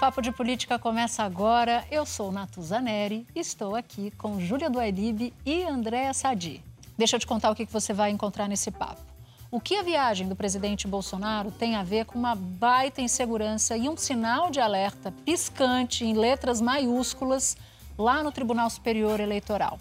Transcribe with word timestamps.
Papo 0.00 0.22
de 0.22 0.32
Política 0.32 0.78
começa 0.78 1.22
agora. 1.22 1.84
Eu 1.90 2.06
sou 2.06 2.32
Natuza 2.32 2.80
Neri, 2.80 3.26
estou 3.36 3.76
aqui 3.76 4.10
com 4.12 4.40
Júlia 4.40 4.70
Duailib 4.70 5.30
e 5.44 5.62
Andréa 5.62 6.14
Sadi. 6.14 6.64
Deixa 6.96 7.16
eu 7.16 7.20
te 7.20 7.26
contar 7.26 7.50
o 7.50 7.54
que 7.54 7.66
você 7.66 7.92
vai 7.92 8.10
encontrar 8.10 8.48
nesse 8.48 8.70
papo. 8.70 9.02
O 9.50 9.60
que 9.60 9.76
a 9.76 9.82
viagem 9.82 10.26
do 10.26 10.34
presidente 10.34 10.88
Bolsonaro 10.88 11.50
tem 11.50 11.76
a 11.76 11.82
ver 11.82 12.06
com 12.06 12.18
uma 12.18 12.34
baita 12.34 13.02
insegurança 13.02 13.76
e 13.76 13.90
um 13.90 13.96
sinal 13.98 14.50
de 14.50 14.58
alerta 14.58 15.12
piscante 15.26 16.02
em 16.02 16.14
letras 16.14 16.62
maiúsculas 16.62 17.58
lá 17.98 18.22
no 18.22 18.32
Tribunal 18.32 18.70
Superior 18.70 19.20
Eleitoral. 19.20 19.78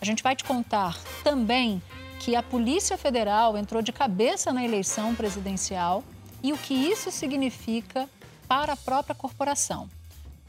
A 0.00 0.04
gente 0.06 0.22
vai 0.22 0.34
te 0.34 0.44
contar 0.44 0.96
também 1.22 1.82
que 2.20 2.34
a 2.34 2.42
Polícia 2.42 2.96
Federal 2.96 3.54
entrou 3.54 3.82
de 3.82 3.92
cabeça 3.92 4.50
na 4.50 4.64
eleição 4.64 5.14
presidencial 5.14 6.02
e 6.42 6.54
o 6.54 6.56
que 6.56 6.72
isso 6.72 7.10
significa 7.10 8.08
para 8.48 8.72
a 8.72 8.76
própria 8.76 9.14
corporação. 9.14 9.88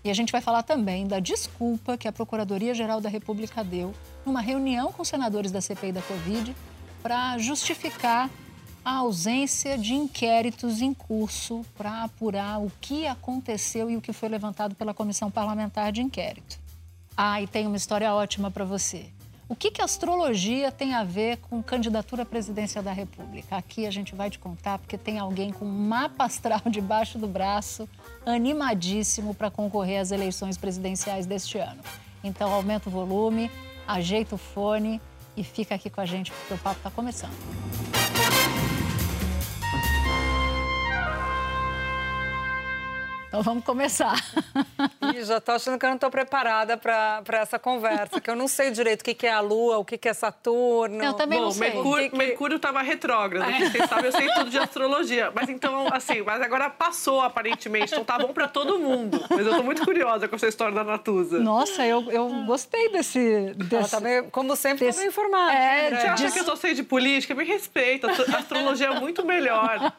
E 0.03 0.09
a 0.09 0.13
gente 0.13 0.31
vai 0.31 0.39
falar 0.39 0.63
também 0.63 1.05
da 1.05 1.19
desculpa 1.19 1.97
que 1.97 2.07
a 2.07 2.11
Procuradoria-Geral 2.11 3.01
da 3.01 3.09
República 3.09 3.63
deu 3.63 3.93
numa 4.25 4.39
reunião 4.39 4.93
com 4.93 5.03
senadores 5.03 5.51
da 5.51 5.59
CPI 5.59 5.91
da 5.91 6.01
Covid 6.01 6.55
para 7.03 7.37
justificar 7.37 8.29
a 8.83 8.95
ausência 8.95 9.77
de 9.77 9.93
inquéritos 9.93 10.81
em 10.81 10.93
curso 10.93 11.65
para 11.77 12.03
apurar 12.03 12.61
o 12.61 12.71
que 12.79 13.05
aconteceu 13.05 13.89
e 13.89 13.97
o 13.97 14.01
que 14.01 14.13
foi 14.13 14.29
levantado 14.29 14.73
pela 14.73 14.93
Comissão 14.93 15.29
Parlamentar 15.29 15.91
de 15.91 16.01
Inquérito. 16.01 16.57
Ah, 17.15 17.41
e 17.41 17.47
tem 17.47 17.67
uma 17.67 17.75
história 17.75 18.13
ótima 18.13 18.49
para 18.49 18.63
você. 18.63 19.09
O 19.49 19.55
que, 19.55 19.71
que 19.71 19.81
astrologia 19.81 20.71
tem 20.71 20.93
a 20.93 21.03
ver 21.03 21.37
com 21.37 21.63
candidatura 21.63 22.21
à 22.21 22.25
presidência 22.25 22.83
da 22.83 22.91
República? 22.91 23.57
Aqui 23.57 23.87
a 23.87 23.89
gente 23.89 24.13
vai 24.13 24.29
te 24.29 24.37
contar, 24.37 24.77
porque 24.77 24.95
tem 24.95 25.17
alguém 25.17 25.51
com 25.51 25.65
um 25.65 25.87
mapa 25.87 26.25
astral 26.25 26.61
debaixo 26.69 27.17
do 27.17 27.25
braço, 27.25 27.89
animadíssimo 28.27 29.33
para 29.33 29.49
concorrer 29.49 30.01
às 30.01 30.11
eleições 30.11 30.55
presidenciais 30.55 31.25
deste 31.25 31.57
ano. 31.57 31.81
Então 32.23 32.53
aumenta 32.53 32.89
o 32.89 32.91
volume, 32.91 33.49
ajeita 33.87 34.35
o 34.35 34.37
fone 34.37 35.01
e 35.35 35.43
fica 35.43 35.73
aqui 35.73 35.89
com 35.89 35.99
a 35.99 36.05
gente, 36.05 36.31
porque 36.31 36.53
o 36.53 36.57
papo 36.59 36.77
está 36.77 36.91
começando. 36.91 37.33
Então 43.29 43.43
vamos 43.43 43.63
começar. 43.63 44.15
Ih, 45.13 45.23
já 45.23 45.37
estou 45.37 45.53
achando 45.53 45.77
que 45.77 45.85
eu 45.85 45.89
não 45.89 45.95
estou 45.97 46.09
preparada 46.09 46.75
para 46.75 47.23
essa 47.33 47.59
conversa, 47.59 48.19
que 48.19 48.27
eu 48.27 48.35
não 48.35 48.47
sei 48.47 48.71
direito 48.71 49.01
o 49.01 49.03
que, 49.03 49.13
que 49.13 49.27
é 49.27 49.31
a 49.31 49.39
Lua, 49.39 49.77
o 49.77 49.85
que, 49.85 49.99
que 49.99 50.09
é 50.09 50.13
Saturno. 50.15 51.03
Eu 51.03 51.13
também 51.13 51.37
Bom, 51.37 51.45
não 51.45 51.51
sei. 51.51 51.71
Mercúrio, 51.73 52.03
Que 52.05 52.09
que- 52.09 52.17
Mercúrio 52.17 52.55
estava 52.57 52.81
retrógrado, 52.81 53.47
É. 53.47 53.69
vocês 53.69 53.87
sabem, 53.87 54.05
eu 54.05 54.11
sei 54.11 54.27
tudo 54.33 54.49
de 54.49 54.57
astrologia. 54.57 55.31
Mas 55.33 55.47
então, 55.47 55.87
assim, 55.93 56.23
mas 56.23 56.41
agora 56.41 56.71
passou 56.71 57.21
aparentemente, 57.21 57.91
então 57.91 58.03
tá 58.03 58.17
bom 58.17 58.33
para 58.33 58.47
todo 58.47 58.79
mundo. 58.79 59.23
Mas 59.29 59.45
eu 59.45 59.55
tô 59.55 59.61
muito 59.63 59.85
curiosa 59.85 60.27
com 60.27 60.35
essa 60.35 60.47
história 60.47 60.73
da 60.73 60.83
Natuza. 60.83 61.37
Nossa, 61.39 61.85
eu, 61.85 62.09
eu 62.11 62.27
gostei 62.45 62.91
desse. 62.91 63.19
Ela 63.19 63.53
desse... 63.53 63.91
tá 63.91 63.99
bem- 63.99 64.27
como 64.31 64.55
sempre, 64.55 64.87
Desse- 64.87 64.89
está 64.89 65.01
bem 65.01 65.09
informada. 65.09 65.53
É, 65.53 65.87
André. 65.87 65.99
Você 66.01 66.07
acha 66.07 66.31
que 66.31 66.39
eu 66.39 66.45
só 66.45 66.55
sei 66.55 66.73
de 66.73 66.81
política? 66.81 67.35
Me 67.35 67.45
respeita, 67.45 68.07
a 68.07 68.37
astrologia 68.39 68.87
é 68.87 68.99
muito 68.99 69.23
melhor. 69.23 69.79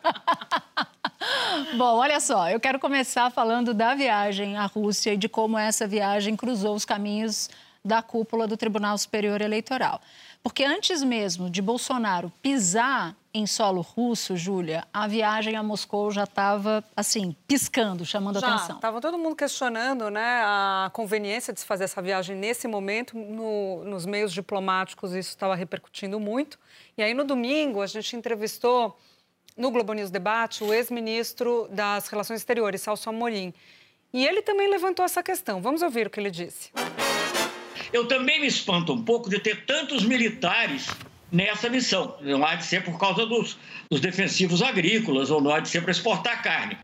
Bom, 1.77 1.99
olha 1.99 2.19
só, 2.19 2.49
eu 2.49 2.59
quero 2.59 2.79
começar 2.79 3.20
falando 3.29 3.75
da 3.75 3.95
viagem 3.95 4.57
à 4.57 4.65
Rússia 4.67 5.13
e 5.13 5.17
de 5.17 5.29
como 5.29 5.59
essa 5.59 5.87
viagem 5.87 6.37
cruzou 6.37 6.75
os 6.77 6.85
caminhos 6.85 7.51
da 7.85 8.01
cúpula 8.03 8.47
do 8.47 8.57
Tribunal 8.57 8.97
Superior 8.97 9.41
Eleitoral. 9.41 10.01
Porque 10.43 10.65
antes 10.65 11.03
mesmo 11.03 11.51
de 11.51 11.61
Bolsonaro 11.61 12.33
pisar 12.43 13.15
em 13.33 13.47
solo 13.47 13.81
russo, 13.83 14.37
Júlia, 14.37 14.85
a 14.93 15.07
viagem 15.07 15.55
a 15.57 15.63
Moscou 15.63 16.11
já 16.11 16.25
estava, 16.25 16.83
assim, 16.97 17.35
piscando, 17.47 18.05
chamando 18.05 18.41
Já, 18.41 18.55
atenção. 18.55 18.77
estava 18.77 19.01
todo 19.01 19.17
mundo 19.19 19.37
questionando 19.37 20.11
né, 20.11 20.43
a 20.45 20.91
conveniência 20.93 21.53
de 21.53 21.61
se 21.61 21.67
fazer 21.67 21.85
essa 21.85 22.01
viagem 22.03 22.37
nesse 22.37 22.67
momento. 22.67 23.17
No- 23.17 23.85
nos 23.85 24.05
meios 24.07 24.33
diplomáticos, 24.33 25.13
isso 25.13 25.29
estava 25.31 25.55
repercutindo 25.55 26.19
muito. 26.19 26.59
E 26.99 27.03
aí, 27.03 27.15
no 27.15 27.25
domingo, 27.25 27.81
a 27.83 27.87
gente 27.87 28.17
entrevistou, 28.17 28.99
no 29.61 29.71
Globo 29.71 29.93
News 29.93 30.11
Debate, 30.11 30.65
o 30.65 30.73
ex-ministro 30.73 31.69
das 31.71 32.09
Relações 32.09 32.41
Exteriores, 32.41 32.81
Celso 32.81 33.11
Amorim. 33.11 33.53
E 34.13 34.27
ele 34.27 34.41
também 34.41 34.69
levantou 34.69 35.05
essa 35.05 35.23
questão. 35.23 35.61
Vamos 35.61 35.83
ouvir 35.83 36.07
o 36.07 36.11
que 36.11 36.19
ele 36.19 36.31
disse. 36.31 36.71
Eu 37.93 38.09
também 38.09 38.41
me 38.41 38.47
espanto 38.47 38.93
um 38.93 39.05
pouco 39.05 39.29
de 39.29 39.39
ter 39.39 39.67
tantos 39.67 40.03
militares 40.03 40.89
nessa 41.31 41.69
missão. 41.69 42.17
Não 42.23 42.45
há 42.45 42.55
de 42.55 42.65
ser 42.65 42.83
por 42.83 42.99
causa 42.99 43.27
dos, 43.27 43.59
dos 43.91 44.01
defensivos 44.01 44.63
agrícolas 44.63 45.31
ou 45.31 45.41
não 45.41 45.53
há 45.53 45.61
de 45.61 45.69
ser 45.69 45.83
para 45.83 45.91
exportar 45.91 46.43
carne. 46.43 46.79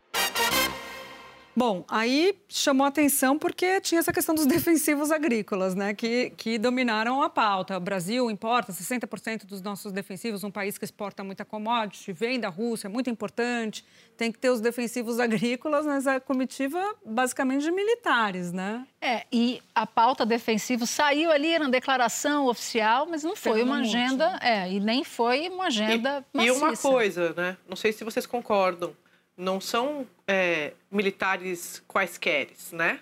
Bom, 1.57 1.83
aí 1.87 2.37
chamou 2.47 2.85
a 2.85 2.89
atenção 2.89 3.35
porque 3.35 3.81
tinha 3.81 3.97
essa 3.97 4.13
questão 4.13 4.35
dos 4.35 4.45
defensivos 4.45 5.09
agrícolas, 5.09 5.73
né, 5.73 5.91
que, 5.91 6.31
que 6.37 6.59
dominaram 6.59 7.23
a 7.23 7.31
pauta. 7.31 7.75
O 7.75 7.79
Brasil 7.79 8.29
importa 8.29 8.71
60% 8.71 9.43
dos 9.43 9.59
nossos 9.59 9.91
defensivos, 9.91 10.43
um 10.43 10.51
país 10.51 10.77
que 10.77 10.85
exporta 10.85 11.23
muita 11.23 11.43
commodity, 11.43 12.13
vem 12.13 12.39
da 12.39 12.47
Rússia, 12.47 12.85
é 12.85 12.89
muito 12.91 13.09
importante, 13.09 13.83
tem 14.15 14.31
que 14.31 14.37
ter 14.37 14.51
os 14.51 14.61
defensivos 14.61 15.19
agrícolas, 15.19 15.83
mas 15.87 16.05
a 16.05 16.19
comitiva 16.19 16.79
basicamente 17.03 17.63
de 17.63 17.71
militares, 17.71 18.53
né? 18.53 18.85
É, 19.01 19.25
e 19.31 19.59
a 19.73 19.87
pauta 19.87 20.27
defensiva 20.27 20.85
saiu 20.85 21.31
ali 21.31 21.57
na 21.57 21.69
declaração 21.69 22.45
oficial, 22.45 23.07
mas 23.09 23.23
não 23.23 23.35
foi 23.35 23.63
uma 23.63 23.79
agenda, 23.79 24.37
é, 24.43 24.71
e 24.71 24.79
nem 24.79 25.03
foi 25.03 25.49
uma 25.49 25.65
agenda 25.65 26.23
E, 26.35 26.45
e 26.45 26.51
uma 26.51 26.67
maciça. 26.67 26.87
coisa, 26.87 27.33
né? 27.35 27.57
Não 27.67 27.75
sei 27.75 27.91
se 27.91 28.03
vocês 28.03 28.27
concordam. 28.27 28.95
Não 29.37 29.61
são 29.61 30.07
é, 30.27 30.73
militares 30.91 31.83
quaisquer, 31.87 32.49
né? 32.71 32.99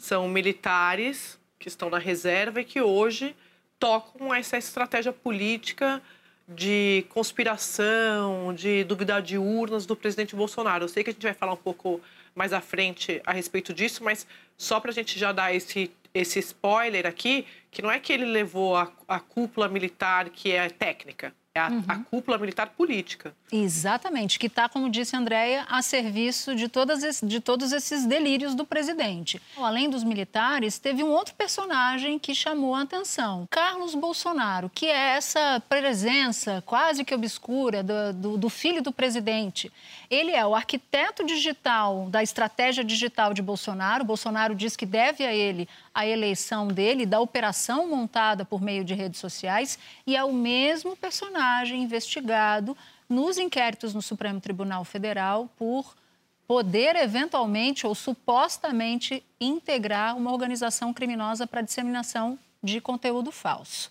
São 0.00 0.28
militares 0.28 1.38
que 1.58 1.68
estão 1.68 1.88
na 1.88 1.98
reserva 1.98 2.60
e 2.60 2.64
que 2.64 2.80
hoje 2.80 3.36
tocam 3.78 4.34
essa 4.34 4.58
estratégia 4.58 5.12
política 5.12 6.02
de 6.48 7.06
conspiração, 7.10 8.52
de 8.52 8.82
duvidar 8.82 9.22
de 9.22 9.38
urnas 9.38 9.86
do 9.86 9.94
presidente 9.94 10.34
Bolsonaro. 10.34 10.84
Eu 10.84 10.88
sei 10.88 11.04
que 11.04 11.10
a 11.10 11.12
gente 11.12 11.22
vai 11.22 11.34
falar 11.34 11.52
um 11.52 11.56
pouco 11.56 12.00
mais 12.34 12.52
à 12.52 12.60
frente 12.60 13.22
a 13.24 13.32
respeito 13.32 13.72
disso, 13.72 14.02
mas 14.02 14.26
só 14.56 14.80
para 14.80 14.90
a 14.90 14.94
gente 14.94 15.18
já 15.18 15.30
dar 15.32 15.54
esse, 15.54 15.90
esse 16.12 16.40
spoiler 16.40 17.06
aqui, 17.06 17.46
que 17.70 17.80
não 17.80 17.90
é 17.90 18.00
que 18.00 18.12
ele 18.12 18.24
levou 18.24 18.76
a, 18.76 18.90
a 19.06 19.20
cúpula 19.20 19.68
militar 19.68 20.28
que 20.30 20.50
é 20.50 20.68
técnica, 20.68 21.32
é 21.54 21.58
a, 21.60 21.66
a 21.88 21.98
cúpula 22.04 22.38
militar 22.38 22.68
política. 22.68 23.34
Exatamente, 23.52 24.38
que 24.38 24.46
está, 24.46 24.68
como 24.68 24.88
disse 24.88 25.16
a 25.16 25.18
Andréia, 25.18 25.66
a 25.68 25.82
serviço 25.82 26.54
de, 26.54 26.68
todas 26.68 27.20
de 27.20 27.40
todos 27.40 27.72
esses 27.72 28.06
delírios 28.06 28.54
do 28.54 28.64
presidente. 28.64 29.42
Além 29.56 29.90
dos 29.90 30.04
militares, 30.04 30.78
teve 30.78 31.02
um 31.02 31.08
outro 31.10 31.34
personagem 31.34 32.20
que 32.20 32.36
chamou 32.36 32.72
a 32.76 32.82
atenção, 32.82 33.48
Carlos 33.50 33.96
Bolsonaro, 33.96 34.70
que 34.72 34.86
é 34.86 35.16
essa 35.16 35.60
presença 35.68 36.62
quase 36.64 37.04
que 37.04 37.12
obscura 37.14 37.82
do, 37.82 38.12
do- 38.12 38.36
do 38.38 38.48
filho 38.48 38.80
do 38.80 38.92
presidente. 38.92 39.72
Ele 40.08 40.30
é 40.30 40.46
o 40.46 40.54
arquiteto 40.54 41.26
digital 41.26 42.06
da 42.10 42.22
estratégia 42.22 42.84
digital 42.84 43.34
de 43.34 43.42
Bolsonaro. 43.42 44.04
Bolsonaro 44.04 44.54
diz 44.54 44.76
que 44.76 44.86
deve 44.86 45.26
a 45.26 45.32
ele 45.34 45.68
a 45.94 46.06
eleição 46.06 46.68
dele, 46.68 47.04
da 47.04 47.20
operação 47.20 47.86
montada 47.88 48.44
por 48.44 48.60
meio 48.60 48.84
de 48.84 48.94
redes 48.94 49.20
sociais, 49.20 49.78
e 50.06 50.16
é 50.16 50.24
o 50.24 50.32
mesmo 50.32 50.96
personagem 50.96 51.82
investigado 51.82 52.76
nos 53.08 53.38
inquéritos 53.38 53.92
no 53.92 54.00
Supremo 54.00 54.40
Tribunal 54.40 54.84
Federal 54.84 55.50
por 55.56 55.96
poder 56.46 56.96
eventualmente 56.96 57.86
ou 57.86 57.94
supostamente 57.94 59.24
integrar 59.40 60.16
uma 60.16 60.32
organização 60.32 60.92
criminosa 60.92 61.46
para 61.46 61.62
disseminação 61.62 62.38
de 62.62 62.80
conteúdo 62.80 63.30
falso. 63.30 63.90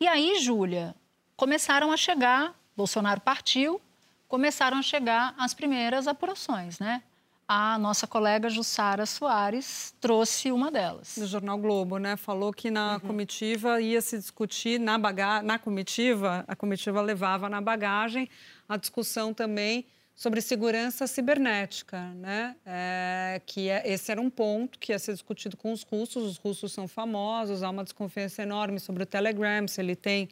E 0.00 0.06
aí, 0.06 0.40
Júlia, 0.40 0.94
começaram 1.36 1.92
a 1.92 1.96
chegar, 1.96 2.54
Bolsonaro 2.76 3.20
partiu, 3.20 3.80
começaram 4.26 4.78
a 4.78 4.82
chegar 4.82 5.34
as 5.38 5.52
primeiras 5.52 6.08
apurações, 6.08 6.78
né? 6.78 7.02
A 7.46 7.78
nossa 7.78 8.06
colega 8.06 8.48
Jussara 8.48 9.04
Soares 9.04 9.94
trouxe 10.00 10.50
uma 10.50 10.70
delas. 10.70 11.16
Do 11.18 11.26
Jornal 11.26 11.58
Globo, 11.58 11.98
né? 11.98 12.16
Falou 12.16 12.52
que 12.52 12.70
na 12.70 13.00
comitiva 13.00 13.80
ia 13.80 14.00
se 14.00 14.16
discutir 14.16 14.78
na 14.78 14.96
bagagem, 14.96 15.46
na 15.46 15.58
comitiva, 15.58 16.44
a 16.48 16.56
comitiva 16.56 17.00
levava 17.00 17.48
na 17.48 17.60
bagagem 17.60 18.28
a 18.68 18.76
discussão 18.76 19.34
também 19.34 19.84
sobre 20.14 20.40
segurança 20.40 21.06
cibernética, 21.06 22.00
né? 22.14 22.54
É, 22.64 23.40
que 23.44 23.68
é, 23.68 23.82
esse 23.90 24.10
era 24.10 24.20
um 24.20 24.30
ponto 24.30 24.78
que 24.78 24.92
ia 24.92 24.98
ser 24.98 25.12
discutido 25.12 25.56
com 25.56 25.72
os 25.72 25.82
russos. 25.82 26.22
Os 26.24 26.36
russos 26.38 26.72
são 26.72 26.86
famosos, 26.86 27.62
há 27.62 27.70
uma 27.70 27.82
desconfiança 27.82 28.42
enorme 28.42 28.78
sobre 28.78 29.02
o 29.02 29.06
Telegram, 29.06 29.66
se 29.66 29.80
ele 29.80 29.96
tem 29.96 30.28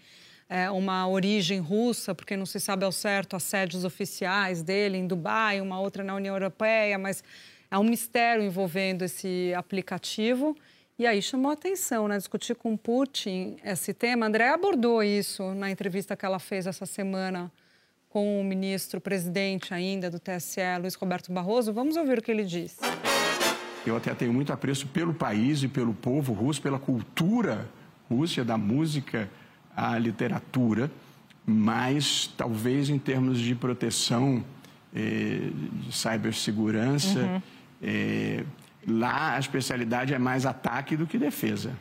é, 0.50 0.68
uma 0.68 1.06
origem 1.06 1.60
russa, 1.60 2.12
porque 2.12 2.36
não 2.36 2.44
se 2.44 2.58
sabe 2.58 2.84
ao 2.84 2.90
certo 2.90 3.36
as 3.36 3.44
sedes 3.44 3.84
oficiais 3.84 4.64
dele 4.64 4.98
em 4.98 5.06
Dubai, 5.06 5.60
uma 5.60 5.80
outra 5.80 6.02
na 6.02 6.12
União 6.12 6.34
Europeia, 6.34 6.98
mas 6.98 7.22
é 7.70 7.78
um 7.78 7.84
mistério 7.84 8.42
envolvendo 8.42 9.04
esse 9.04 9.54
aplicativo. 9.56 10.56
E 10.98 11.06
aí 11.06 11.22
chamou 11.22 11.52
a 11.52 11.54
atenção, 11.54 12.08
né? 12.08 12.18
Discutir 12.18 12.56
com 12.56 12.76
Putin 12.76 13.58
esse 13.64 13.94
tema. 13.94 14.26
André 14.26 14.48
abordou 14.48 15.04
isso 15.04 15.54
na 15.54 15.70
entrevista 15.70 16.16
que 16.16 16.26
ela 16.26 16.40
fez 16.40 16.66
essa 16.66 16.84
semana 16.84 17.50
com 18.08 18.40
o 18.40 18.44
ministro-presidente 18.44 19.72
ainda 19.72 20.10
do 20.10 20.18
TSE, 20.18 20.60
Luiz 20.80 20.96
Roberto 20.96 21.30
Barroso. 21.32 21.72
Vamos 21.72 21.96
ouvir 21.96 22.18
o 22.18 22.22
que 22.22 22.30
ele 22.30 22.44
disse. 22.44 22.80
Eu 23.86 23.96
até 23.96 24.12
tenho 24.16 24.32
muito 24.32 24.52
apreço 24.52 24.88
pelo 24.88 25.14
país 25.14 25.62
e 25.62 25.68
pelo 25.68 25.94
povo 25.94 26.32
russo, 26.32 26.60
pela 26.60 26.78
cultura 26.78 27.68
russa, 28.10 28.44
da 28.44 28.58
música 28.58 29.30
à 29.80 29.98
literatura, 29.98 30.90
mas 31.46 32.30
talvez 32.36 32.90
em 32.90 32.98
termos 32.98 33.40
de 33.40 33.54
proteção, 33.54 34.44
eh, 34.94 35.50
de 35.72 35.96
cibersegurança, 35.96 37.18
uhum. 37.18 37.42
eh, 37.82 38.44
lá 38.86 39.36
a 39.36 39.38
especialidade 39.38 40.12
é 40.12 40.18
mais 40.18 40.44
ataque 40.44 40.96
do 40.96 41.06
que 41.06 41.16
defesa. 41.16 41.74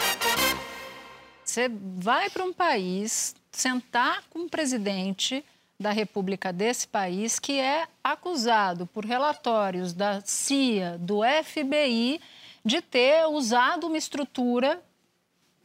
Você 1.44 1.70
vai 1.98 2.30
para 2.30 2.46
um 2.46 2.54
país 2.54 3.36
sentar 3.52 4.24
com 4.30 4.46
o 4.46 4.50
presidente 4.50 5.44
da 5.78 5.92
República 5.92 6.54
desse 6.54 6.88
país 6.88 7.38
que 7.38 7.60
é 7.60 7.86
acusado 8.02 8.86
por 8.88 9.04
relatórios 9.04 9.94
da 9.94 10.22
CIA, 10.24 10.98
do 10.98 11.22
FBI, 11.44 12.22
de 12.64 12.82
ter 12.82 13.26
usado 13.28 13.88
uma 13.88 13.98
estrutura 13.98 14.82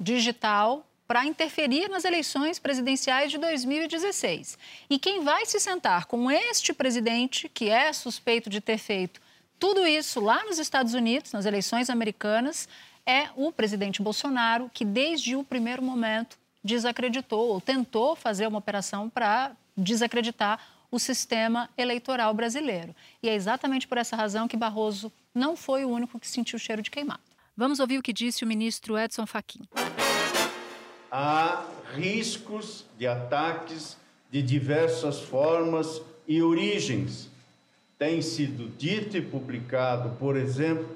digital 0.01 0.85
para 1.07 1.27
interferir 1.27 1.89
nas 1.89 2.05
eleições 2.05 2.59
presidenciais 2.59 3.31
de 3.31 3.39
2016. 3.39 4.59
E 4.89 4.99
quem 4.99 5.23
vai 5.23 5.45
se 5.47 5.61
sentar 5.61 6.07
com 6.07 6.31
este 6.31 6.73
presidente, 6.73 7.49
que 7.49 7.69
é 7.69 7.93
suspeito 7.93 8.49
de 8.49 8.61
ter 8.61 8.79
feito 8.79 9.21
tudo 9.59 9.87
isso 9.87 10.21
lá 10.21 10.45
nos 10.45 10.59
Estados 10.59 10.95
Unidos, 10.95 11.33
nas 11.33 11.47
eleições 11.47 11.89
americanas, 11.89 12.69
é 13.07 13.29
o 13.37 13.53
presidente 13.53 14.03
Bolsonaro, 14.03 14.71
que 14.73 14.85
desde 14.85 15.37
o 15.37 15.45
primeiro 15.45 15.83
momento 15.83 16.39
desacreditou 16.63 17.49
ou 17.49 17.61
tentou 17.61 18.17
fazer 18.17 18.47
uma 18.47 18.59
operação 18.59 19.11
para 19.11 19.53
desacreditar 19.77 20.59
o 20.91 20.99
sistema 20.99 21.69
eleitoral 21.77 22.33
brasileiro. 22.33 22.95
E 23.23 23.29
é 23.29 23.35
exatamente 23.35 23.87
por 23.87 23.99
essa 23.99 24.17
razão 24.17 24.49
que 24.49 24.57
Barroso 24.57 25.13
não 25.35 25.57
foi 25.57 25.85
o 25.85 25.91
único 25.91 26.19
que 26.19 26.29
sentiu 26.29 26.57
o 26.57 26.61
cheiro 26.61 26.81
de 26.81 26.91
queimado. 26.91 27.23
Vamos 27.57 27.81
ouvir 27.81 27.99
o 27.99 28.03
que 28.03 28.13
disse 28.13 28.45
o 28.45 28.47
ministro 28.47 28.99
Edson 28.99 29.27
Fachin. 29.27 29.63
Há 31.17 31.65
riscos 31.95 32.85
de 32.99 33.07
ataques 33.07 33.97
de 34.33 34.43
diversas 34.43 35.21
formas 35.21 36.03
e 36.27 36.43
origens. 36.43 37.31
Tem 37.97 38.21
sido 38.21 38.69
dito 38.77 39.17
e 39.17 39.23
publicado, 39.23 40.17
por 40.19 40.35
exemplo, 40.35 40.89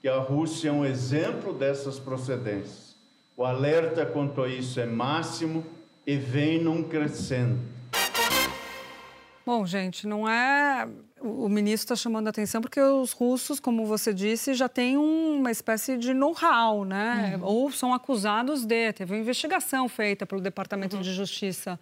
que 0.00 0.08
a 0.08 0.16
Rússia 0.18 0.70
é 0.70 0.72
um 0.72 0.82
exemplo 0.82 1.52
dessas 1.52 1.98
procedências. 1.98 2.96
O 3.36 3.44
alerta 3.44 4.06
quanto 4.06 4.40
a 4.40 4.48
isso 4.48 4.80
é 4.80 4.86
máximo 4.86 5.62
e 6.06 6.16
vem 6.16 6.58
num 6.58 6.82
crescendo. 6.82 7.60
Bom, 9.44 9.66
gente, 9.66 10.06
não 10.06 10.26
é. 10.26 10.88
O 11.20 11.48
ministro 11.48 11.94
está 11.94 11.96
chamando 11.96 12.26
a 12.26 12.30
atenção 12.30 12.60
porque 12.60 12.80
os 12.80 13.12
russos, 13.12 13.58
como 13.58 13.86
você 13.86 14.12
disse, 14.12 14.52
já 14.52 14.68
têm 14.68 14.96
uma 14.98 15.50
espécie 15.50 15.96
de 15.96 16.12
know-how, 16.12 16.84
né? 16.84 17.36
Uhum. 17.36 17.44
Ou 17.44 17.72
são 17.72 17.94
acusados 17.94 18.64
de. 18.64 18.92
Teve 18.92 19.14
uma 19.14 19.20
investigação 19.20 19.88
feita 19.88 20.26
pelo 20.26 20.40
Departamento 20.40 20.96
uhum. 20.96 21.02
de 21.02 21.12
Justiça 21.12 21.80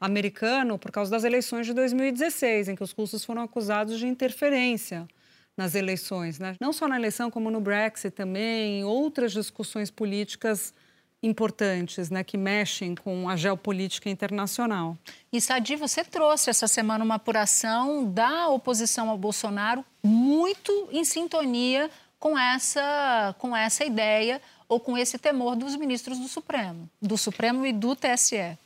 americano 0.00 0.78
por 0.78 0.92
causa 0.92 1.10
das 1.10 1.24
eleições 1.24 1.66
de 1.66 1.72
2016, 1.72 2.68
em 2.68 2.76
que 2.76 2.82
os 2.82 2.92
russos 2.92 3.24
foram 3.24 3.42
acusados 3.42 3.98
de 3.98 4.06
interferência 4.06 5.08
nas 5.56 5.74
eleições, 5.74 6.38
né? 6.38 6.54
Não 6.60 6.72
só 6.72 6.86
na 6.86 6.96
eleição, 6.96 7.30
como 7.30 7.50
no 7.50 7.60
Brexit 7.60 8.14
também, 8.14 8.84
outras 8.84 9.32
discussões 9.32 9.90
políticas 9.90 10.72
importantes, 11.22 12.10
né, 12.10 12.22
que 12.22 12.36
mexem 12.36 12.94
com 12.94 13.28
a 13.28 13.36
geopolítica 13.36 14.08
internacional. 14.08 14.96
E 15.32 15.40
Sadi, 15.40 15.76
você 15.76 16.04
trouxe 16.04 16.50
essa 16.50 16.68
semana 16.68 17.04
uma 17.04 17.16
apuração 17.16 18.04
da 18.04 18.48
oposição 18.48 19.10
ao 19.10 19.18
Bolsonaro 19.18 19.84
muito 20.02 20.88
em 20.92 21.04
sintonia 21.04 21.90
com 22.18 22.38
essa, 22.38 23.34
com 23.38 23.56
essa 23.56 23.84
ideia 23.84 24.40
ou 24.68 24.80
com 24.80 24.96
esse 24.96 25.18
temor 25.18 25.56
dos 25.56 25.76
ministros 25.76 26.18
do 26.18 26.28
Supremo, 26.28 26.88
do 27.00 27.16
Supremo 27.16 27.66
e 27.66 27.72
do 27.72 27.94
TSE. 27.94 28.58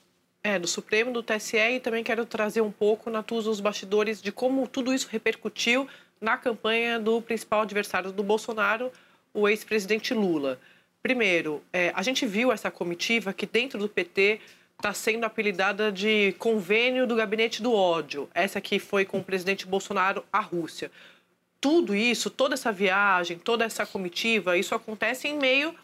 É, 0.43 0.59
do 0.59 0.67
Supremo, 0.67 1.13
do 1.13 1.23
TSE 1.23 1.57
e 1.57 1.81
também 1.81 2.03
quero 2.03 2.25
trazer 2.25 2.63
um 2.63 2.71
pouco, 2.71 3.11
Natuza, 3.11 3.51
os 3.51 3.61
bastidores 3.61 4.23
de 4.23 4.33
como 4.33 4.67
tudo 4.67 4.95
isso 4.95 5.09
repercutiu 5.11 5.87
na 6.19 6.39
campanha 6.39 6.99
do 6.99 7.21
principal 7.21 7.63
adversário 7.63 8.11
do 8.11 8.23
Bolsonaro, 8.23 8.91
o 9.35 9.49
ex-presidente 9.49 10.15
Lula. 10.15 10.59
Primeiro, 11.03 11.63
é, 11.73 11.93
a 11.95 12.03
gente 12.03 12.27
viu 12.27 12.53
essa 12.53 12.71
comitiva 12.71 13.33
que 13.33 13.47
dentro 13.47 13.79
do 13.79 13.89
PT 13.89 14.41
está 14.77 14.93
sendo 14.93 15.25
apelidada 15.25 15.91
de 15.93 16.35
convênio 16.39 17.07
do 17.07 17.15
gabinete 17.15 17.63
do 17.63 17.73
ódio. 17.73 18.29
Essa 18.35 18.61
que 18.61 18.79
foi 18.79 19.05
com 19.05 19.19
o 19.19 19.25
presidente 19.25 19.67
Bolsonaro 19.67 20.25
à 20.33 20.41
Rússia. 20.41 20.91
Tudo 21.61 21.95
isso, 21.95 22.31
toda 22.31 22.55
essa 22.55 22.73
viagem, 22.73 23.39
toda 23.39 23.65
essa 23.65 23.85
comitiva, 23.85 24.57
isso 24.57 24.75
acontece 24.75 25.29
em 25.29 25.39
meio 25.39 25.75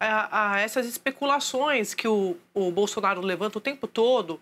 a, 0.00 0.54
a 0.54 0.60
essas 0.60 0.86
especulações 0.86 1.94
que 1.94 2.08
o, 2.08 2.36
o 2.54 2.70
Bolsonaro 2.70 3.20
levanta 3.20 3.58
o 3.58 3.60
tempo 3.60 3.86
todo 3.86 4.40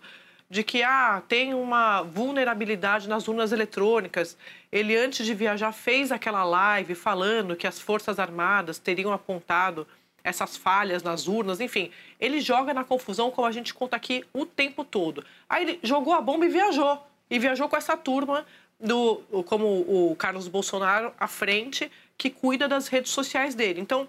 de 0.49 0.63
que 0.63 0.83
ah, 0.83 1.23
tem 1.27 1.53
uma 1.53 2.03
vulnerabilidade 2.03 3.09
nas 3.09 3.27
urnas 3.27 3.51
eletrônicas. 3.51 4.37
Ele, 4.71 4.95
antes 4.95 5.25
de 5.25 5.33
viajar, 5.33 5.71
fez 5.71 6.11
aquela 6.11 6.43
live 6.43 6.93
falando 6.93 7.55
que 7.55 7.67
as 7.67 7.79
Forças 7.79 8.19
Armadas 8.19 8.77
teriam 8.77 9.11
apontado 9.11 9.87
essas 10.25 10.57
falhas 10.57 11.03
nas 11.03 11.27
urnas, 11.27 11.61
enfim. 11.61 11.91
Ele 12.19 12.41
joga 12.41 12.73
na 12.73 12.83
confusão, 12.83 13.29
como 13.29 13.47
a 13.47 13.51
gente 13.51 13.73
conta 13.73 13.95
aqui 13.95 14.25
o 14.33 14.45
tempo 14.45 14.83
todo. 14.83 15.23
Aí 15.47 15.63
ele 15.63 15.79
jogou 15.83 16.13
a 16.13 16.19
bomba 16.19 16.45
e 16.45 16.49
viajou. 16.49 17.01
E 17.29 17.39
viajou 17.39 17.69
com 17.69 17.77
essa 17.77 17.95
turma, 17.95 18.45
do, 18.79 19.17
como 19.45 19.65
o 19.87 20.15
Carlos 20.17 20.47
Bolsonaro 20.47 21.13
à 21.19 21.27
frente, 21.27 21.89
que 22.17 22.29
cuida 22.29 22.67
das 22.67 22.87
redes 22.87 23.11
sociais 23.11 23.55
dele. 23.55 23.79
Então, 23.79 24.07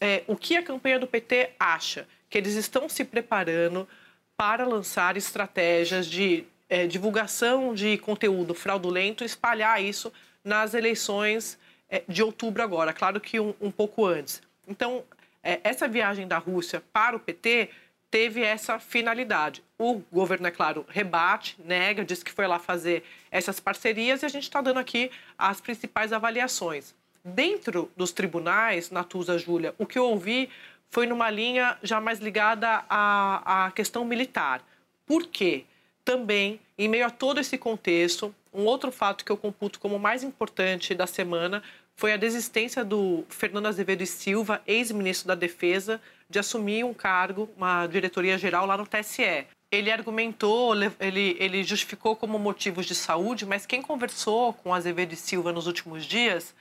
é, 0.00 0.24
o 0.26 0.36
que 0.36 0.56
a 0.56 0.62
campanha 0.62 0.98
do 0.98 1.06
PT 1.06 1.50
acha? 1.58 2.06
Que 2.28 2.38
eles 2.38 2.54
estão 2.54 2.88
se 2.88 3.04
preparando 3.04 3.88
para 4.36 4.66
lançar 4.66 5.16
estratégias 5.16 6.06
de 6.06 6.44
é, 6.68 6.86
divulgação 6.86 7.72
de 7.72 7.98
conteúdo 7.98 8.52
fraudulento, 8.52 9.24
espalhar 9.24 9.82
isso 9.82 10.12
nas 10.44 10.74
eleições 10.74 11.58
é, 11.88 12.02
de 12.08 12.22
outubro 12.22 12.62
agora, 12.62 12.92
claro 12.92 13.20
que 13.20 13.38
um, 13.38 13.54
um 13.60 13.70
pouco 13.70 14.04
antes. 14.06 14.42
Então, 14.66 15.04
é, 15.42 15.60
essa 15.64 15.88
viagem 15.88 16.26
da 16.26 16.38
Rússia 16.38 16.82
para 16.92 17.16
o 17.16 17.20
PT 17.20 17.70
teve 18.10 18.42
essa 18.42 18.78
finalidade. 18.78 19.64
O 19.78 20.02
governo, 20.12 20.46
é 20.46 20.50
claro, 20.50 20.84
rebate, 20.88 21.56
nega, 21.64 22.04
diz 22.04 22.22
que 22.22 22.30
foi 22.30 22.46
lá 22.46 22.58
fazer 22.58 23.02
essas 23.30 23.58
parcerias 23.58 24.22
e 24.22 24.26
a 24.26 24.28
gente 24.28 24.44
está 24.44 24.60
dando 24.60 24.78
aqui 24.78 25.10
as 25.38 25.60
principais 25.60 26.12
avaliações. 26.12 26.94
Dentro 27.24 27.90
dos 27.96 28.12
tribunais, 28.12 28.90
Natuza 28.90 29.38
Júlia, 29.38 29.74
o 29.78 29.86
que 29.86 29.98
eu 29.98 30.04
ouvi 30.04 30.50
foi 30.90 31.06
numa 31.06 31.30
linha 31.30 31.78
já 31.82 32.00
mais 32.00 32.18
ligada 32.18 32.84
à, 32.88 33.66
à 33.66 33.70
questão 33.70 34.04
militar. 34.04 34.62
Por 35.06 35.28
quê? 35.28 35.64
Também, 36.04 36.60
em 36.76 36.88
meio 36.88 37.06
a 37.06 37.10
todo 37.10 37.40
esse 37.40 37.56
contexto, 37.56 38.34
um 38.52 38.64
outro 38.64 38.92
fato 38.92 39.24
que 39.24 39.32
eu 39.32 39.36
computo 39.36 39.80
como 39.80 39.98
mais 39.98 40.22
importante 40.22 40.94
da 40.94 41.06
semana 41.06 41.62
foi 41.96 42.12
a 42.12 42.16
desistência 42.16 42.84
do 42.84 43.24
Fernando 43.28 43.66
Azevedo 43.66 44.02
e 44.02 44.06
Silva, 44.06 44.62
ex-ministro 44.66 45.28
da 45.28 45.34
Defesa, 45.34 46.00
de 46.28 46.38
assumir 46.38 46.84
um 46.84 46.94
cargo, 46.94 47.48
uma 47.56 47.86
diretoria 47.86 48.38
geral 48.38 48.66
lá 48.66 48.76
no 48.76 48.86
TSE. 48.86 49.46
Ele 49.70 49.90
argumentou, 49.90 50.74
ele, 51.00 51.36
ele 51.38 51.62
justificou 51.62 52.14
como 52.16 52.38
motivos 52.38 52.86
de 52.86 52.94
saúde, 52.94 53.46
mas 53.46 53.66
quem 53.66 53.80
conversou 53.80 54.52
com 54.52 54.74
Azevedo 54.74 55.12
e 55.12 55.16
Silva 55.16 55.52
nos 55.52 55.66
últimos 55.66 56.04
dias 56.04 56.54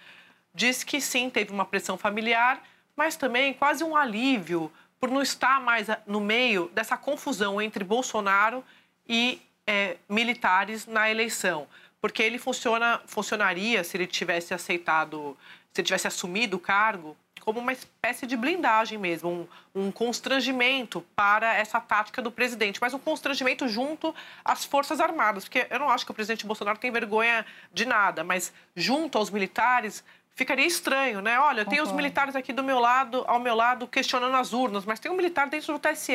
disse 0.53 0.85
que 0.85 0.99
sim, 0.99 1.29
teve 1.29 1.51
uma 1.51 1.65
pressão 1.65 1.97
familiar, 1.97 2.61
mas 2.95 3.15
também 3.15 3.53
quase 3.53 3.83
um 3.83 3.95
alívio 3.95 4.71
por 4.99 5.09
não 5.09 5.21
estar 5.21 5.59
mais 5.59 5.87
no 6.05 6.19
meio 6.19 6.69
dessa 6.73 6.95
confusão 6.95 7.61
entre 7.61 7.83
Bolsonaro 7.83 8.63
e 9.07 9.41
é, 9.71 9.97
militares 10.09 10.85
na 10.85 11.09
eleição 11.09 11.67
porque 12.01 12.23
ele 12.23 12.39
funciona, 12.39 12.99
funcionaria 13.05 13.83
se 13.83 13.95
ele 13.95 14.07
tivesse 14.07 14.53
aceitado, 14.53 15.37
se 15.71 15.79
ele 15.79 15.85
tivesse 15.85 16.07
assumido 16.07 16.57
o 16.57 16.59
cargo 16.59 17.15
como 17.39 17.59
uma 17.59 17.73
espécie 17.73 18.27
de 18.27 18.37
blindagem 18.37 18.99
mesmo, 18.99 19.47
um, 19.73 19.87
um, 19.87 19.91
constrangimento 19.91 21.03
para 21.15 21.55
essa 21.55 21.81
tática 21.81 22.21
do 22.21 22.31
presidente, 22.31 22.79
mas 22.79 22.93
um 22.93 22.99
constrangimento 22.99 23.67
junto 23.67 24.13
às 24.45 24.63
Forças 24.63 24.99
Armadas, 24.99 25.45
porque 25.45 25.65
eu 25.71 25.79
não 25.79 25.89
acho 25.89 26.05
que 26.05 26.11
o 26.11 26.13
presidente 26.13 26.45
Bolsonaro 26.45 26.77
tem 26.77 26.91
vergonha 26.91 27.43
de 27.73 27.83
nada, 27.83 28.23
mas 28.23 28.53
junto 28.75 29.17
aos 29.17 29.31
militares 29.31 30.03
ficaria 30.35 30.67
estranho, 30.67 31.19
né? 31.19 31.39
Olha, 31.39 31.65
tem 31.65 31.81
os 31.81 31.91
militares 31.91 32.35
aqui 32.35 32.53
do 32.53 32.63
meu 32.63 32.79
lado, 32.79 33.23
ao 33.27 33.39
meu 33.39 33.55
lado, 33.55 33.87
questionando 33.87 34.35
as 34.35 34.53
urnas, 34.53 34.85
mas 34.85 34.99
tem 34.99 35.11
um 35.11 35.15
militar 35.15 35.49
dentro 35.49 35.73
do 35.73 35.79
TSE. 35.79 36.13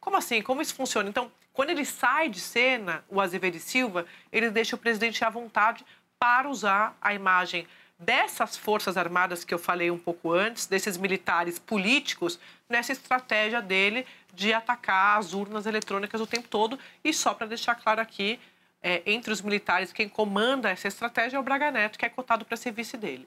Como 0.00 0.16
assim? 0.16 0.40
Como 0.40 0.62
isso 0.62 0.74
funciona? 0.74 1.06
Então, 1.06 1.30
quando 1.52 1.70
ele 1.70 1.84
sai 1.84 2.28
de 2.28 2.40
cena, 2.40 3.04
o 3.08 3.20
Azevedo 3.20 3.56
e 3.56 3.60
Silva, 3.60 4.06
ele 4.32 4.50
deixa 4.50 4.76
o 4.76 4.78
presidente 4.78 5.24
à 5.24 5.30
vontade 5.30 5.84
para 6.18 6.48
usar 6.48 6.96
a 7.00 7.12
imagem 7.12 7.66
dessas 7.98 8.56
forças 8.56 8.96
armadas 8.96 9.44
que 9.44 9.54
eu 9.54 9.58
falei 9.58 9.90
um 9.90 9.98
pouco 9.98 10.32
antes, 10.32 10.66
desses 10.66 10.96
militares 10.96 11.58
políticos, 11.58 12.38
nessa 12.68 12.92
estratégia 12.92 13.62
dele 13.62 14.06
de 14.34 14.52
atacar 14.52 15.18
as 15.18 15.34
urnas 15.34 15.66
eletrônicas 15.66 16.20
o 16.20 16.26
tempo 16.26 16.48
todo. 16.48 16.78
E 17.04 17.12
só 17.12 17.34
para 17.34 17.46
deixar 17.46 17.74
claro 17.76 18.00
aqui, 18.00 18.40
é, 18.82 19.02
entre 19.06 19.32
os 19.32 19.40
militares, 19.40 19.92
quem 19.92 20.08
comanda 20.08 20.70
essa 20.70 20.88
estratégia 20.88 21.36
é 21.36 21.40
o 21.40 21.42
Braga 21.42 21.70
Neto, 21.70 21.98
que 21.98 22.04
é 22.04 22.08
cotado 22.08 22.44
para 22.44 22.56
ser 22.56 22.72
vice 22.72 22.96
dele. 22.96 23.24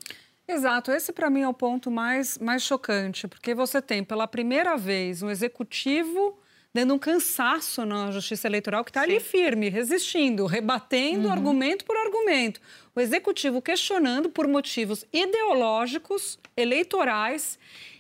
Exato, 0.48 0.92
esse 0.92 1.12
para 1.12 1.30
mim 1.30 1.42
é 1.42 1.48
o 1.48 1.54
ponto 1.54 1.90
mais, 1.90 2.38
mais 2.38 2.62
chocante, 2.62 3.28
porque 3.28 3.56
você 3.56 3.82
tem 3.82 4.04
pela 4.04 4.28
primeira 4.28 4.78
vez 4.78 5.24
um 5.24 5.30
executivo 5.30 6.38
dando 6.76 6.94
um 6.94 7.00
cansaço 7.00 7.86
na 7.86 8.12
justiça 8.12 8.50
eleitoral 8.50 8.84
que 8.84 8.90
está 8.90 9.04
ali 9.04 9.22
firme, 9.22 9.70
resistindo, 9.70 10.46
rebatendo 10.46 11.30
uhum. 11.30 11.34
argumento 11.34 11.86
por 11.86 11.96
argumento. 11.96 12.60
O 12.94 13.00
executivo 13.00 13.62
questionando 13.62 14.30
por 14.30 14.46
motivos 14.46 15.06
ideológicos, 15.14 16.38
eleitorais 16.58 17.58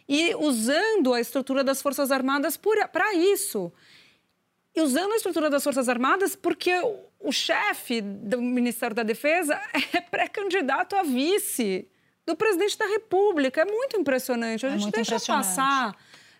e 0.10 0.36
usando 0.36 1.13
a 1.13 1.22
estrutura 1.22 1.63
das 1.63 1.82
Forças 1.82 2.12
Armadas 2.12 2.60
para 2.91 3.13
isso. 3.13 3.72
E 4.75 4.82
usando 4.82 5.13
a 5.13 5.15
estrutura 5.15 5.50
das 5.50 5.63
Forças 5.63 5.88
Armadas 5.88 6.36
porque 6.36 6.74
o, 7.22 7.32
chefe 7.32 8.01
do 8.01 8.41
Ministério 8.41 8.94
da 8.94 9.03
Defesa 9.03 9.58
é 9.94 10.01
pré-candidato 10.01 10.98
a 10.98 11.03
vice 11.03 11.88
do 12.25 12.36
presidente 12.36 12.77
da 12.77 12.88
República. 12.88 13.62
É 13.62 13.65
muito 13.65 13.96
impressionante. 13.96 14.65
A 14.65 14.70
é 14.72 14.77
gente 14.77 14.91
deixa 14.91 15.17
passar 15.22 15.96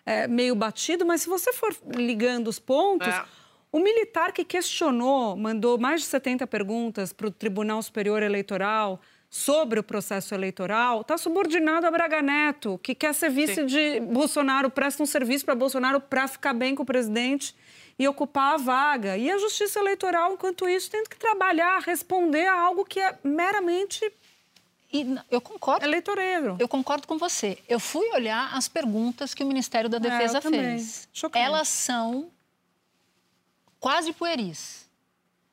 é, 0.06 0.28
meio 0.28 0.54
batido, 0.54 1.04
mas 1.04 1.22
se 1.22 1.28
você 1.28 1.52
for 1.52 1.76
ligando 1.94 2.46
os 2.46 2.60
pontos. 2.60 3.08
É. 3.08 3.24
O 3.72 3.80
militar 3.80 4.32
que 4.32 4.44
questionou, 4.44 5.36
mandou 5.36 5.76
mais 5.76 6.00
de 6.00 6.06
70 6.06 6.46
perguntas 6.46 7.12
para 7.12 7.26
o 7.26 7.30
Tribunal 7.30 7.82
Superior 7.82 8.22
Eleitoral 8.22 9.00
sobre 9.28 9.78
o 9.78 9.82
processo 9.82 10.34
eleitoral, 10.34 11.02
está 11.02 11.18
subordinado 11.18 11.86
a 11.86 11.90
Braga 11.90 12.22
Neto, 12.22 12.80
que 12.82 12.94
quer 12.94 13.12
ser 13.12 13.28
vice 13.28 13.56
Sim. 13.56 13.66
de 13.66 14.00
Bolsonaro, 14.00 14.70
presta 14.70 15.02
um 15.02 15.06
serviço 15.06 15.44
para 15.44 15.54
Bolsonaro 15.54 16.00
para 16.00 16.28
ficar 16.28 16.54
bem 16.54 16.74
com 16.74 16.84
o 16.84 16.86
presidente 16.86 17.54
e 17.98 18.06
ocupar 18.06 18.54
a 18.54 18.56
vaga. 18.56 19.16
E 19.16 19.30
a 19.30 19.36
Justiça 19.36 19.80
Eleitoral, 19.80 20.32
enquanto 20.32 20.68
isso, 20.68 20.90
tem 20.90 21.02
que 21.04 21.18
trabalhar, 21.18 21.82
responder 21.82 22.46
a 22.46 22.58
algo 22.58 22.84
que 22.84 23.00
é 23.00 23.18
meramente 23.22 24.10
e 24.92 25.16
eu 25.30 25.40
concordo. 25.40 25.84
Eleitoreiro. 25.84 26.56
Eu 26.58 26.68
concordo 26.68 27.06
com 27.06 27.18
você. 27.18 27.58
Eu 27.68 27.78
fui 27.78 28.08
olhar 28.10 28.54
as 28.54 28.68
perguntas 28.68 29.34
que 29.34 29.42
o 29.42 29.46
Ministério 29.46 29.88
da 29.88 29.98
é, 29.98 30.00
Defesa 30.00 30.38
é, 30.38 30.40
fez. 30.40 31.08
Chocante. 31.12 31.44
Elas 31.44 31.68
são 31.68 32.30
quase 33.78 34.12
pueris. 34.12 34.88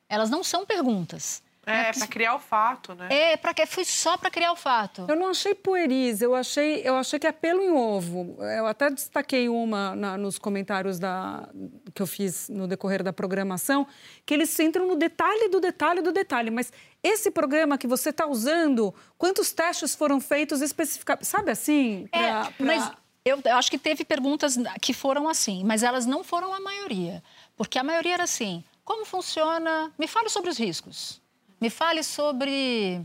Elas 0.08 0.30
não 0.30 0.42
são 0.42 0.66
perguntas. 0.66 1.42
É, 1.66 1.92
para 1.92 2.06
criar 2.06 2.34
o 2.34 2.38
fato, 2.38 2.94
né? 2.94 3.08
É, 3.10 3.36
para 3.36 3.54
que 3.54 3.66
foi 3.66 3.84
só 3.84 4.16
para 4.16 4.30
criar 4.30 4.52
o 4.52 4.56
fato. 4.56 5.06
Eu 5.08 5.16
não 5.16 5.28
achei 5.28 5.54
pueris, 5.54 6.20
eu 6.20 6.34
achei, 6.34 6.82
eu 6.84 6.96
achei 6.96 7.18
que 7.18 7.26
é 7.26 7.32
pelo 7.32 7.62
em 7.62 7.70
ovo. 7.70 8.36
Eu 8.42 8.66
até 8.66 8.90
destaquei 8.90 9.48
uma 9.48 9.94
na, 9.94 10.18
nos 10.18 10.38
comentários 10.38 10.98
da, 10.98 11.48
que 11.94 12.02
eu 12.02 12.06
fiz 12.06 12.48
no 12.48 12.66
decorrer 12.66 13.02
da 13.02 13.12
programação, 13.12 13.86
que 14.26 14.34
eles 14.34 14.58
entram 14.58 14.86
no 14.86 14.96
detalhe 14.96 15.48
do 15.48 15.60
detalhe 15.60 16.02
do 16.02 16.12
detalhe. 16.12 16.50
Mas 16.50 16.72
esse 17.02 17.30
programa 17.30 17.78
que 17.78 17.86
você 17.86 18.10
está 18.10 18.26
usando, 18.26 18.94
quantos 19.16 19.52
testes 19.52 19.94
foram 19.94 20.20
feitos 20.20 20.60
especificamente? 20.60 21.26
Sabe 21.26 21.50
assim? 21.50 22.06
Pra, 22.10 22.20
é, 22.20 22.30
pra... 22.42 22.66
mas 22.66 22.90
eu, 23.24 23.40
eu 23.42 23.56
acho 23.56 23.70
que 23.70 23.78
teve 23.78 24.04
perguntas 24.04 24.56
que 24.80 24.92
foram 24.92 25.28
assim, 25.28 25.64
mas 25.64 25.82
elas 25.82 26.04
não 26.04 26.22
foram 26.22 26.52
a 26.52 26.60
maioria. 26.60 27.22
Porque 27.56 27.78
a 27.78 27.84
maioria 27.84 28.14
era 28.14 28.24
assim: 28.24 28.62
como 28.84 29.06
funciona? 29.06 29.92
Me 29.98 30.06
fale 30.06 30.28
sobre 30.28 30.50
os 30.50 30.58
riscos. 30.58 31.22
Me 31.64 31.70
fale 31.70 32.02
sobre 32.02 33.00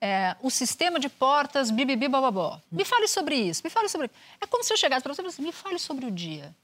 é, 0.00 0.36
o 0.40 0.48
sistema 0.48 1.00
de 1.00 1.08
portas 1.08 1.72
bibibi 1.72 2.06
bababó. 2.06 2.60
Me 2.70 2.84
fale 2.84 3.08
sobre 3.08 3.34
isso, 3.34 3.60
me 3.64 3.70
fale 3.70 3.88
sobre... 3.88 4.08
É 4.40 4.46
como 4.46 4.62
se 4.62 4.72
eu 4.72 4.76
chegasse 4.76 5.02
para 5.02 5.12
você 5.12 5.20
e 5.20 5.26
assim, 5.26 5.42
me 5.42 5.50
fale 5.50 5.80
sobre 5.80 6.06
o 6.06 6.12
dia. 6.12 6.54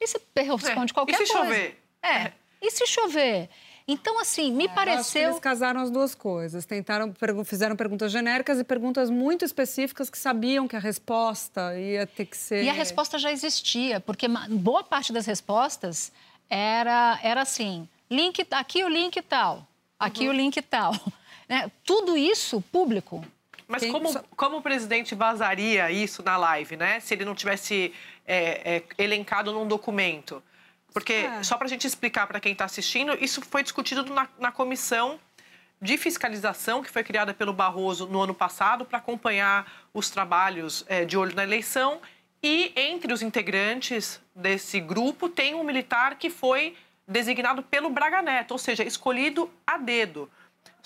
E 0.00 0.06
você 0.08 0.20
responde 0.34 0.90
é. 0.90 0.94
qualquer 0.94 1.16
coisa. 1.16 1.22
E 1.22 1.26
se 1.28 1.32
coisa. 1.32 1.54
chover? 1.54 1.82
É. 2.02 2.32
E 2.60 2.70
se 2.72 2.86
chover? 2.88 3.48
Então, 3.86 4.18
assim, 4.18 4.50
me 4.50 4.64
é, 4.64 4.68
pareceu. 4.68 5.30
eles 5.30 5.38
casaram 5.38 5.80
as 5.80 5.92
duas 5.92 6.12
coisas. 6.12 6.66
Tentaram, 6.66 7.14
fizeram 7.44 7.76
perguntas 7.76 8.10
genéricas 8.10 8.58
e 8.58 8.64
perguntas 8.64 9.08
muito 9.08 9.44
específicas 9.44 10.10
que 10.10 10.18
sabiam 10.18 10.66
que 10.66 10.74
a 10.74 10.80
resposta 10.80 11.78
ia 11.78 12.04
ter 12.04 12.26
que 12.26 12.36
ser. 12.36 12.64
E 12.64 12.68
a 12.68 12.72
resposta 12.72 13.16
já 13.16 13.30
existia, 13.30 14.00
porque 14.00 14.26
boa 14.26 14.82
parte 14.82 15.12
das 15.12 15.24
respostas 15.24 16.10
era, 16.50 17.20
era 17.22 17.42
assim: 17.42 17.88
link, 18.10 18.44
aqui 18.50 18.82
o 18.82 18.88
link 18.88 19.22
tal 19.22 19.64
aqui 19.98 20.24
uhum. 20.24 20.30
o 20.30 20.36
link 20.36 20.60
tal. 20.62 20.94
Né? 21.48 21.70
Tudo 21.84 22.16
isso 22.16 22.60
público. 22.60 23.24
Mas 23.68 23.82
Tem... 23.82 23.92
como, 23.92 24.12
como 24.36 24.56
o 24.56 24.62
presidente 24.62 25.14
vazaria 25.14 25.88
isso 25.92 26.20
na 26.20 26.36
live, 26.36 26.76
né? 26.76 26.98
Se 26.98 27.14
ele 27.14 27.24
não 27.24 27.36
tivesse 27.36 27.94
é, 28.26 28.76
é, 28.76 28.82
elencado 28.98 29.52
num 29.52 29.64
documento? 29.64 30.42
Porque, 30.92 31.12
é. 31.12 31.42
só 31.42 31.56
para 31.56 31.66
a 31.66 31.68
gente 31.68 31.86
explicar 31.86 32.26
para 32.26 32.40
quem 32.40 32.50
está 32.50 32.64
assistindo, 32.64 33.16
isso 33.22 33.40
foi 33.42 33.62
discutido 33.62 34.04
na, 34.12 34.28
na 34.38 34.50
comissão 34.50 35.20
de 35.80 35.98
fiscalização 35.98 36.82
que 36.82 36.90
foi 36.90 37.04
criada 37.04 37.34
pelo 37.34 37.52
Barroso 37.52 38.06
no 38.06 38.22
ano 38.22 38.34
passado 38.34 38.84
para 38.84 38.98
acompanhar 38.98 39.70
os 39.92 40.08
trabalhos 40.08 40.84
é, 40.88 41.04
de 41.04 41.16
olho 41.16 41.34
na 41.34 41.42
eleição. 41.42 42.00
E 42.42 42.72
entre 42.76 43.12
os 43.12 43.22
integrantes 43.22 44.20
desse 44.34 44.80
grupo 44.80 45.28
tem 45.28 45.54
um 45.54 45.64
militar 45.64 46.16
que 46.16 46.30
foi 46.30 46.76
designado 47.06 47.62
pelo 47.62 47.90
Braga 47.90 48.22
Neto, 48.22 48.52
ou 48.52 48.58
seja, 48.58 48.82
escolhido 48.82 49.50
a 49.66 49.78
dedo. 49.78 50.30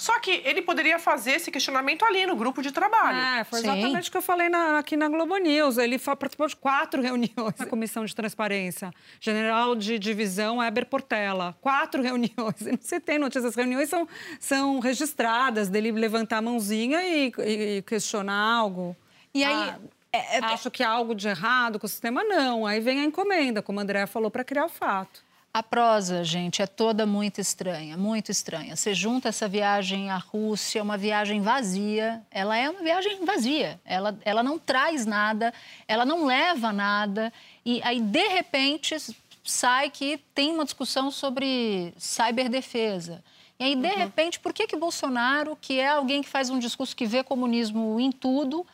Só 0.00 0.18
que 0.18 0.40
ele 0.46 0.62
poderia 0.62 0.98
fazer 0.98 1.32
esse 1.32 1.50
questionamento 1.50 2.06
ali 2.06 2.24
no 2.24 2.34
grupo 2.34 2.62
de 2.62 2.72
trabalho. 2.72 3.18
É, 3.18 3.44
foi 3.44 3.58
exatamente 3.58 4.08
o 4.08 4.10
que 4.10 4.16
eu 4.16 4.22
falei 4.22 4.48
na, 4.48 4.78
aqui 4.78 4.96
na 4.96 5.10
Globo 5.10 5.36
News. 5.36 5.76
Ele 5.76 5.98
participou 5.98 6.46
de 6.46 6.56
quatro 6.56 7.02
reuniões 7.04 7.54
na 7.58 7.66
Comissão 7.66 8.02
de 8.06 8.14
Transparência. 8.14 8.90
General 9.20 9.76
de 9.76 9.98
Divisão 9.98 10.62
Heber 10.62 10.86
Portela. 10.86 11.54
Quatro 11.60 12.00
reuniões. 12.02 12.62
não 12.62 12.78
se 12.80 12.98
tem 12.98 13.18
notícias. 13.18 13.44
As 13.44 13.54
reuniões 13.54 13.90
são, 13.90 14.08
são 14.38 14.78
registradas, 14.78 15.68
dele 15.68 15.92
levantar 15.92 16.38
a 16.38 16.42
mãozinha 16.42 17.02
e, 17.02 17.32
e 17.46 17.82
questionar 17.82 18.40
algo. 18.40 18.96
E 19.34 19.44
aí... 19.44 19.52
Ah, 19.52 19.78
é, 20.12 20.38
é, 20.38 20.44
acho 20.46 20.70
que 20.70 20.82
há 20.82 20.88
algo 20.88 21.14
de 21.14 21.28
errado 21.28 21.78
com 21.78 21.86
o 21.86 21.88
sistema, 21.88 22.24
não. 22.24 22.66
Aí 22.66 22.80
vem 22.80 23.00
a 23.00 23.04
encomenda, 23.04 23.62
como 23.62 23.78
a 23.78 23.82
André 23.82 24.06
falou, 24.06 24.30
para 24.30 24.42
criar 24.42 24.64
o 24.64 24.68
fato. 24.68 25.22
A 25.52 25.64
prosa, 25.64 26.22
gente, 26.22 26.62
é 26.62 26.66
toda 26.66 27.04
muito 27.04 27.40
estranha, 27.40 27.96
muito 27.96 28.30
estranha. 28.30 28.76
Você 28.76 28.94
junta 28.94 29.30
essa 29.30 29.48
viagem 29.48 30.08
à 30.08 30.16
Rússia, 30.16 30.80
uma 30.80 30.96
viagem 30.96 31.40
vazia. 31.40 32.22
Ela 32.30 32.56
é 32.56 32.70
uma 32.70 32.80
viagem 32.80 33.24
vazia. 33.24 33.80
Ela, 33.84 34.16
ela 34.24 34.44
não 34.44 34.60
traz 34.60 35.04
nada, 35.04 35.52
ela 35.88 36.04
não 36.04 36.24
leva 36.24 36.72
nada. 36.72 37.32
E 37.66 37.82
aí, 37.82 38.00
de 38.00 38.28
repente, 38.28 38.96
sai 39.42 39.90
que 39.90 40.18
tem 40.32 40.52
uma 40.54 40.64
discussão 40.64 41.10
sobre 41.10 41.92
ciberdefesa. 41.98 43.20
E 43.58 43.64
aí, 43.64 43.74
de 43.74 43.88
uhum. 43.88 43.96
repente, 43.96 44.38
por 44.38 44.52
que 44.52 44.68
que 44.68 44.76
Bolsonaro, 44.76 45.58
que 45.60 45.80
é 45.80 45.88
alguém 45.88 46.22
que 46.22 46.28
faz 46.28 46.48
um 46.48 46.60
discurso 46.60 46.94
que 46.94 47.06
vê 47.06 47.24
comunismo 47.24 47.98
em 47.98 48.12
tudo, 48.12 48.64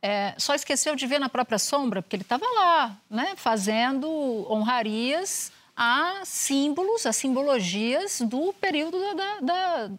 é, 0.00 0.34
só 0.38 0.54
esqueceu 0.54 0.94
de 0.94 1.04
ver 1.04 1.18
na 1.18 1.28
própria 1.28 1.58
sombra? 1.58 2.00
Porque 2.00 2.14
ele 2.14 2.22
estava 2.22 2.46
lá, 2.46 2.96
né, 3.10 3.34
fazendo 3.34 4.08
honrarias 4.48 5.50
a 5.76 6.22
símbolos, 6.24 7.06
a 7.06 7.12
simbologias 7.12 8.20
do 8.20 8.52
período 8.54 8.98
da, 9.14 9.40
da, 9.40 9.90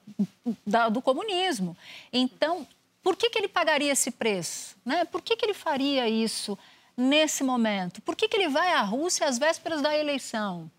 da, 0.65 0.89
do 0.89 1.01
comunismo. 1.01 1.75
Então, 2.11 2.67
por 3.01 3.15
que, 3.15 3.29
que 3.29 3.37
ele 3.37 3.47
pagaria 3.47 3.91
esse 3.91 4.11
preço? 4.11 4.75
Né? 4.85 5.03
Por 5.05 5.21
que, 5.21 5.35
que 5.35 5.45
ele 5.45 5.53
faria 5.53 6.07
isso 6.07 6.57
nesse 6.95 7.43
momento? 7.43 8.01
Por 8.01 8.15
que, 8.15 8.27
que 8.27 8.37
ele 8.37 8.49
vai 8.49 8.71
à 8.71 8.81
Rússia 8.81 9.27
às 9.27 9.37
vésperas 9.37 9.81
da 9.81 9.97
eleição? 9.97 10.71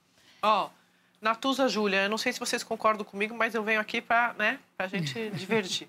Ó, 0.42 0.66
oh, 0.66 0.70
Natuza 1.20 1.68
Júlia, 1.68 2.04
eu 2.04 2.10
não 2.10 2.18
sei 2.18 2.32
se 2.32 2.40
vocês 2.40 2.62
concordam 2.62 3.04
comigo, 3.04 3.34
mas 3.34 3.54
eu 3.54 3.62
venho 3.62 3.80
aqui 3.80 4.00
para 4.00 4.34
né, 4.34 4.58
a 4.78 4.86
gente 4.86 5.30
divertir. 5.30 5.88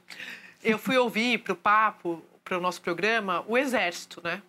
Eu 0.63 0.79
fui 0.79 0.97
ouvir 0.97 1.39
para 1.39 1.53
o 1.53 1.55
papo, 1.55 2.23
para 2.43 2.57
o 2.57 2.61
nosso 2.61 2.81
programa, 2.81 3.43
o 3.47 3.57
Exército, 3.57 4.21
né? 4.23 4.41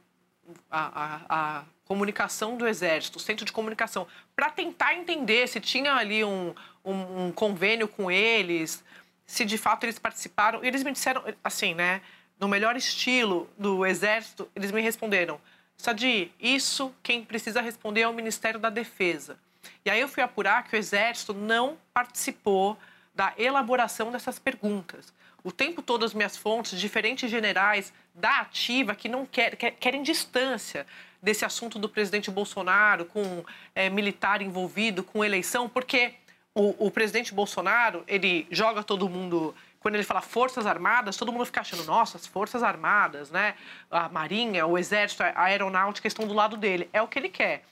A, 0.71 1.03
a, 1.05 1.21
a 1.29 1.65
comunicação 1.85 2.57
do 2.57 2.67
Exército, 2.67 3.19
o 3.19 3.21
centro 3.21 3.45
de 3.45 3.53
comunicação, 3.53 4.07
para 4.35 4.50
tentar 4.50 4.95
entender 4.95 5.47
se 5.49 5.61
tinha 5.61 5.95
ali 5.95 6.25
um, 6.25 6.55
um, 6.85 7.26
um, 7.26 7.33
convênio 7.33 7.88
com 7.88 8.11
eles, 8.11 8.85
se 9.25 9.45
de 9.45 9.57
fato 9.57 9.85
eles 9.85 9.99
participaram. 9.99 10.65
E 10.65 10.69
eles 10.69 10.83
me 10.83 10.93
disseram, 10.93 11.23
assim, 11.43 11.75
né, 11.75 12.00
no 12.38 12.49
melhor 12.49 12.76
estilo 12.76 13.49
do 13.57 13.87
Exército, 13.87 14.49
eles 14.55 14.71
me 14.73 14.81
responderam: 14.81 15.41
Sadi, 15.76 16.33
isso 16.41 16.95
quem 17.03 17.25
precisa 17.25 17.61
responder 17.61 18.03
é 18.03 18.09
o 18.09 18.15
Ministério 18.15 18.59
da 18.59 18.71
Defesa. 18.71 19.38
E 19.85 19.91
aí 19.91 20.00
eu 20.00 20.09
fui 20.09 20.23
apurar 20.23 20.65
que 20.65 20.76
o 20.76 20.79
Exército 20.79 21.33
não 21.33 21.79
participou 21.93 22.76
da 23.15 23.33
elaboração 23.38 24.11
dessas 24.11 24.38
perguntas. 24.38 25.12
O 25.47 25.53
tempo 25.53 25.81
todo 25.81 26.05
as 26.05 26.12
minhas 26.12 26.37
fontes, 26.37 26.76
diferentes 26.76 27.31
generais 27.31 27.93
da 28.12 28.41
ativa 28.41 28.97
que 28.97 29.09
não 29.09 29.25
quer, 29.25 29.55
quer, 29.55 29.71
querem 29.71 30.03
distância 30.03 30.85
desse 31.23 31.45
assunto 31.45 31.79
do 31.79 31.88
presidente 31.88 32.33
Bolsonaro 32.33 33.05
com 33.05 33.45
é, 33.73 33.88
militar 33.88 34.43
envolvido, 34.43 35.05
com 35.05 35.25
eleição, 35.25 35.69
porque 35.69 36.15
o, 36.53 36.87
o 36.88 36.91
presidente 36.91 37.33
Bolsonaro 37.33 38.03
ele 38.09 38.45
joga 38.50 38.83
todo 38.83 39.09
mundo 39.09 39.55
quando 39.79 39.95
ele 39.95 40.03
fala 40.03 40.21
Forças 40.21 40.67
Armadas, 40.67 41.17
todo 41.17 41.31
mundo 41.31 41.47
fica 41.47 41.61
achando, 41.61 41.85
nossa, 41.85 42.17
as 42.17 42.26
Forças 42.26 42.65
Armadas, 42.65 43.31
né? 43.31 43.55
A 43.88 44.09
Marinha, 44.09 44.67
o 44.67 44.76
Exército, 44.76 45.23
a 45.23 45.45
Aeronáutica 45.45 46.09
estão 46.09 46.26
do 46.26 46.35
lado 46.35 46.57
dele. 46.57 46.91
É 46.93 47.00
o 47.00 47.07
que 47.07 47.21
ele 47.21 47.29
quer. 47.29 47.62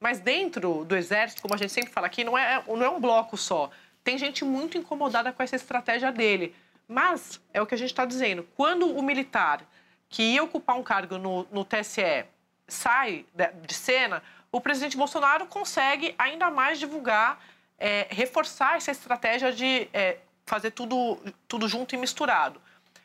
Mas 0.00 0.18
dentro 0.18 0.84
do 0.84 0.96
Exército, 0.96 1.42
como 1.42 1.54
a 1.54 1.56
gente 1.56 1.72
sempre 1.72 1.92
fala 1.92 2.08
aqui, 2.08 2.24
não 2.24 2.36
é, 2.36 2.60
não 2.66 2.82
é 2.82 2.88
um 2.88 3.00
bloco 3.00 3.36
só. 3.36 3.70
Tem 4.02 4.18
gente 4.18 4.44
muito 4.44 4.76
incomodada 4.76 5.32
com 5.32 5.44
essa 5.44 5.54
estratégia 5.54 6.10
dele. 6.10 6.56
Mas 6.90 7.40
é 7.54 7.62
o 7.62 7.66
que 7.66 7.74
a 7.76 7.78
gente 7.78 7.90
está 7.90 8.04
dizendo. 8.04 8.42
Quando 8.56 8.84
o 8.96 9.00
militar 9.00 9.62
que 10.08 10.24
ia 10.24 10.42
ocupar 10.42 10.76
um 10.76 10.82
cargo 10.82 11.18
no, 11.18 11.46
no 11.52 11.64
TSE 11.64 12.24
sai 12.66 13.24
de, 13.64 13.74
cena, 13.74 14.20
o 14.50 14.60
presidente 14.60 14.96
Bolsonaro 14.96 15.46
consegue 15.46 16.16
ainda 16.18 16.50
mais 16.50 16.80
divulgar, 16.80 17.40
é, 17.78 18.08
reforçar 18.10 18.76
essa 18.76 18.90
estratégia 18.90 19.52
de 19.52 19.88
é, 19.92 20.18
fazer 20.44 20.72
tudo, 20.72 21.16
tudo 21.46 21.68
junto 21.68 21.94
e 21.94 21.98
misturado. 21.98 22.60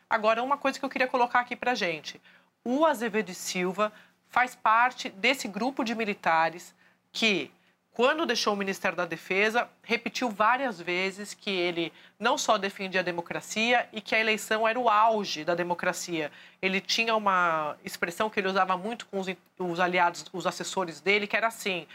Agora, 0.09 0.41
uma 0.41 0.57
coisa 0.57 0.79
que 0.79 0.85
eu 0.85 0.89
queria 0.89 1.07
colocar 1.07 1.41
aqui 1.41 1.55
para 1.55 1.75
gente. 1.75 2.19
O 2.63 2.87
Azevedo 2.87 3.29
e 3.29 3.35
Silva 3.35 3.93
faz 4.29 4.55
parte 4.55 5.09
desse 5.09 5.47
grupo 5.47 5.83
de 5.83 5.93
militares 5.93 6.73
que, 7.11 7.51
quando 7.95 8.25
deixou 8.25 8.53
o 8.53 8.57
Ministério 8.57 8.97
da 8.97 9.05
Defesa, 9.05 9.69
repetiu 9.81 10.29
várias 10.29 10.81
vezes 10.81 11.33
que 11.33 11.49
ele 11.49 11.93
não 12.19 12.37
só 12.37 12.57
defendia 12.57 12.99
a 12.99 13.03
democracia 13.03 13.87
e 13.93 14.01
que 14.01 14.13
a 14.13 14.19
eleição 14.19 14.67
era 14.67 14.77
o 14.77 14.89
auge 14.89 15.45
da 15.45 15.55
democracia. 15.55 16.29
Ele 16.61 16.81
tinha 16.81 17.15
uma 17.15 17.77
expressão 17.85 18.29
que 18.29 18.37
ele 18.37 18.49
usava 18.49 18.75
muito 18.75 19.05
com 19.05 19.21
os, 19.21 19.27
os 19.57 19.79
aliados, 19.79 20.25
os 20.33 20.45
assessores 20.45 20.99
dele, 20.99 21.25
que 21.25 21.37
era 21.37 21.47
assim: 21.47 21.87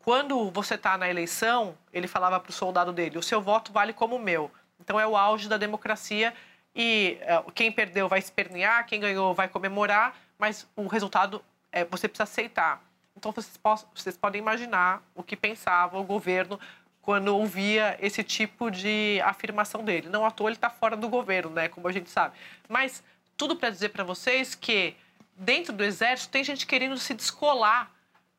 quando 0.00 0.50
você 0.50 0.74
está 0.74 0.98
na 0.98 1.08
eleição, 1.08 1.74
ele 1.94 2.06
falava 2.06 2.38
para 2.38 2.50
o 2.50 2.52
soldado 2.52 2.92
dele, 2.92 3.16
o 3.16 3.22
seu 3.22 3.40
voto 3.40 3.72
vale 3.72 3.94
como 3.94 4.16
o 4.16 4.20
meu. 4.20 4.50
Então 4.78 5.00
é 5.00 5.06
o 5.06 5.16
auge 5.16 5.48
da 5.48 5.56
democracia 5.56 6.34
e 6.76 7.18
uh, 7.22 7.50
quem 7.52 7.72
perdeu 7.72 8.06
vai 8.06 8.18
espernear, 8.18 8.86
quem 8.86 9.00
ganhou 9.00 9.32
vai 9.32 9.48
comemorar, 9.48 10.14
mas 10.38 10.68
o 10.76 10.86
resultado 10.88 11.42
é, 11.72 11.86
você 11.86 12.06
precisa 12.06 12.24
aceitar. 12.24 12.86
Então 13.18 13.32
vocês, 13.32 13.58
vocês 13.94 14.16
podem 14.16 14.40
imaginar 14.40 15.02
o 15.14 15.24
que 15.24 15.36
pensava 15.36 15.98
o 15.98 16.04
governo 16.04 16.58
quando 17.02 17.28
ouvia 17.28 17.98
esse 18.00 18.22
tipo 18.22 18.70
de 18.70 19.20
afirmação 19.24 19.84
dele. 19.84 20.08
Não 20.08 20.24
à 20.24 20.30
toa 20.30 20.48
ele 20.48 20.56
está 20.56 20.70
fora 20.70 20.96
do 20.96 21.08
governo, 21.08 21.50
né? 21.50 21.68
Como 21.68 21.88
a 21.88 21.92
gente 21.92 22.08
sabe. 22.08 22.36
Mas 22.68 23.02
tudo 23.36 23.56
para 23.56 23.70
dizer 23.70 23.88
para 23.88 24.04
vocês 24.04 24.54
que 24.54 24.94
dentro 25.36 25.72
do 25.72 25.82
exército 25.82 26.30
tem 26.30 26.44
gente 26.44 26.64
querendo 26.64 26.96
se 26.96 27.12
descolar 27.12 27.90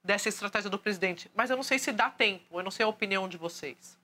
dessa 0.04 0.30
estratégia 0.30 0.70
do 0.70 0.80
presidente. 0.80 1.30
Mas 1.36 1.50
eu 1.50 1.58
não 1.58 1.64
sei 1.64 1.78
se 1.78 1.92
dá 1.92 2.10
tempo. 2.10 2.58
Eu 2.58 2.64
não 2.64 2.72
sei 2.72 2.86
a 2.86 2.90
opinião 2.90 3.28
de 3.28 3.38
vocês. 3.38 3.98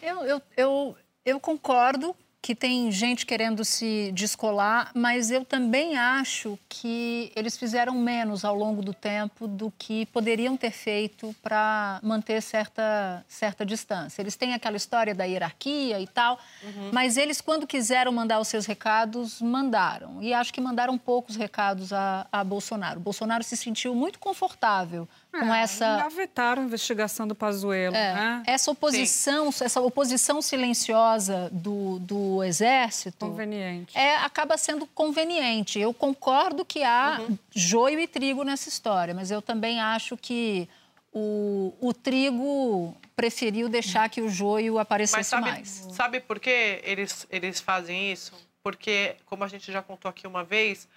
Eu, 0.00 0.24
eu, 0.24 0.42
eu, 0.56 0.96
eu 1.24 1.40
concordo 1.40 2.16
que 2.42 2.56
tem 2.56 2.90
gente 2.90 3.24
querendo 3.24 3.64
se 3.64 4.10
descolar, 4.12 4.90
mas 4.92 5.30
eu 5.30 5.44
também 5.44 5.96
acho 5.96 6.58
que 6.68 7.30
eles 7.36 7.56
fizeram 7.56 7.94
menos 7.94 8.44
ao 8.44 8.52
longo 8.56 8.82
do 8.82 8.92
tempo 8.92 9.46
do 9.46 9.72
que 9.78 10.06
poderiam 10.06 10.56
ter 10.56 10.72
feito 10.72 11.32
para 11.40 12.00
manter 12.02 12.42
certa, 12.42 13.24
certa 13.28 13.64
distância. 13.64 14.20
Eles 14.20 14.34
têm 14.34 14.54
aquela 14.54 14.76
história 14.76 15.14
da 15.14 15.22
hierarquia 15.22 16.00
e 16.00 16.06
tal, 16.08 16.36
uhum. 16.64 16.90
mas 16.92 17.16
eles, 17.16 17.40
quando 17.40 17.64
quiseram 17.64 18.10
mandar 18.10 18.40
os 18.40 18.48
seus 18.48 18.66
recados, 18.66 19.40
mandaram. 19.40 20.20
E 20.20 20.34
acho 20.34 20.52
que 20.52 20.60
mandaram 20.60 20.98
poucos 20.98 21.36
recados 21.36 21.92
a, 21.92 22.26
a 22.32 22.42
Bolsonaro. 22.42 22.98
O 22.98 23.02
Bolsonaro 23.02 23.44
se 23.44 23.56
sentiu 23.56 23.94
muito 23.94 24.18
confortável 24.18 25.08
com 25.32 25.52
é, 25.52 25.62
essa. 25.62 25.94
Engavetaram 25.94 26.62
a 26.62 26.64
investigação 26.66 27.26
do 27.26 27.34
Pazuello, 27.34 27.96
é, 27.96 28.14
né? 28.14 28.42
Essa 28.46 28.70
oposição, 28.70 29.50
Sim. 29.50 29.64
essa 29.64 29.80
oposição 29.80 30.42
silenciosa 30.42 31.48
do, 31.50 31.98
do 31.98 32.44
exército. 32.44 33.26
Conveniente. 33.26 33.96
É, 33.96 34.16
acaba 34.18 34.56
sendo 34.58 34.86
conveniente. 34.86 35.80
Eu 35.80 35.94
concordo 35.94 36.64
que 36.64 36.84
há 36.84 37.18
uhum. 37.20 37.38
joio 37.50 37.98
e 37.98 38.06
trigo 38.06 38.44
nessa 38.44 38.68
história, 38.68 39.14
mas 39.14 39.30
eu 39.30 39.40
também 39.40 39.80
acho 39.80 40.16
que 40.16 40.68
o, 41.12 41.74
o 41.80 41.92
trigo 41.92 42.94
preferiu 43.16 43.68
deixar 43.68 44.08
que 44.08 44.20
o 44.20 44.28
joio 44.28 44.78
aparecesse 44.78 45.16
mas 45.16 45.26
sabe, 45.26 45.50
mais. 45.50 45.68
Sabe 45.92 46.20
por 46.20 46.38
que 46.38 46.80
eles, 46.84 47.26
eles 47.30 47.60
fazem 47.60 48.12
isso? 48.12 48.32
Porque, 48.62 49.16
como 49.26 49.42
a 49.44 49.48
gente 49.48 49.72
já 49.72 49.82
contou 49.82 50.08
aqui 50.08 50.26
uma 50.26 50.44
vez, 50.44 50.88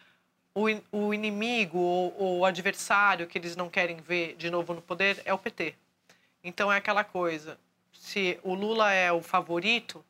o, 0.56 0.66
o 0.92 1.14
inimigo 1.14 1.78
ou 1.78 2.40
o 2.40 2.46
adversário 2.46 3.28
que 3.28 3.38
eles 3.38 3.58
não 3.58 3.70
querem 3.70 3.98
ver 3.98 4.36
de 4.38 4.50
novo 4.50 4.74
no 4.74 4.82
poder 4.82 5.22
é 5.26 5.34
o 5.34 5.38
PT. 5.38 5.76
Então 6.42 6.72
é 6.72 6.78
aquela 6.78 7.04
coisa, 7.04 7.60
se 7.92 8.40
o 8.42 8.54
Lula 8.54 8.94
é 8.94 9.12
o 9.12 9.22
favorito, 9.22 10.04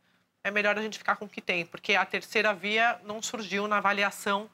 é 0.44 0.52
melhor 0.52 0.78
a 0.78 0.82
gente 0.82 1.00
ficar 1.00 1.16
com 1.16 1.26
o 1.26 1.30
que 1.30 1.42
tem, 1.42 1.66
porque 1.66 1.96
a 1.96 2.06
terceira 2.06 2.54
via 2.54 3.00
não 3.04 3.22
surgiu 3.22 3.68
na 3.68 3.78
avaliação 3.78 4.48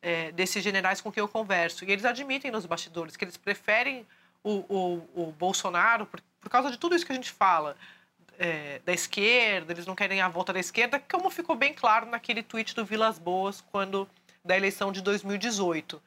é, 0.00 0.32
desses 0.32 0.64
generais 0.64 1.02
com 1.02 1.12
quem 1.12 1.20
eu 1.20 1.28
converso. 1.28 1.84
E 1.84 1.92
eles 1.92 2.06
admitem 2.06 2.50
nos 2.50 2.64
bastidores 2.64 3.16
que 3.16 3.24
eles 3.24 3.36
preferem 3.36 4.06
o, 4.42 4.64
o, 4.68 5.26
o 5.26 5.32
Bolsonaro 5.32 6.06
por, 6.06 6.22
por, 6.40 6.48
causa 6.48 6.70
de 6.70 6.78
tudo 6.78 6.96
isso 6.96 7.04
que 7.04 7.12
a 7.12 7.14
gente 7.14 7.30
fala. 7.30 7.76
É, 8.38 8.80
da 8.84 8.92
esquerda, 8.92 9.72
eles 9.72 9.86
não 9.86 9.94
querem 9.94 10.20
a 10.20 10.28
volta 10.28 10.52
da 10.52 10.60
esquerda, 10.60 11.02
como 11.10 11.30
ficou 11.30 11.56
bem 11.56 11.72
claro 11.72 12.06
naquele 12.06 12.42
tweet 12.42 12.74
do 12.74 12.84
Vilas 12.84 13.18
Boas, 13.18 13.62
quando 13.72 14.08
da 14.46 14.56
eleição 14.56 14.92
de 14.92 15.02
2018. 15.02 16.00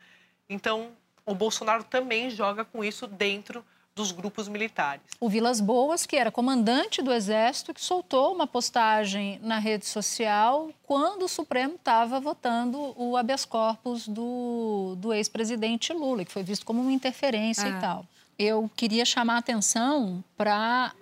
Então, 0.49 0.91
o 1.25 1.36
Bolsonaro 1.36 1.84
também 1.84 2.30
joga 2.30 2.65
com 2.65 2.84
isso 2.84 3.06
dentro 3.06 3.63
dos 3.95 4.12
grupos 4.13 4.47
militares. 4.47 5.04
O 5.19 5.28
Vilas 5.28 5.60
Boas, 5.60 6.06
que 6.06 6.15
era 6.15 6.32
comandante 6.32 7.02
do 7.02 7.12
Exército, 7.12 7.73
que 7.73 7.82
soltou 7.82 8.34
uma 8.34 8.47
postagem 8.47 9.39
na 9.43 9.60
rede 9.60 9.86
social 9.86 10.69
quando 10.84 11.23
o 11.23 11.28
Supremo 11.28 11.75
estava 11.75 12.19
votando 12.19 12.93
o 12.95 13.17
habeas 13.17 13.43
corpus 13.43 14.08
do, 14.08 14.95
do 14.97 15.13
ex-presidente 15.13 15.91
Lula, 15.91 16.23
que 16.23 16.32
foi 16.32 16.43
visto 16.43 16.65
como 16.65 16.82
uma 16.82 16.93
interferência 16.93 17.67
e 17.67 17.73
é. 17.73 17.80
tal. 17.80 18.06
Eu 18.38 18.71
queria 18.73 19.04
chamar 19.04 19.36
a 19.36 19.39
atenção 19.39 20.23
para 20.38 20.93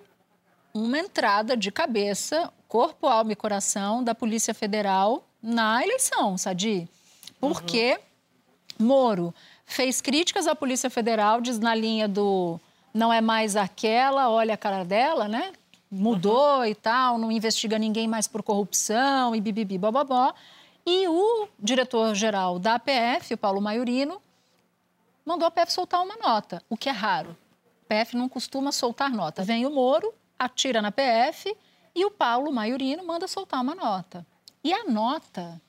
uma 0.74 0.98
entrada 0.98 1.56
de 1.56 1.72
cabeça, 1.72 2.52
corpo, 2.68 3.06
alma 3.06 3.32
e 3.32 3.36
coração 3.36 4.04
da 4.04 4.16
Polícia 4.16 4.56
Federal 4.56 5.24
na 5.42 5.84
eleição, 5.84 6.36
Sadi. 6.36 6.90
Porque 7.40 8.00
uhum. 8.80 8.86
Moro 8.86 9.34
fez 9.66 10.02
críticas 10.02 10.48
à 10.48 10.56
Polícia 10.56 10.90
Federal, 10.90 11.42
diz 11.42 11.60
na 11.60 11.76
linha 11.76 12.08
do 12.08 12.60
não 12.94 13.14
é 13.14 13.22
mais 13.22 13.56
aquela, 13.56 14.30
olha 14.30 14.56
a 14.56 14.58
cara 14.58 14.84
dela, 14.84 15.28
né? 15.28 15.54
Mudou 15.90 16.60
uhum. 16.60 16.66
e 16.66 16.74
tal, 16.74 17.18
não 17.18 17.32
investiga 17.32 17.78
ninguém 17.78 18.08
mais 18.08 18.28
por 18.28 18.42
corrupção 18.42 19.36
e 19.36 19.42
bibibi, 19.42 19.78
bobobó. 19.78 20.34
E 20.86 21.08
o 21.08 21.48
diretor-geral 21.60 22.58
da 22.58 22.76
APF, 22.76 23.34
o 23.34 23.38
Paulo 23.38 23.62
Maiorino, 23.62 24.22
mandou 25.26 25.46
a 25.46 25.52
PF 25.52 25.74
soltar 25.74 26.02
uma 26.02 26.16
nota, 26.16 26.64
o 26.70 26.78
que 26.78 26.88
é 26.88 26.94
raro. 26.94 27.36
A 27.84 27.94
PF 27.94 28.16
não 28.16 28.30
costuma 28.30 28.72
soltar 28.72 29.12
nota. 29.12 29.44
Vem 29.44 29.66
o 29.66 29.70
Moro, 29.70 30.14
atira 30.40 30.82
na 30.82 30.92
PF 30.92 31.56
e 31.94 32.06
o 32.06 32.12
Paulo 32.12 32.52
Maiorino 32.52 33.06
manda 33.06 33.28
soltar 33.28 33.62
uma 33.62 33.76
nota. 33.76 34.26
E 34.64 34.74
a 34.74 34.86
nota 34.86 35.62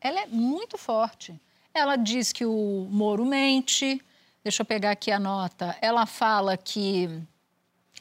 ela 0.00 0.20
é 0.20 0.26
muito 0.26 0.76
forte. 0.76 1.34
Ela 1.74 1.96
diz 1.96 2.32
que 2.32 2.44
o 2.44 2.86
Moro 2.90 3.24
mente. 3.24 4.00
Deixa 4.42 4.62
eu 4.62 4.66
pegar 4.66 4.92
aqui 4.92 5.10
a 5.10 5.18
nota. 5.18 5.76
Ela 5.80 6.06
fala 6.06 6.56
que, 6.56 7.10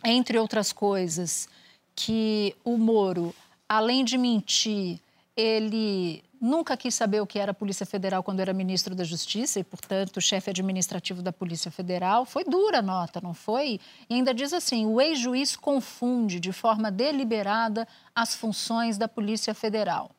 entre 0.04 0.38
outras 0.38 0.72
coisas, 0.72 1.50
que 1.96 2.56
o 2.64 2.78
Moro, 2.78 3.34
além 3.68 4.06
de 4.06 4.18
mentir, 4.18 5.00
ele 5.36 6.24
nunca 6.40 6.78
quis 6.78 6.94
saber 6.94 7.22
o 7.22 7.26
que 7.28 7.40
era 7.40 7.52
a 7.52 7.56
Polícia 7.56 7.86
Federal 7.86 8.22
quando 8.22 8.40
era 8.40 8.54
ministro 8.54 8.94
da 8.94 9.04
Justiça 9.04 9.60
e, 9.60 9.64
portanto, 9.64 10.22
chefe 10.22 10.52
administrativo 10.52 11.22
da 11.22 11.34
Polícia 11.34 11.72
Federal. 11.72 12.26
Foi 12.26 12.44
dura 12.44 12.80
a 12.80 12.82
nota, 12.82 13.20
não 13.20 13.34
foi? 13.34 13.80
E 14.10 14.14
ainda 14.14 14.34
diz 14.34 14.54
assim: 14.54 14.86
o 14.86 15.02
ex-juiz 15.02 15.56
confunde 15.56 16.40
de 16.40 16.54
forma 16.54 16.92
deliberada 16.92 17.88
as 18.14 18.36
funções 18.36 18.98
da 18.98 19.08
Polícia 19.08 19.54
Federal 19.54 20.12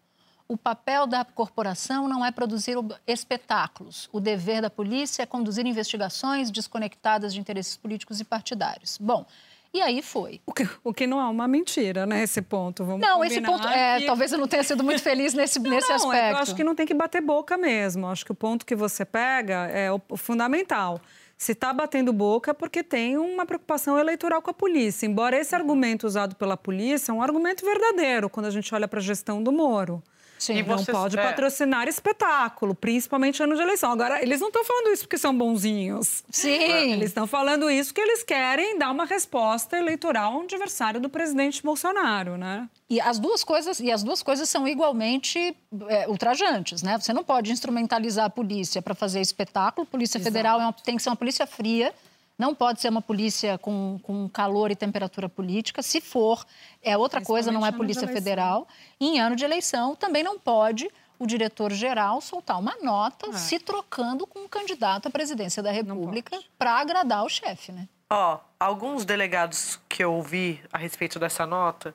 o 0.49 0.57
papel 0.57 1.07
da 1.07 1.25
corporação 1.25 2.09
não 2.09 2.25
é 2.25 2.31
produzir 2.31 2.77
espetáculos. 3.07 4.09
O 4.13 4.21
dever 4.21 4.63
da 4.63 4.71
polícia 4.71 5.23
é 5.23 5.27
conduzir 5.27 5.67
investigações 5.67 6.51
desconectadas 6.51 7.35
de 7.35 7.41
interesses 7.41 7.77
políticos 7.77 8.21
e 8.21 8.25
partidários. 8.25 8.99
Bom, 8.99 9.27
E 9.75 9.83
aí 9.83 10.01
foi. 10.01 10.41
O 10.47 10.53
que, 10.53 10.67
o 10.83 10.95
que 10.95 11.07
não 11.07 11.21
é 11.21 11.25
uma 11.25 11.47
mentira, 11.47 12.07
né? 12.07 12.23
Esse 12.23 12.41
ponto. 12.41 12.83
Vamos 12.83 13.01
não, 13.01 13.23
esse 13.23 13.43
ponto. 13.43 13.67
É, 13.69 13.99
que... 13.99 14.07
Talvez 14.07 14.33
eu 14.33 14.39
não 14.39 14.49
tenha 14.49 14.63
sido 14.63 14.83
muito 14.83 15.03
feliz 15.03 15.35
nesse, 15.35 15.59
não, 15.61 15.71
nesse 15.71 15.89
não, 15.89 15.97
aspecto. 15.97 16.37
Eu 16.37 16.39
acho 16.39 16.55
que 16.55 16.65
não 16.65 16.75
tem 16.75 16.87
que 16.87 16.95
bater 16.95 17.21
boca 17.21 17.59
mesmo. 17.59 18.07
Acho 18.07 18.25
que 18.25 18.33
o 18.33 18.35
ponto 18.35 18.65
que 18.65 18.75
você 18.75 19.05
pega 19.05 19.67
é 19.67 19.93
o, 19.93 20.01
o 20.09 20.17
fundamental. 20.17 20.99
Se 21.37 21.53
está 21.53 21.75
batendo 21.75 22.11
boca 22.11 22.53
é 22.53 22.55
porque 22.55 22.83
tem 22.83 23.19
uma 23.19 23.45
preocupação 23.45 23.99
eleitoral 23.99 24.41
com 24.41 24.51
a 24.51 24.55
polícia. 24.55 25.05
Embora 25.05 25.37
esse 25.37 25.55
argumento 25.55 26.07
usado 26.07 26.35
pela 26.37 26.57
polícia 26.57 27.13
é 27.13 27.15
um 27.15 27.21
argumento 27.21 27.63
verdadeiro 27.63 28.31
quando 28.31 28.47
a 28.47 28.51
gente 28.51 28.75
olha 28.75 28.89
para 28.89 29.01
a 29.01 29.03
gestão 29.03 29.43
do 29.43 29.53
Moro. 29.53 30.03
Sim, 30.39 30.63
não 30.63 30.85
pode 30.85 31.19
é... 31.19 31.23
patrocinar 31.23 31.89
espetáculo, 31.89 32.75
principalmente 32.75 33.43
ano 33.43 33.55
de 33.55 33.63
eleição. 33.63 33.93
Agora, 33.93 34.23
eles 34.23 34.41
não 34.41 34.49
estão 34.49 34.65
falando 34.65 34.93
isso 34.93 35.05
porque 35.05 35.19
são 35.19 35.37
bonzinhos. 35.37 36.23
Sim. 36.31 36.93
Eles 36.93 37.11
estão 37.11 37.27
falando 37.27 37.71
isso 37.71 37.93
porque 37.93 38.01
eles 38.01 38.23
querem 38.23 38.79
dar 38.79 38.91
uma 38.91 39.05
resposta 39.05 39.77
eleitoral 39.77 40.33
a 40.33 40.37
um 40.39 40.43
adversário 40.43 41.01
do 41.01 41.09
presidente 41.09 41.63
Bolsonaro, 41.63 42.37
né? 42.37 42.69
E 42.89 43.01
as 43.01 43.19
duas 43.19 43.43
coisas, 43.43 43.81
e 43.81 43.91
as 43.91 44.03
duas 44.03 44.23
coisas 44.23 44.49
são 44.49 44.69
igualmente 44.69 45.57
é, 45.89 46.09
ultrajantes, 46.09 46.83
né? 46.83 46.99
Você 46.99 47.13
não 47.13 47.25
pode 47.25 47.51
instrumentalizar 47.51 48.27
a 48.27 48.31
polícia 48.31 48.81
para 48.81 48.95
fazer 48.95 49.21
espetáculo. 49.21 49.87
Polícia 49.87 50.19
Exato. 50.19 50.33
Federal 50.33 50.61
é 50.61 50.65
uma, 50.65 50.73
tem 50.73 50.97
que 50.97 51.03
ser 51.03 51.09
uma 51.09 51.17
polícia 51.17 51.47
fria 51.47 51.93
não 52.39 52.55
pode 52.55 52.81
ser 52.81 52.89
uma 52.89 53.03
polícia 53.03 53.57
com, 53.59 53.99
com 54.03 54.29
calor 54.29 54.71
e 54.71 54.77
temperatura 54.77 55.29
política. 55.29 55.83
Se 55.83 56.01
for, 56.01 56.45
é 56.83 56.97
outra 56.97 57.21
coisa, 57.21 57.51
não 57.51 57.65
é 57.65 57.73
Polícia 57.73 58.07
Federal. 58.07 58.69
E 59.01 59.07
em 59.07 59.21
ano 59.21 59.37
de 59.37 59.45
eleição, 59.45 59.97
também 59.97 60.23
não 60.23 60.39
pode 60.39 60.89
o 61.19 61.27
diretor-geral 61.27 62.21
soltar 62.21 62.59
uma 62.59 62.77
nota 62.83 63.31
é. 63.31 63.33
se 63.33 63.59
trocando 63.59 64.27
com 64.27 64.41
um 64.41 64.49
candidato 64.49 65.09
à 65.09 65.11
presidência 65.11 65.63
da 65.63 65.71
República 65.71 66.39
para 66.59 66.73
agradar 66.73 67.25
o 67.25 67.29
chefe, 67.29 67.73
né? 67.73 67.89
Ó, 68.11 68.35
oh, 68.35 68.41
alguns 68.61 69.05
delegados 69.05 69.81
que 69.89 70.05
eu 70.05 70.13
ouvi 70.13 70.63
a 70.73 70.79
respeito 70.79 71.19
dessa 71.19 71.47
nota 71.47 71.95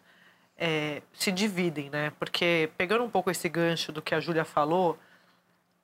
é, 0.57 1.01
se 1.13 1.31
dividem, 1.31 1.89
né? 1.89 2.11
Porque, 2.19 2.69
pegando 2.77 3.03
um 3.03 3.09
pouco 3.09 3.31
esse 3.31 3.47
gancho 3.47 3.91
do 3.91 4.01
que 4.01 4.13
a 4.13 4.19
Júlia 4.19 4.43
falou, 4.43 4.97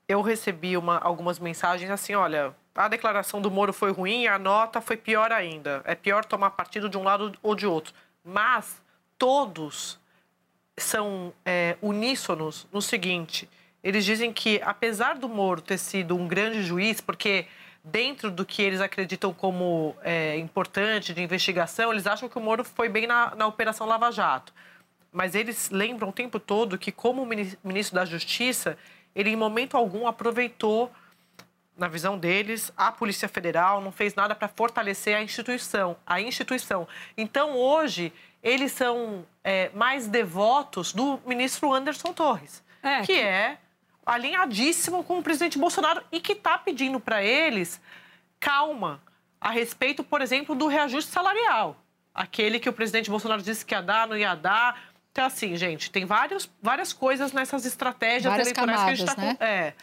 eu 0.07 0.21
recebi 0.21 0.75
uma, 0.75 0.97
algumas 0.97 1.39
mensagens 1.39 1.89
assim, 1.89 2.13
olha, 2.15 2.53
a 2.77 2.87
declaração 2.87 3.41
do 3.41 3.49
Moro 3.49 3.73
foi 3.73 3.91
ruim, 3.91 4.27
a 4.27 4.37
nota 4.37 4.79
foi 4.79 4.95
pior 4.95 5.31
ainda. 5.31 5.81
É 5.83 5.95
pior 5.95 6.23
tomar 6.23 6.51
partido 6.51 6.87
de 6.87 6.95
um 6.97 7.03
lado 7.03 7.35
ou 7.41 7.55
de 7.55 7.65
outro. 7.65 7.93
Mas 8.23 8.79
todos 9.17 9.99
são 10.77 11.33
é, 11.43 11.75
uníssonos 11.81 12.67
no 12.71 12.81
seguinte: 12.81 13.49
eles 13.83 14.05
dizem 14.05 14.31
que, 14.31 14.61
apesar 14.63 15.15
do 15.15 15.27
Moro 15.27 15.59
ter 15.59 15.79
sido 15.79 16.15
um 16.15 16.27
grande 16.27 16.61
juiz, 16.61 17.01
porque 17.01 17.47
dentro 17.83 18.29
do 18.29 18.45
que 18.45 18.61
eles 18.61 18.79
acreditam 18.79 19.33
como 19.33 19.95
é, 20.03 20.37
importante 20.37 21.15
de 21.15 21.21
investigação, 21.23 21.91
eles 21.91 22.05
acham 22.05 22.29
que 22.29 22.37
o 22.37 22.41
Moro 22.41 22.63
foi 22.63 22.89
bem 22.89 23.07
na, 23.07 23.33
na 23.33 23.47
Operação 23.47 23.87
Lava 23.87 24.11
Jato. 24.11 24.53
Mas 25.11 25.33
eles 25.33 25.71
lembram 25.71 26.09
o 26.09 26.13
tempo 26.13 26.39
todo 26.39 26.77
que, 26.77 26.91
como 26.91 27.25
ministro 27.25 27.95
da 27.95 28.05
Justiça, 28.05 28.77
ele 29.15 29.31
em 29.31 29.35
momento 29.35 29.75
algum 29.75 30.05
aproveitou 30.05 30.91
na 31.77 31.87
visão 31.87 32.17
deles, 32.17 32.71
a 32.75 32.91
Polícia 32.91 33.27
Federal 33.27 33.79
não 33.81 33.91
fez 33.91 34.15
nada 34.15 34.33
para 34.33 34.47
fortalecer 34.47 35.15
a 35.15 35.21
instituição, 35.21 35.95
a 36.05 36.19
instituição. 36.19 36.87
Então, 37.15 37.55
hoje, 37.55 38.11
eles 38.41 38.71
são 38.71 39.25
é, 39.43 39.69
mais 39.73 40.07
devotos 40.07 40.91
do 40.91 41.19
ministro 41.25 41.73
Anderson 41.73 42.13
Torres, 42.13 42.63
é, 42.81 43.01
que, 43.01 43.07
que 43.07 43.19
é 43.19 43.57
alinhadíssimo 44.05 45.03
com 45.03 45.19
o 45.19 45.23
presidente 45.23 45.57
Bolsonaro 45.57 46.01
e 46.11 46.19
que 46.19 46.31
está 46.31 46.57
pedindo 46.57 46.99
para 46.99 47.23
eles 47.23 47.79
calma 48.39 49.01
a 49.39 49.51
respeito, 49.51 50.03
por 50.03 50.21
exemplo, 50.21 50.55
do 50.55 50.67
reajuste 50.67 51.11
salarial. 51.11 51.75
Aquele 52.13 52.59
que 52.59 52.69
o 52.69 52.73
presidente 52.73 53.09
Bolsonaro 53.09 53.41
disse 53.41 53.63
que 53.63 53.75
ia 53.75 53.81
dar, 53.81 54.07
não 54.07 54.17
ia 54.17 54.33
dar. 54.33 54.81
Então, 55.11 55.25
assim, 55.25 55.55
gente, 55.55 55.91
tem 55.91 56.05
vários, 56.05 56.49
várias 56.61 56.91
coisas 56.93 57.31
nessas 57.31 57.65
estratégias 57.65 58.23
várias 58.23 58.47
eleitorais 58.47 58.79
camadas, 58.79 58.97
que 58.97 59.03
a 59.03 59.05
gente 59.05 59.09
está... 59.09 59.21
Né? 59.21 59.37
É. 59.39 59.73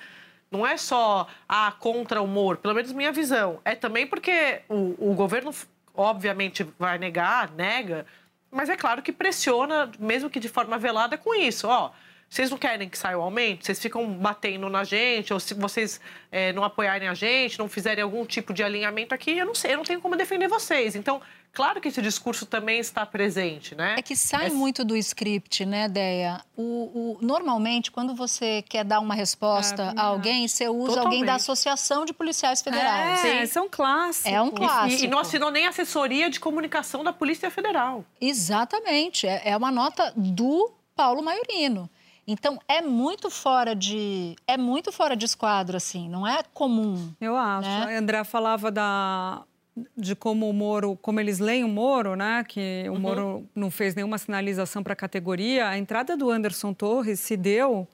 Não 0.51 0.67
é 0.67 0.77
só 0.77 1.27
a 1.49 1.73
contra 1.73 2.23
o 2.23 2.27
Moro, 2.27 2.59
pelo 2.59 2.75
menos 2.75 2.93
minha 2.93 3.13
visão. 3.13 3.61
É 3.65 3.75
também 3.75 4.07
porque 4.07 4.63
o, 4.69 5.11
o 5.11 5.15
governo, 5.15 5.53
obviamente, 5.95 6.65
vai 6.79 6.99
negar, 6.99 7.51
nega, 7.51 8.07
mas 8.51 8.69
é 8.69 8.77
claro 8.77 9.03
que 9.03 9.13
pressiona, 9.13 9.91
mesmo 9.99 10.31
que 10.31 10.39
de 10.39 10.49
forma 10.49 10.79
velada, 10.79 11.19
com 11.19 11.35
isso. 11.35 11.67
Ó, 11.67 11.91
vocês 12.35 12.51
não 12.51 12.59
querem 12.59 12.89
que 12.89 12.99
saia 12.99 13.17
o 13.17 13.23
aumento? 13.23 13.65
Vocês 13.65 13.79
ficam 13.79 14.13
batendo 14.13 14.69
na 14.69 14.83
gente, 14.83 15.33
ou 15.33 15.39
se 15.39 15.55
vocês 15.55 16.01
é, 16.33 16.53
não 16.53 16.65
apoiarem 16.65 17.07
a 17.07 17.15
gente, 17.15 17.57
não 17.61 17.69
fizerem 17.69 18.03
algum 18.03 18.27
tipo 18.27 18.53
de 18.53 18.61
alinhamento 18.61 19.15
aqui, 19.15 19.39
eu 19.39 19.47
não 19.47 19.55
sei, 19.55 19.75
eu 19.75 19.77
não 19.77 19.85
tenho 19.85 20.01
como 20.01 20.17
defender 20.17 20.49
vocês. 20.49 20.97
Então, 20.97 21.23
claro 21.53 21.81
que 21.81 21.87
esse 21.87 22.03
discurso 22.03 22.45
também 22.45 22.81
está 22.81 23.07
presente, 23.07 23.77
né? 23.77 23.95
É 23.97 24.03
que 24.03 24.17
sai 24.17 24.49
é... 24.49 24.51
muito 24.51 24.85
do 24.85 24.97
script, 24.97 25.65
né, 25.65 25.89
Deia? 25.89 26.41
O, 26.57 26.63
o, 26.63 27.19
normalmente, 27.21 27.93
quando 27.93 28.17
você 28.17 28.63
quer 28.63 28.85
dar 28.85 28.99
uma 28.99 29.15
resposta 29.15 29.95
é, 29.97 30.01
a 30.01 30.03
alguém, 30.03 30.49
você 30.49 30.69
usa 30.69 30.89
Totalmente. 30.89 31.07
alguém 31.07 31.25
da 31.25 31.37
Associação 31.37 32.05
de 32.05 32.13
Policiais 32.13 32.61
Federais. 32.61 33.25
É, 33.25 33.47
são 33.47 33.69
clássicos. 33.71 34.33
É 34.33 34.43
um 34.43 34.51
clássico. 34.51 35.03
E, 35.03 35.07
e, 35.07 35.09
não 35.09 35.21
assinou 35.21 35.53
nem 35.53 35.67
a 35.67 35.69
assessoria 35.69 36.29
de 36.29 36.41
comunicação 36.41 37.05
da 37.05 37.13
Polícia 37.13 37.49
Federal. 37.49 38.05
Exatamente. 38.21 39.25
É, 39.25 39.51
é 39.51 39.57
uma 39.57 39.71
nota 39.71 40.13
do 40.17 40.73
Paulo 40.97 41.23
Maiorino. 41.23 41.89
Então 42.27 42.59
é 42.67 42.81
muito 42.81 43.31
fora 43.31 43.75
de 43.75 44.35
é 44.47 44.57
muito 44.57 44.91
fora 44.91 45.15
de 45.15 45.25
esquadro 45.25 45.77
assim, 45.77 46.09
não 46.09 46.27
é 46.27 46.43
comum. 46.53 47.13
Eu 47.21 47.37
acho. 47.37 47.69
Né? 47.69 47.97
A 47.97 47.99
André 47.99 48.25
falava 48.25 48.71
da 48.71 49.43
de 49.97 50.15
como 50.15 50.49
o 50.49 50.53
Moro, 50.53 50.97
como 51.03 51.21
eles 51.21 51.39
leem 51.39 51.65
o 51.65 51.69
Moro, 51.69 52.15
né? 52.15 52.45
Que 52.49 52.85
o 52.89 52.93
uhum. 52.93 52.99
Moro 52.99 53.49
não 53.55 53.71
fez 53.71 53.95
nenhuma 53.95 54.19
sinalização 54.19 54.83
para 54.83 54.93
a 54.93 54.97
categoria. 54.97 55.69
A 55.69 55.77
entrada 55.77 56.17
do 56.17 56.31
Anderson 56.31 56.73
Torres 56.73 57.21
se 57.21 57.37
deu 57.37 57.89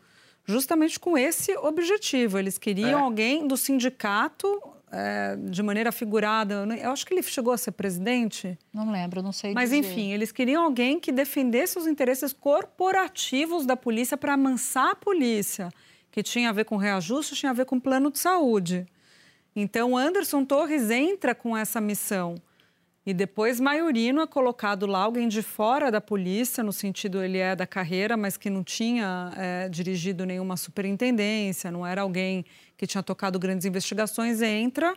justamente 0.45 1.01
com 1.01 1.17
esse 1.17 1.57
objetivo. 1.57 2.39
Eles 2.39 2.59
queriam 2.59 3.01
é. 3.01 3.03
alguém 3.03 3.47
do 3.47 3.57
sindicato 3.57 4.61
é, 4.91 5.37
de 5.37 5.63
maneira 5.63 5.93
figurada. 5.93 6.67
Eu 6.81 6.91
acho 6.91 7.07
que 7.07 7.15
ele 7.15 7.23
chegou 7.23 7.53
a 7.53 7.59
ser 7.59 7.73
presidente. 7.73 8.59
Não 8.73 8.91
lembro, 8.91 9.23
não 9.23 9.33
sei. 9.33 9.55
Mas 9.55 9.71
dizer. 9.71 9.79
enfim, 9.79 10.13
eles 10.13 10.33
queriam 10.33 10.65
alguém 10.65 10.99
que 10.99 11.13
defendesse 11.13 11.79
os 11.79 11.87
interesses 11.87 12.33
corporativos 12.33 13.65
da 13.65 13.77
polícia 13.77 14.17
para 14.17 14.35
amansar 14.35 14.91
a 14.91 14.95
polícia, 14.95 15.71
que 16.11 16.23
tinha 16.23 16.51
a 16.51 16.53
ver 16.53 16.65
com 16.65 16.77
reajuste, 16.77 17.35
tinha 17.35 17.51
a 17.51 17.55
ver 17.55 17.67
com 17.67 17.79
plano 17.79 18.11
de 18.11 18.19
saúde. 18.19 18.87
Então, 19.55 19.97
Anderson 19.97 20.45
Torres 20.45 20.91
entra 20.91 21.35
com 21.35 21.57
essa 21.57 21.81
missão. 21.81 22.37
E 23.05 23.15
depois 23.15 23.59
Maiorino 23.59 24.21
é 24.21 24.27
colocado 24.27 24.87
lá, 24.87 25.01
alguém 25.01 25.27
de 25.27 25.43
fora 25.43 25.91
da 25.91 26.01
polícia, 26.01 26.63
no 26.63 26.73
sentido 26.73 27.23
ele 27.23 27.39
é 27.39 27.57
da 27.57 27.67
carreira, 27.67 28.17
mas 28.17 28.37
que 28.37 28.51
não 28.51 28.63
tinha 28.63 29.33
é, 29.37 29.69
dirigido 29.69 30.27
nenhuma 30.27 30.57
superintendência, 30.57 31.71
não 31.71 31.87
era 31.87 32.03
alguém 32.03 32.45
que 32.81 32.87
tinha 32.87 33.03
tocado 33.03 33.39
grandes 33.39 33.67
investigações, 33.67 34.41
entra 34.41 34.97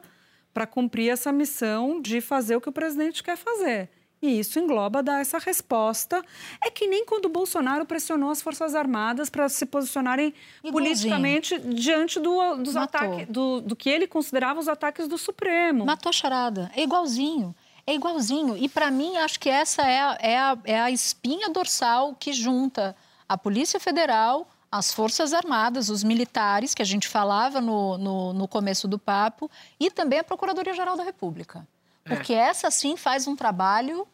para 0.53 0.65
cumprir 0.65 1.09
essa 1.09 1.33
missão 1.33 2.01
de 2.01 2.21
fazer 2.21 2.55
o 2.55 2.61
que 2.61 2.69
o 2.69 2.71
presidente 2.71 3.21
quer 3.21 3.35
fazer. 3.35 3.89
E 4.21 4.39
isso 4.39 4.57
engloba 4.57 5.03
dar 5.03 5.19
essa 5.19 5.37
resposta. 5.37 6.23
É 6.63 6.71
que 6.71 6.87
nem 6.87 7.05
quando 7.05 7.25
o 7.25 7.29
Bolsonaro 7.29 7.85
pressionou 7.85 8.29
as 8.29 8.41
Forças 8.41 8.73
Armadas 8.73 9.29
para 9.29 9.49
se 9.49 9.65
posicionarem 9.65 10.33
politicamente 10.71 11.59
diante 11.59 12.21
do, 12.21 12.55
dos 12.55 12.77
ataques, 12.77 13.27
do, 13.27 13.59
do 13.59 13.75
que 13.75 13.89
ele 13.89 14.07
considerava 14.07 14.61
os 14.61 14.69
ataques 14.69 15.05
do 15.05 15.17
Supremo. 15.17 15.85
Matou 15.85 16.13
charada. 16.13 16.71
É 16.77 16.83
igualzinho. 16.83 17.53
É 17.85 17.93
igualzinho. 17.93 18.55
E 18.55 18.69
para 18.69 18.89
mim, 18.89 19.17
acho 19.17 19.37
que 19.41 19.49
essa 19.49 19.81
é 19.81 19.99
a, 19.99 20.17
é, 20.21 20.37
a, 20.37 20.57
é 20.63 20.79
a 20.79 20.89
espinha 20.89 21.49
dorsal 21.49 22.15
que 22.17 22.31
junta 22.31 22.95
a 23.27 23.37
Polícia 23.37 23.77
Federal, 23.77 24.47
as 24.73 24.91
Forças 24.91 25.33
Armadas, 25.33 25.89
os 25.89 26.03
militares, 26.03 26.73
que 26.73 26.81
a 26.81 26.85
gente 26.85 27.07
falava 27.07 27.61
no, 27.61 27.95
no, 27.95 28.33
no 28.33 28.47
começo 28.47 28.87
do 28.87 28.97
papo, 28.97 29.49
e 29.79 29.91
também 29.91 30.17
a 30.17 30.23
Procuradoria-Geral 30.23 30.97
da 30.97 31.03
República. 31.03 31.67
É. 32.03 32.15
Porque 32.15 32.33
é. 32.33 32.37
essa, 32.37 32.71
sim, 32.71 32.97
faz 32.97 33.27
um 33.27 33.35
trabalho 33.35 34.07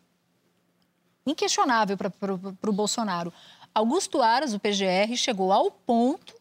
inquestionável 1.25 1.95
para 1.95 2.69
o 2.69 2.73
Bolsonaro. 2.73 3.31
Augusto 3.73 4.21
Aras, 4.21 4.53
o 4.53 4.59
PGR, 4.59 5.15
chegou 5.15 5.53
ao 5.53 5.71
ponto, 5.71 6.35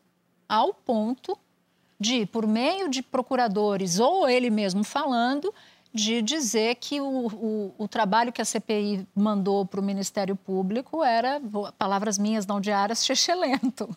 ao 0.48 0.74
ponto 0.74 1.38
de, 2.00 2.26
por 2.26 2.44
meio 2.44 2.88
de 2.88 3.02
procuradores 3.02 4.00
ou 4.00 4.28
ele 4.28 4.50
mesmo 4.50 4.82
falando, 4.82 5.54
de 5.94 6.20
dizer 6.22 6.74
que 6.74 7.00
o, 7.00 7.28
o, 7.28 7.74
o, 7.78 7.86
trabalho 7.86 8.32
que 8.32 8.42
a 8.42 8.44
CPI 8.44 9.06
mandou 9.14 9.64
para 9.64 9.78
o 9.78 9.82
Ministério 9.82 10.34
Público 10.34 11.04
era, 11.04 11.40
palavras 11.78 12.18
minhas 12.18 12.44
não 12.44 12.60
diárias, 12.60 13.04
chechelento. 13.06 13.88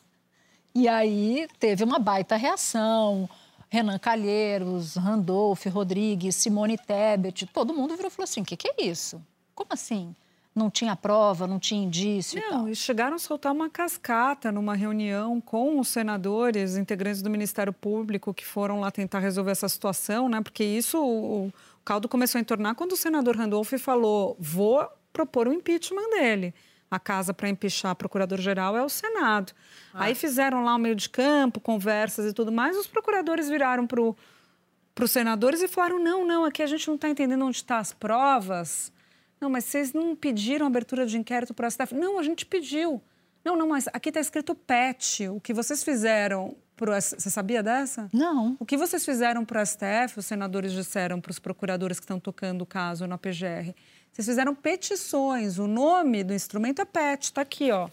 E 0.73 0.87
aí 0.87 1.47
teve 1.59 1.83
uma 1.83 1.99
baita 1.99 2.35
reação. 2.35 3.29
Renan 3.69 3.97
Calheiros, 3.97 4.95
Randolph, 4.95 5.65
Rodrigues, 5.67 6.35
Simone 6.35 6.77
Tebet, 6.77 7.45
todo 7.47 7.73
mundo 7.73 7.95
virou 7.95 8.11
e 8.11 8.13
falou 8.13 8.25
assim: 8.25 8.41
o 8.41 8.45
que, 8.45 8.57
que 8.57 8.67
é 8.67 8.85
isso? 8.85 9.21
Como 9.55 9.69
assim? 9.71 10.13
não 10.53 10.69
tinha 10.69 10.95
prova, 10.95 11.47
não 11.47 11.59
tinha 11.59 11.83
indício 11.83 12.39
não, 12.39 12.47
e 12.47 12.51
tal. 12.51 12.69
e 12.69 12.75
chegaram 12.75 13.15
a 13.15 13.19
soltar 13.19 13.51
uma 13.51 13.69
cascata 13.69 14.51
numa 14.51 14.75
reunião 14.75 15.39
com 15.39 15.79
os 15.79 15.87
senadores, 15.87 16.75
integrantes 16.75 17.21
do 17.21 17.29
Ministério 17.29 17.71
Público, 17.71 18.33
que 18.33 18.45
foram 18.45 18.79
lá 18.79 18.91
tentar 18.91 19.19
resolver 19.19 19.51
essa 19.51 19.69
situação, 19.69 20.27
né? 20.27 20.41
Porque 20.41 20.63
isso, 20.63 21.01
o, 21.01 21.47
O 21.47 21.53
caldo 21.85 22.09
começou 22.09 22.37
a 22.37 22.41
entornar 22.41 22.75
quando 22.75 22.91
o 22.91 22.97
senador 22.97 23.35
Randolph 23.37 23.73
falou: 23.79 24.35
vou 24.39 24.87
propor 25.13 25.47
o 25.47 25.53
impeachment 25.53 26.09
dele. 26.09 26.53
A 26.89 26.99
casa 26.99 27.33
para 27.33 27.47
empichar 27.47 27.95
procurador-geral 27.95 28.75
é 28.75 28.83
o 28.83 28.89
Senado. 28.89 29.53
Ah. 29.93 30.05
Aí 30.05 30.15
fizeram 30.15 30.63
lá 30.63 30.75
o 30.75 30.79
meio 30.79 30.95
de 30.95 31.09
campo, 31.09 31.59
conversas 31.59 32.29
e 32.29 32.33
tudo 32.33 32.51
mais. 32.51 32.75
Os 32.77 32.87
procuradores 32.87 33.49
viraram 33.49 33.85
para 33.85 34.01
os 34.01 35.11
senadores 35.11 35.61
e 35.61 35.67
falaram: 35.67 36.01
não, 36.01 36.25
não, 36.25 36.45
aqui 36.45 36.61
a 36.63 36.67
gente 36.67 36.87
não 36.87 36.95
está 36.95 37.09
entendendo 37.09 37.45
onde 37.45 37.57
estão 37.57 37.77
tá 37.77 37.81
as 37.81 37.93
provas. 37.93 38.91
Não, 39.39 39.49
mas 39.49 39.65
vocês 39.65 39.91
não 39.91 40.15
pediram 40.15 40.67
abertura 40.67 41.05
de 41.05 41.17
inquérito 41.17 41.53
para 41.53 41.67
o 41.67 41.71
STF? 41.71 41.95
Não, 41.95 42.19
a 42.19 42.23
gente 42.23 42.45
pediu. 42.45 43.01
Não, 43.43 43.55
não, 43.55 43.67
mas 43.67 43.87
aqui 43.87 44.09
está 44.09 44.19
escrito 44.19 44.53
PET. 44.53 45.27
O 45.29 45.39
que 45.39 45.51
vocês 45.51 45.83
fizeram 45.83 46.55
para 46.75 46.91
o 46.91 47.01
Você 47.01 47.29
sabia 47.29 47.63
dessa? 47.63 48.07
Não. 48.13 48.55
O 48.59 48.65
que 48.65 48.77
vocês 48.77 49.03
fizeram 49.03 49.43
para 49.43 49.61
o 49.61 49.65
STF, 49.65 50.17
os 50.19 50.25
senadores 50.25 50.71
disseram 50.71 51.19
para 51.19 51.31
os 51.31 51.39
procuradores 51.39 51.99
que 51.99 52.03
estão 52.03 52.19
tocando 52.19 52.61
o 52.61 52.65
caso 52.65 53.07
na 53.07 53.17
PGR, 53.17 53.73
vocês 54.11 54.27
fizeram 54.27 54.53
petições. 54.53 55.57
O 55.57 55.67
nome 55.67 56.23
do 56.23 56.33
instrumento 56.33 56.81
é 56.81 56.85
PET, 56.85 57.25
está 57.25 57.41
aqui, 57.41 57.71
ó. 57.71 57.89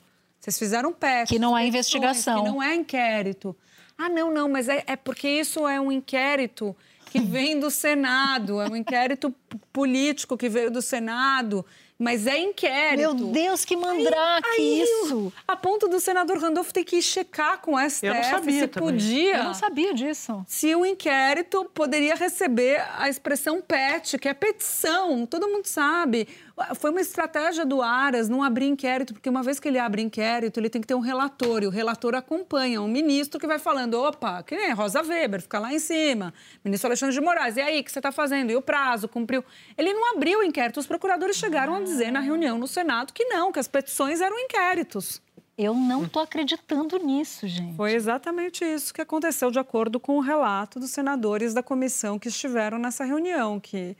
Vocês 0.49 0.59
fizeram 0.59 0.95
PET. 0.95 1.29
Que 1.29 1.39
não 1.39 1.57
é 1.57 1.67
investigação. 1.67 2.43
Que 2.43 2.51
não 2.51 2.63
é 2.63 2.75
inquérito. 2.75 3.55
Ah, 3.99 4.09
não, 4.09 4.33
não, 4.33 4.49
mas 4.49 4.67
é, 4.67 4.83
é 4.87 4.97
porque 4.97 5.29
isso 5.29 5.69
é 5.69 5.79
um 5.79 5.93
inquérito 5.93 6.75
que 7.11 7.21
vem 7.21 7.61
do 7.61 7.71
Senado, 7.71 8.59
é 8.59 8.67
um 8.67 8.75
inquérito 8.77 9.35
político 9.71 10.39
que 10.39 10.49
veio 10.49 10.71
do 10.71 10.81
Senado 10.81 11.67
mas 11.99 12.27
é 12.27 12.39
inquérito. 12.39 13.17
Meu 13.17 13.33
Deus, 13.33 13.65
que 13.65 13.77
mandrake 13.77 14.47
aí, 14.47 14.59
aí, 14.59 14.83
isso! 14.83 15.33
A 15.47 15.57
ponto 15.57 15.89
do 15.89 15.99
senador 15.99 16.39
Randolph 16.39 16.71
ter 16.71 16.85
que 16.85 17.03
checar 17.03 17.59
com 17.61 17.75
o 17.75 17.91
STF 17.91 18.07
Eu 18.07 18.15
não 18.15 18.23
sabia 18.23 18.61
se 18.61 18.69
também. 18.69 18.93
podia. 18.93 19.37
Eu 19.37 19.45
não 19.45 19.55
sabia 19.55 19.93
disso. 19.93 20.45
Se 20.47 20.75
o 20.75 20.87
inquérito 20.87 21.65
poderia 21.75 22.15
receber 22.15 22.81
a 22.97 23.09
expressão 23.09 23.61
PET, 23.61 24.17
que 24.19 24.29
é 24.29 24.35
petição, 24.35 25.27
todo 25.27 25.49
mundo 25.49 25.67
sabe. 25.67 26.29
Foi 26.77 26.91
uma 26.91 27.01
estratégia 27.01 27.65
do 27.65 27.83
Aras 27.83 28.29
não 28.29 28.43
abrir 28.43 28.67
inquérito, 28.67 29.15
porque 29.15 29.29
uma 29.29 29.43
vez 29.43 29.61
que 29.61 29.69
ele 29.69 29.79
abre 29.79 30.03
inquérito, 30.03 30.59
ele 30.59 30.69
tem 30.69 30.81
que 30.81 30.89
ter 30.89 30.95
um 30.95 31.01
relator, 31.01 31.63
e 31.63 31.67
o 31.67 31.71
relator 31.71 32.15
acompanha 32.15 32.83
um 32.83 32.89
ministro 32.89 33.39
que 33.39 33.47
vai 33.47 33.61
falando, 33.61 33.95
opa, 33.95 34.43
que 34.43 34.57
nem 34.57 34.73
Rosa 34.73 35.01
Weber, 35.03 35.41
fica 35.41 35.59
lá 35.61 35.73
em 35.73 35.79
cima, 35.79 36.35
ministro 36.65 36.89
Alexandre 36.89 37.15
de 37.15 37.21
Moraes, 37.21 37.57
e 37.57 37.61
aí, 37.61 37.81
o 37.81 37.85
que 37.85 37.93
você 37.93 38.01
está 38.01 38.11
fazendo? 38.11 38.51
E 38.51 38.57
o 38.57 38.63
prazo, 38.63 39.07
cumpriu? 39.07 39.45
Ele 39.77 39.93
não 39.93 40.17
abriu 40.17 40.41
o 40.41 40.43
inquérito, 40.43 40.81
os 40.81 40.87
procuradores 40.87 41.37
chegaram 41.37 41.75
a 41.77 41.81
dizer 41.89 42.11
na 42.11 42.21
reunião 42.21 42.59
no 42.59 42.67
Senado 42.67 43.13
que 43.13 43.25
não, 43.25 43.51
que 43.51 43.59
as 43.59 43.69
petições 43.69 44.21
eram 44.21 44.39
inquéritos. 44.39 45.21
Eu 45.57 45.75
não 45.75 46.05
estou 46.05 46.23
acreditando 46.23 46.97
nisso, 46.99 47.49
gente. 47.49 47.75
Foi 47.75 47.93
exatamente 47.93 48.65
isso 48.65 48.95
que 48.95 49.01
aconteceu, 49.01 49.51
de 49.51 49.59
acordo 49.59 49.99
com 49.99 50.17
o 50.17 50.21
relato 50.21 50.79
dos 50.79 50.91
senadores 50.91 51.53
da 51.53 51.65
comissão 51.65 52.17
que 52.17 52.29
estiveram 52.29 52.79
nessa 52.79 53.05
reunião, 53.05 53.59
que 53.59 53.97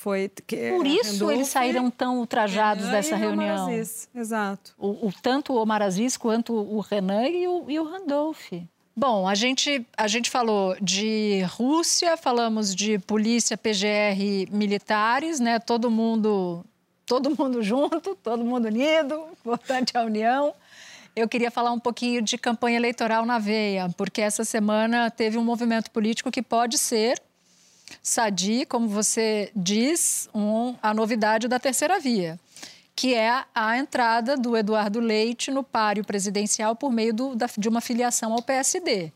foi 0.00 0.30
que, 0.46 0.70
Por 0.70 0.86
isso 0.86 1.30
eles 1.30 1.48
saíram 1.48 1.90
tão 1.90 2.20
ultrajados 2.20 2.84
Renan 2.84 2.96
dessa 2.96 3.16
reunião. 3.16 3.66
Aziz, 3.66 4.08
exato. 4.14 4.72
O, 4.78 5.08
o, 5.08 5.12
tanto 5.20 5.52
o 5.52 5.56
Omar 5.56 5.82
Aziz 5.82 6.16
quanto 6.16 6.54
o 6.54 6.78
Renan 6.80 7.26
e 7.26 7.46
o, 7.48 7.64
e 7.68 7.78
o 7.78 7.84
Randolph. 7.84 8.52
Bom, 8.96 9.26
a 9.26 9.34
gente, 9.34 9.86
a 9.96 10.08
gente 10.08 10.30
falou 10.30 10.76
de 10.80 11.42
Rússia, 11.42 12.16
falamos 12.16 12.74
de 12.74 12.98
polícia, 13.00 13.58
PGR, 13.58 14.50
militares, 14.50 15.40
né? 15.40 15.58
Todo 15.58 15.90
mundo, 15.90 16.64
todo 17.10 17.36
mundo 17.36 17.60
junto, 17.60 18.14
todo 18.14 18.44
mundo 18.44 18.66
unido, 18.66 19.26
importante 19.32 19.98
a 19.98 20.04
união. 20.04 20.54
Eu 21.16 21.28
queria 21.28 21.50
falar 21.50 21.72
um 21.72 21.80
pouquinho 21.80 22.22
de 22.22 22.38
campanha 22.38 22.76
eleitoral 22.76 23.26
na 23.26 23.36
veia, 23.36 23.88
porque 23.96 24.20
essa 24.20 24.44
semana 24.44 25.10
teve 25.10 25.36
um 25.36 25.42
movimento 25.42 25.90
político 25.90 26.30
que 26.30 26.40
pode 26.40 26.78
ser 26.78 27.20
Sadi, 28.00 28.64
como 28.64 28.86
você 28.86 29.50
diz, 29.56 30.30
um, 30.32 30.76
a 30.80 30.94
novidade 30.94 31.48
da 31.48 31.58
terceira 31.58 31.98
via, 31.98 32.38
que 32.94 33.12
é 33.12 33.44
a 33.52 33.76
entrada 33.76 34.36
do 34.36 34.56
Eduardo 34.56 35.00
Leite 35.00 35.50
no 35.50 35.64
páreo 35.64 36.04
presidencial 36.04 36.76
por 36.76 36.92
meio 36.92 37.12
do, 37.12 37.34
da, 37.34 37.46
de 37.58 37.68
uma 37.68 37.80
filiação 37.80 38.32
ao 38.32 38.40
PSD. 38.40 39.10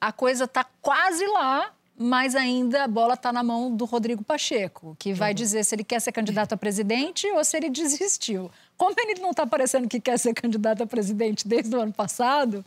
A 0.00 0.10
coisa 0.10 0.46
está 0.46 0.66
quase 0.82 1.24
lá, 1.28 1.72
mas 1.98 2.34
ainda 2.34 2.84
a 2.84 2.88
bola 2.88 3.14
está 3.14 3.32
na 3.32 3.42
mão 3.42 3.74
do 3.74 3.84
Rodrigo 3.84 4.22
Pacheco, 4.22 4.94
que 4.98 5.14
vai 5.14 5.30
uhum. 5.30 5.34
dizer 5.34 5.64
se 5.64 5.74
ele 5.74 5.84
quer 5.84 6.00
ser 6.00 6.12
candidato 6.12 6.52
a 6.52 6.56
presidente 6.56 7.26
ou 7.28 7.42
se 7.42 7.56
ele 7.56 7.70
desistiu. 7.70 8.50
Como 8.76 8.94
ele 8.98 9.20
não 9.20 9.30
está 9.30 9.46
parecendo 9.46 9.88
que 9.88 9.98
quer 9.98 10.18
ser 10.18 10.34
candidato 10.34 10.82
a 10.82 10.86
presidente 10.86 11.48
desde 11.48 11.74
o 11.74 11.80
ano 11.80 11.92
passado, 11.92 12.64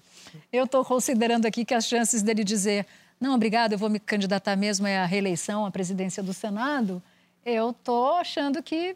eu 0.52 0.65
estou 0.65 0.84
considerando 0.84 1.46
aqui 1.46 1.63
que 1.63 1.74
as 1.74 1.86
chances 1.86 2.24
dele 2.24 2.44
dizer 2.44 2.86
não, 3.20 3.36
obrigado, 3.36 3.74
eu 3.74 3.78
vou 3.78 3.89
me 3.89 4.00
candidatar 4.00 4.56
mesmo 4.56 4.88
à 4.88 5.06
reeleição 5.06 5.65
à 5.65 5.72
presidência 5.72 6.24
do 6.24 6.34
Senado, 6.34 7.04
eu 7.46 7.72
estou 7.72 8.13
achando 8.13 8.63
que 8.63 8.96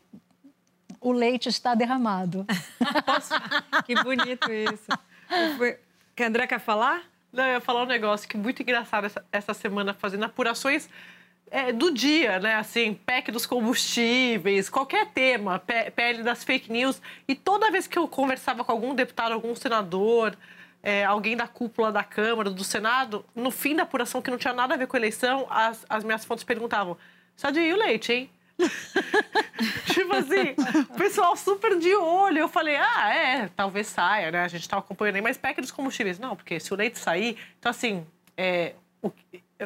o 1.01 1.11
leite 1.11 1.49
está 1.49 1.75
derramado. 1.75 2.45
que 3.85 4.01
bonito 4.01 4.49
isso. 4.49 4.87
Que 6.15 6.23
André 6.23 6.47
quer 6.47 6.59
falar? 6.59 7.03
Não, 7.33 7.43
eu 7.45 7.53
ia 7.53 7.61
falar 7.61 7.81
um 7.81 7.87
negócio 7.87 8.29
que 8.29 8.37
muito 8.37 8.61
engraçado 8.61 9.05
essa, 9.05 9.25
essa 9.31 9.53
semana, 9.55 9.91
fazendo 9.91 10.23
apurações 10.23 10.87
é, 11.49 11.71
do 11.73 11.91
dia, 11.91 12.39
né? 12.39 12.53
Assim, 12.55 12.93
PEC 12.93 13.31
dos 13.31 13.47
combustíveis, 13.47 14.69
qualquer 14.69 15.07
tema, 15.07 15.57
PL 15.95 16.21
das 16.21 16.43
fake 16.43 16.71
news. 16.71 17.01
E 17.27 17.33
toda 17.33 17.71
vez 17.71 17.87
que 17.87 17.97
eu 17.97 18.07
conversava 18.07 18.63
com 18.63 18.71
algum 18.71 18.93
deputado, 18.93 19.31
algum 19.31 19.55
senador, 19.55 20.37
é, 20.83 21.03
alguém 21.03 21.35
da 21.35 21.47
cúpula 21.47 21.91
da 21.91 22.03
Câmara, 22.03 22.51
do 22.51 22.63
Senado, 22.63 23.25
no 23.35 23.49
fim 23.49 23.75
da 23.75 23.81
apuração, 23.81 24.21
que 24.21 24.29
não 24.29 24.37
tinha 24.37 24.53
nada 24.53 24.75
a 24.75 24.77
ver 24.77 24.85
com 24.85 24.95
a 24.95 24.99
eleição, 24.99 25.47
as, 25.49 25.83
as 25.89 26.03
minhas 26.03 26.23
fontes 26.23 26.43
perguntavam: 26.43 26.95
Sadia, 27.35 27.67
e 27.67 27.73
o 27.73 27.77
leite, 27.77 28.13
hein? 28.13 28.29
tipo 29.93 30.13
assim, 30.15 30.55
o 30.89 30.97
pessoal 30.97 31.35
super 31.35 31.77
de 31.77 31.93
olho. 31.95 32.39
Eu 32.39 32.47
falei, 32.47 32.75
ah, 32.75 33.13
é, 33.13 33.49
talvez 33.55 33.87
saia, 33.87 34.31
né? 34.31 34.43
A 34.43 34.47
gente 34.47 34.61
estava 34.61 34.81
acompanhando 34.81 35.15
aí, 35.15 35.21
mas 35.21 35.37
PEC 35.37 35.61
dos 35.61 35.71
combustíveis. 35.71 36.19
Não, 36.19 36.35
porque 36.35 36.59
se 36.59 36.73
o 36.73 36.77
leite 36.77 36.99
sair. 36.99 37.37
Então, 37.59 37.69
assim, 37.69 38.05
é, 38.37 38.73
o, 39.01 39.11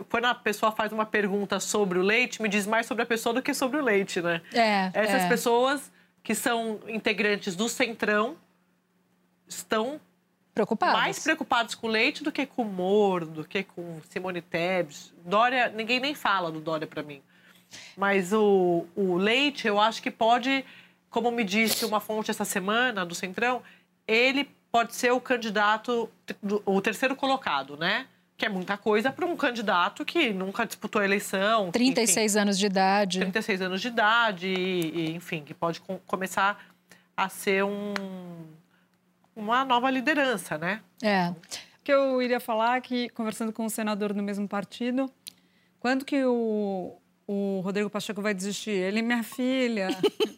quando 0.10 0.26
a 0.26 0.36
pessoa 0.36 0.72
faz 0.72 0.92
uma 0.92 1.06
pergunta 1.06 1.60
sobre 1.60 2.00
o 2.00 2.02
leite, 2.02 2.42
me 2.42 2.50
diz 2.50 2.66
mais 2.66 2.86
sobre 2.86 3.04
a 3.04 3.06
pessoa 3.06 3.34
do 3.34 3.42
que 3.42 3.54
sobre 3.54 3.78
o 3.80 3.84
leite, 3.84 4.22
né? 4.22 4.42
É. 4.54 4.92
Essas 4.94 5.24
é. 5.24 5.30
pessoas 5.30 5.92
que 6.24 6.36
são 6.36 6.80
integrantes 6.88 7.56
do 7.56 7.70
Centrão 7.70 8.36
estão 9.48 10.00
Preocupados. 10.58 11.00
Mais 11.00 11.20
preocupados 11.20 11.76
com 11.76 11.88
leite 11.88 12.24
do 12.24 12.32
que 12.32 12.44
com 12.48 12.64
Moro, 12.64 13.28
do 13.28 13.44
que 13.44 13.64
com 13.64 14.02
Simone 14.10 14.42
Tebet. 14.42 15.14
Dória, 15.24 15.70
ninguém 15.70 16.00
nem 16.00 16.16
fala 16.16 16.52
do 16.52 16.60
Dória 16.60 16.88
para 16.88 17.04
mim. 17.04 17.22
Mas 17.96 18.34
o, 18.34 18.86
o 18.96 19.16
leite, 19.16 19.68
eu 19.68 19.80
acho 19.80 20.02
que 20.02 20.12
pode, 20.12 20.64
como 21.10 21.32
me 21.32 21.44
disse 21.44 21.86
uma 21.86 22.00
fonte 22.00 22.32
essa 22.32 22.46
semana 22.46 23.06
do 23.06 23.16
Centrão, 23.16 23.62
ele 24.08 24.50
pode 24.72 24.96
ser 24.96 25.12
o 25.12 25.20
candidato, 25.20 26.10
o 26.66 26.82
terceiro 26.82 27.16
colocado, 27.16 27.78
né? 27.78 28.08
Que 28.38 28.46
é 28.46 28.50
muita 28.50 28.78
coisa 28.78 29.12
para 29.12 29.26
um 29.26 29.36
candidato 29.36 30.06
que 30.06 30.32
nunca 30.32 30.66
disputou 30.66 31.02
a 31.02 31.06
eleição. 31.06 31.72
36 31.72 32.32
enfim, 32.32 32.42
anos 32.42 32.60
de 32.60 32.66
idade. 32.68 33.20
36 33.20 33.62
anos 33.62 33.82
de 33.82 33.88
idade, 33.88 34.48
e, 34.48 34.96
e 34.96 35.16
enfim, 35.16 35.44
que 35.44 35.54
pode 35.54 35.82
com, 35.82 35.98
começar 36.06 36.64
a 37.16 37.28
ser 37.30 37.64
um, 37.64 37.94
uma 39.36 39.66
nova 39.66 39.90
liderança, 39.90 40.58
né? 40.58 40.82
É. 41.02 41.30
O 41.30 41.84
que 41.84 41.92
eu 41.92 42.22
iria 42.22 42.40
falar 42.40 42.78
é 42.78 42.82
que, 42.82 43.10
conversando 43.10 43.52
com 43.52 43.66
um 43.66 43.70
senador 43.70 44.14
do 44.14 44.22
mesmo 44.22 44.48
partido, 44.48 45.12
quando 45.80 46.06
que 46.06 46.24
o, 46.24 46.96
o 47.28 47.60
Rodrigo 47.60 47.90
Pacheco 47.90 48.22
vai 48.22 48.34
desistir? 48.34 48.72
Ele, 48.72 49.02
minha 49.02 49.22
filha, 49.22 49.90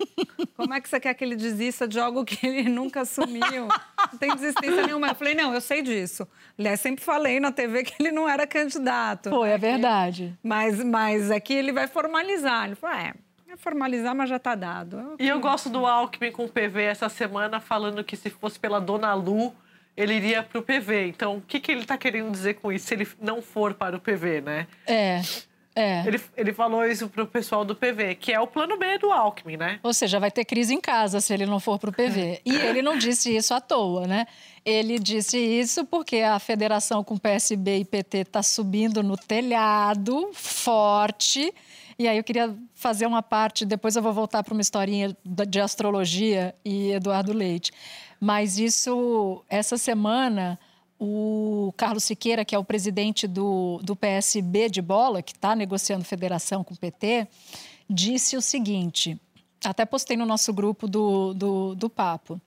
como 0.58 0.74
é 0.74 0.82
que 0.82 0.90
você 0.90 1.00
quer 1.00 1.14
que 1.14 1.24
ele 1.24 1.36
desista 1.36 1.88
de 1.88 2.00
algo 2.00 2.26
que 2.26 2.46
ele 2.46 2.68
nunca 2.68 3.02
assumiu? 3.02 3.68
Não 4.12 4.18
tem 4.20 4.36
desistência 4.36 4.88
nenhuma. 4.88 5.10
Eu 5.10 5.16
falei, 5.16 5.36
não, 5.36 5.54
eu 5.54 5.62
sei 5.62 5.84
disso. 5.84 6.28
Aliás, 6.58 6.80
sempre 6.80 7.06
falei 7.06 7.40
na 7.40 7.52
TV 7.52 7.84
que 7.84 7.94
ele 8.00 8.12
não 8.12 8.28
era 8.28 8.48
candidato. 8.48 9.30
Foi, 9.30 9.50
é 9.50 9.58
verdade. 9.58 10.36
Mas, 10.42 10.84
mas 10.84 11.30
aqui 11.30 11.54
ele 11.54 11.72
vai 11.72 11.88
formalizar. 11.88 12.66
Ele 12.66 12.76
falou, 12.76 12.98
é, 12.98 13.14
é 13.48 13.56
formalizar, 13.56 14.16
mas 14.16 14.28
já 14.28 14.38
está 14.38 14.56
dado. 14.56 15.16
E 15.20 15.28
eu 15.28 15.40
gosto 15.40 15.70
do 15.70 15.86
Alckmin 15.86 16.32
com 16.32 16.46
o 16.46 16.50
PV 16.50 16.82
essa 16.82 17.08
semana, 17.08 17.60
falando 17.60 18.04
que 18.04 18.18
se 18.18 18.32
fosse 18.32 18.60
pela 18.60 18.82
Dona 18.82 19.14
Lu, 19.14 19.54
ele 19.96 20.16
iria 20.16 20.42
para 20.42 20.58
o 20.58 20.64
PV. 20.64 21.08
Então, 21.08 21.38
o 21.38 21.42
que, 21.42 21.60
que 21.60 21.72
ele 21.72 21.82
está 21.82 21.98
querendo 21.98 22.32
dizer 22.32 22.56
com 22.56 22.72
isso, 22.72 22.88
se 22.88 22.96
ele 22.96 23.08
não 23.22 23.42
for 23.42 23.76
para 23.76 23.96
o 23.96 24.00
PV, 24.00 24.42
né? 24.42 24.68
É. 24.88 25.22
É. 25.80 26.04
Ele, 26.06 26.22
ele 26.36 26.54
falou 26.54 26.86
isso 26.86 27.08
pro 27.08 27.26
pessoal 27.26 27.64
do 27.64 27.76
PV, 27.76 28.16
que 28.16 28.34
é 28.34 28.40
o 28.40 28.46
plano 28.46 28.78
B 28.78 28.98
do 28.98 29.12
Alckmin, 29.12 29.56
né? 29.56 29.80
Ou 29.82 29.94
seja, 29.94 30.20
vai 30.20 30.30
ter 30.30 30.44
crise 30.44 30.74
em 30.74 30.82
casa 30.82 31.22
se 31.22 31.34
ele 31.34 31.46
não 31.46 31.60
for 31.60 31.80
pro 31.80 31.92
PV. 31.92 32.42
E 32.50 32.56
ele 32.56 32.82
não 32.82 32.98
disse 32.98 33.36
isso 33.36 33.54
à 33.54 33.62
toa, 33.62 34.08
né? 34.08 34.26
Ele 34.66 34.98
disse 34.98 35.38
isso 35.38 35.86
porque 35.86 36.18
a 36.18 36.40
federação 36.40 37.04
com 37.04 37.18
PSB 37.18 37.80
e 37.80 37.86
PT 37.86 38.20
está 38.20 38.42
subindo 38.42 39.04
no 39.04 39.16
telhado, 39.16 40.32
forte, 40.34 41.54
e 42.00 42.08
aí 42.08 42.18
eu 42.18 42.24
queria 42.24 42.56
fazer 42.74 43.06
uma 43.06 43.22
parte, 43.22 43.66
depois 43.66 43.96
eu 43.96 44.02
vou 44.02 44.14
voltar 44.14 44.42
para 44.42 44.54
uma 44.54 44.62
historinha 44.62 45.16
de 45.26 45.60
astrologia 45.60 46.56
e 46.64 46.92
Eduardo 46.92 47.34
Leite. 47.34 47.74
Mas 48.20 48.58
isso, 48.58 49.44
essa 49.50 49.78
semana, 49.78 50.58
o 51.00 51.74
Carlos 51.78 52.04
Siqueira, 52.04 52.44
que 52.44 52.54
é 52.54 52.60
o 52.60 52.64
presidente 52.64 53.26
do, 53.26 53.80
do 53.82 53.96
PSB 53.96 54.70
de 54.70 54.82
bola, 54.82 55.22
que 55.22 55.32
está 55.32 55.56
negociando 55.56 56.04
federação 56.04 56.64
com 56.64 56.74
o 56.74 56.78
PT, 56.78 57.28
disse 57.90 58.36
o 58.36 58.42
seguinte: 58.42 59.18
até 59.64 59.86
postei 59.86 60.18
no 60.18 60.26
nosso 60.26 60.52
grupo 60.54 60.88
do, 60.88 61.34
do, 61.34 61.76
do 61.76 61.90
Papo, 61.90 62.40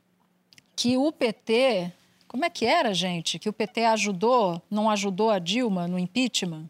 que 0.76 0.96
o 0.96 1.10
PT. 1.10 1.92
Como 2.28 2.46
é 2.46 2.50
que 2.50 2.64
era, 2.64 2.94
gente? 2.94 3.38
Que 3.38 3.48
o 3.48 3.52
PT 3.52 3.84
ajudou, 3.84 4.62
não 4.70 4.88
ajudou 4.88 5.28
a 5.28 5.38
Dilma 5.38 5.86
no 5.86 5.98
impeachment? 5.98 6.66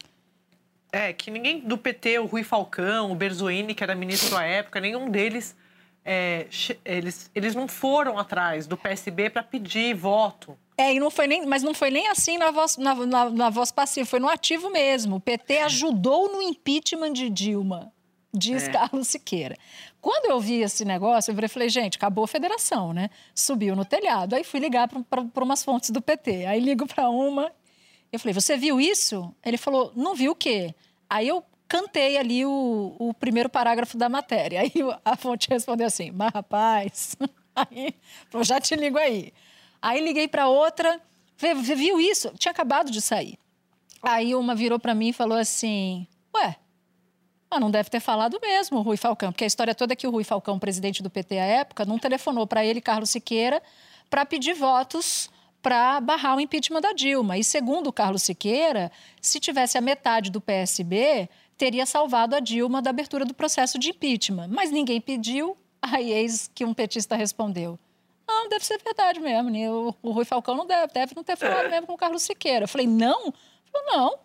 É, 0.91 1.13
que 1.13 1.31
ninguém 1.31 1.61
do 1.61 1.79
PT, 1.79 2.19
o 2.19 2.27
Rui 2.27 2.43
Falcão, 2.43 3.13
o 3.13 3.15
Berzoini, 3.15 3.73
que 3.73 3.83
era 3.83 3.95
ministro 3.95 4.37
à 4.37 4.45
época, 4.45 4.81
nenhum 4.81 5.09
deles. 5.09 5.57
É, 6.05 6.49
eles, 6.85 7.31
eles 7.33 7.55
não 7.55 7.69
foram 7.69 8.19
atrás 8.19 8.67
do 8.67 8.77
PSB 8.77 9.31
para 9.31 9.43
pedir 9.45 9.95
voto. 9.95 10.59
É, 10.77 10.95
e 10.95 11.01
não 11.01 11.11
foi 11.11 11.27
nem, 11.27 11.47
mas 11.47 11.63
não 11.63 11.75
foi 11.75 11.91
nem 11.91 12.09
assim 12.09 12.39
na 12.39 12.51
voz, 12.51 12.77
na, 12.77 12.95
na, 12.95 13.31
na 13.31 13.51
voz 13.51 13.71
passiva, 13.71 14.09
foi 14.09 14.19
no 14.19 14.29
ativo 14.29 14.71
mesmo. 14.71 15.17
O 15.17 15.21
PT 15.21 15.59
ajudou 15.59 16.33
no 16.33 16.41
impeachment 16.43 17.13
de 17.13 17.29
Dilma, 17.29 17.93
diz 18.33 18.67
é. 18.69 18.73
Carlos 18.73 19.09
Siqueira. 19.09 19.57
Quando 20.01 20.31
eu 20.31 20.41
vi 20.41 20.63
esse 20.63 20.85
negócio, 20.85 21.33
eu 21.33 21.49
falei, 21.49 21.69
gente, 21.69 21.97
acabou 21.97 22.25
a 22.25 22.29
federação, 22.29 22.93
né? 22.93 23.11
Subiu 23.35 23.77
no 23.77 23.85
telhado. 23.85 24.35
Aí 24.35 24.43
fui 24.43 24.59
ligar 24.59 24.89
para 24.89 25.45
umas 25.45 25.63
fontes 25.63 25.91
do 25.91 26.03
PT. 26.03 26.47
Aí 26.47 26.59
ligo 26.59 26.87
para 26.87 27.09
uma. 27.09 27.53
Eu 28.11 28.19
falei, 28.19 28.35
você 28.35 28.57
viu 28.57 28.81
isso? 28.81 29.33
Ele 29.45 29.57
falou, 29.57 29.93
não 29.95 30.15
viu 30.15 30.33
o 30.33 30.35
quê? 30.35 30.75
Aí 31.09 31.29
eu 31.29 31.45
cantei 31.69 32.19
ali 32.19 32.45
o, 32.45 32.97
o 32.99 33.15
primeiro 33.15 33.49
parágrafo 33.49 33.97
da 33.97 34.09
matéria. 34.09 34.61
Aí 34.61 34.73
a 35.05 35.17
fonte 35.17 35.49
respondeu 35.49 35.87
assim, 35.87 36.11
mas 36.11 36.33
rapaz, 36.33 37.17
aí, 37.55 37.95
falou, 38.29 38.45
já 38.45 38.61
te 38.61 38.75
ligo 38.75 38.99
aí. 38.99 39.33
Aí 39.83 40.01
liguei 40.01 40.29
para 40.29 40.47
outra, 40.47 41.03
viu 41.37 42.01
isso? 42.01 42.33
Tinha 42.39 42.53
acabado 42.53 42.91
de 42.91 43.03
sair. 43.03 43.37
Aí 44.01 44.35
uma 44.35 44.55
virou 44.55 44.79
para 44.79 44.95
mim 44.95 45.09
e 45.09 45.13
falou 45.13 45.37
assim, 45.37 46.07
ué, 46.35 46.57
mas 47.51 47.61
não 47.61 47.71
deve 47.71 47.91
ter 47.91 48.01
falado 48.01 48.39
mesmo 48.41 48.79
o 48.79 48.83
Rui 48.83 48.97
Falcão, 48.97 49.33
porque 49.33 49.45
a 49.45 49.47
história 49.47 49.75
toda 49.75 49.93
é 49.93 49.97
que 49.97 50.07
o 50.07 50.11
Rui 50.11 50.25
Falcão, 50.25 50.59
presidente 50.59 51.03
do 51.03 51.11
PT 51.11 51.39
à 51.39 51.45
época, 51.45 51.85
não 51.85 51.99
telefonou 51.99 52.47
para 52.47 52.65
ele, 52.65 52.81
Carlos 52.81 53.11
Siqueira, 53.11 53.63
para 54.09 54.25
pedir 54.25 54.55
votos 54.55 55.29
para 55.61 56.01
barrar 56.01 56.37
o 56.37 56.41
impeachment 56.41 56.81
da 56.81 56.93
Dilma. 56.93 57.39
E 57.39 57.45
segundo 57.45 57.89
o 57.89 57.93
Carlos 57.93 58.23
Siqueira, 58.23 58.91
se 59.21 59.39
tivesse 59.39 59.79
a 59.79 59.81
metade 59.81 60.31
do 60.31 60.41
PSB, 60.41 61.29
teria 61.57 61.87
salvado 61.87 62.35
a 62.35 62.41
Dilma 62.41 62.83
da 62.83 62.91
abertura 62.91 63.25
do 63.25 63.35
processo 63.35 63.79
de 63.79 63.91
impeachment. 63.91 64.49
Mas 64.49 64.71
ninguém 64.71 65.01
pediu, 65.01 65.57
aí 65.81 66.11
eis 66.11 66.51
que 66.53 66.65
um 66.65 66.75
petista 66.75 67.15
respondeu. 67.15 67.79
Não, 68.27 68.49
deve 68.49 68.65
ser 68.65 68.81
verdade 68.83 69.21
mesmo. 69.21 69.51
Né? 69.51 69.71
O, 69.71 69.95
o 70.03 70.11
Rui 70.11 70.25
Falcão 70.25 70.55
não 70.55 70.67
deve, 70.67 70.93
deve 70.93 71.15
não 71.15 71.25
ter 71.25 71.37
falado 71.37 71.69
mesmo 71.69 71.87
com 71.87 71.95
o 71.95 71.99
Carlos 71.99 72.23
Siqueira. 72.23 72.65
Eu 72.65 72.69
falei, 72.69 72.87
não? 72.87 73.33
Falei, 73.73 73.97
não. 73.97 74.19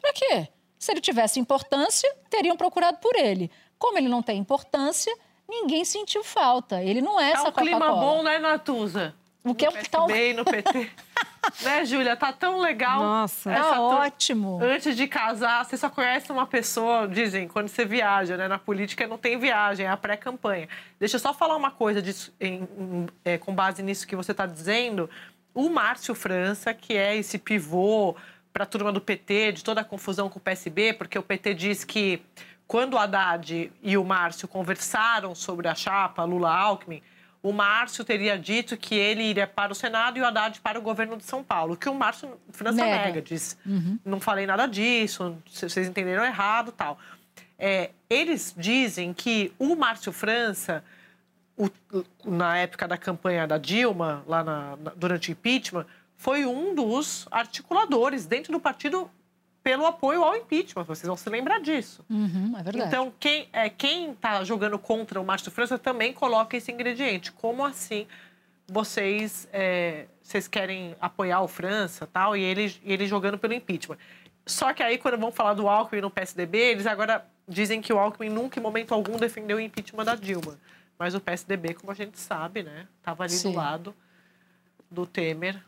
Para 0.00 0.12
quê? 0.12 0.48
Se 0.78 0.92
ele 0.92 1.00
tivesse 1.00 1.38
importância, 1.38 2.10
teriam 2.28 2.56
procurado 2.56 2.98
por 2.98 3.14
ele. 3.16 3.50
Como 3.78 3.98
ele 3.98 4.08
não 4.08 4.22
tem 4.22 4.38
importância, 4.38 5.14
ninguém 5.48 5.84
sentiu 5.84 6.24
falta. 6.24 6.82
Ele 6.82 7.00
não 7.00 7.20
é 7.20 7.32
tá 7.32 7.38
essa 7.38 7.48
um 7.48 7.52
clima 7.52 7.92
bom, 7.92 8.22
né, 8.22 8.38
Natuza? 8.38 9.14
O 9.42 9.54
que 9.54 9.66
no 9.66 9.76
é 9.76 9.82
tá... 9.82 10.00
no 10.36 10.44
PT. 10.44 10.90
né, 11.62 11.84
Júlia? 11.84 12.14
Tá 12.16 12.32
tão 12.32 12.58
legal. 12.58 13.00
Nossa, 13.02 13.50
tá 13.50 13.80
ótimo. 13.80 14.58
Antes 14.62 14.94
de 14.94 15.06
casar, 15.06 15.64
você 15.64 15.76
só 15.76 15.88
conhece 15.88 16.30
uma 16.30 16.46
pessoa, 16.46 17.08
dizem, 17.08 17.48
quando 17.48 17.68
você 17.68 17.84
viaja, 17.84 18.36
né? 18.36 18.46
Na 18.48 18.58
política 18.58 19.06
não 19.06 19.16
tem 19.16 19.38
viagem, 19.38 19.86
é 19.86 19.88
a 19.88 19.96
pré-campanha. 19.96 20.68
Deixa 20.98 21.16
eu 21.16 21.20
só 21.20 21.32
falar 21.32 21.56
uma 21.56 21.70
coisa 21.70 22.02
disso, 22.02 22.34
em, 22.38 22.68
em, 22.78 23.06
é, 23.24 23.38
com 23.38 23.54
base 23.54 23.82
nisso 23.82 24.06
que 24.06 24.14
você 24.14 24.32
está 24.32 24.44
dizendo. 24.44 25.08
O 25.54 25.68
Márcio 25.70 26.14
França, 26.14 26.74
que 26.74 26.96
é 26.96 27.16
esse 27.16 27.38
pivô 27.38 28.14
para 28.52 28.64
a 28.64 28.66
turma 28.66 28.92
do 28.92 29.00
PT, 29.00 29.52
de 29.52 29.64
toda 29.64 29.80
a 29.80 29.84
confusão 29.84 30.28
com 30.28 30.38
o 30.38 30.42
PSB, 30.42 30.92
porque 30.92 31.18
o 31.18 31.22
PT 31.22 31.54
diz 31.54 31.84
que 31.84 32.22
quando 32.66 32.94
o 32.94 32.98
Haddad 32.98 33.72
e 33.82 33.96
o 33.96 34.04
Márcio 34.04 34.46
conversaram 34.46 35.34
sobre 35.34 35.66
a 35.66 35.74
chapa 35.74 36.22
Lula-Alckmin, 36.24 37.02
o 37.42 37.52
Márcio 37.52 38.04
teria 38.04 38.38
dito 38.38 38.76
que 38.76 38.94
ele 38.94 39.22
iria 39.22 39.46
para 39.46 39.72
o 39.72 39.74
Senado 39.74 40.18
e 40.18 40.20
o 40.20 40.26
Haddad 40.26 40.60
para 40.60 40.78
o 40.78 40.82
governo 40.82 41.16
de 41.16 41.24
São 41.24 41.42
Paulo. 41.42 41.76
Que 41.76 41.88
o 41.88 41.94
Márcio 41.94 42.38
França 42.50 42.84
nega, 42.84 43.06
nega 43.06 43.22
diz. 43.22 43.56
Uhum. 43.64 43.98
Não 44.04 44.20
falei 44.20 44.46
nada 44.46 44.66
disso, 44.66 45.36
vocês 45.46 45.88
entenderam 45.88 46.24
errado 46.24 46.70
tal. 46.72 46.98
É, 47.58 47.90
eles 48.08 48.54
dizem 48.56 49.12
que 49.14 49.52
o 49.58 49.74
Márcio 49.74 50.12
França, 50.12 50.84
o, 51.56 51.70
na 52.24 52.58
época 52.58 52.86
da 52.86 52.96
campanha 52.96 53.46
da 53.46 53.58
Dilma, 53.58 54.22
lá 54.26 54.44
na, 54.44 54.76
na, 54.76 54.90
durante 54.96 55.30
o 55.30 55.32
impeachment, 55.32 55.86
foi 56.16 56.44
um 56.44 56.74
dos 56.74 57.26
articuladores 57.30 58.26
dentro 58.26 58.52
do 58.52 58.60
partido 58.60 59.10
pelo 59.70 59.86
apoio 59.86 60.24
ao 60.24 60.34
impeachment. 60.34 60.82
Vocês 60.82 61.06
vão 61.06 61.16
se 61.16 61.30
lembrar 61.30 61.60
disso. 61.60 62.04
Uhum, 62.10 62.54
é 62.58 62.62
verdade. 62.62 62.88
Então, 62.88 63.12
quem 63.20 63.48
é, 63.52 63.70
quem 63.70 64.10
está 64.10 64.42
jogando 64.42 64.76
contra 64.80 65.20
o 65.20 65.24
Márcio 65.24 65.48
França 65.52 65.78
também 65.78 66.12
coloca 66.12 66.56
esse 66.56 66.72
ingrediente. 66.72 67.30
Como 67.30 67.64
assim 67.64 68.04
vocês, 68.66 69.48
é, 69.52 70.06
vocês 70.20 70.48
querem 70.48 70.96
apoiar 71.00 71.40
o 71.40 71.46
França 71.46 72.04
tal, 72.04 72.36
e 72.36 72.42
ele, 72.42 72.74
ele 72.84 73.06
jogando 73.06 73.38
pelo 73.38 73.54
impeachment? 73.54 73.96
Só 74.44 74.72
que 74.72 74.82
aí, 74.82 74.98
quando 74.98 75.16
vão 75.18 75.30
falar 75.30 75.54
do 75.54 75.68
Alckmin 75.68 76.00
no 76.00 76.10
PSDB, 76.10 76.58
eles 76.58 76.86
agora 76.86 77.24
dizem 77.46 77.80
que 77.80 77.92
o 77.92 77.98
Alckmin 77.98 78.28
nunca, 78.28 78.58
em 78.58 78.62
momento 78.62 78.92
algum, 78.92 79.16
defendeu 79.18 79.58
o 79.58 79.60
impeachment 79.60 80.04
da 80.04 80.16
Dilma. 80.16 80.58
Mas 80.98 81.14
o 81.14 81.20
PSDB, 81.20 81.74
como 81.74 81.92
a 81.92 81.94
gente 81.94 82.18
sabe, 82.18 82.64
né, 82.64 82.88
estava 82.98 83.22
ali 83.22 83.32
Sim. 83.32 83.52
do 83.52 83.56
lado 83.56 83.94
do 84.90 85.06
Temer 85.06 85.62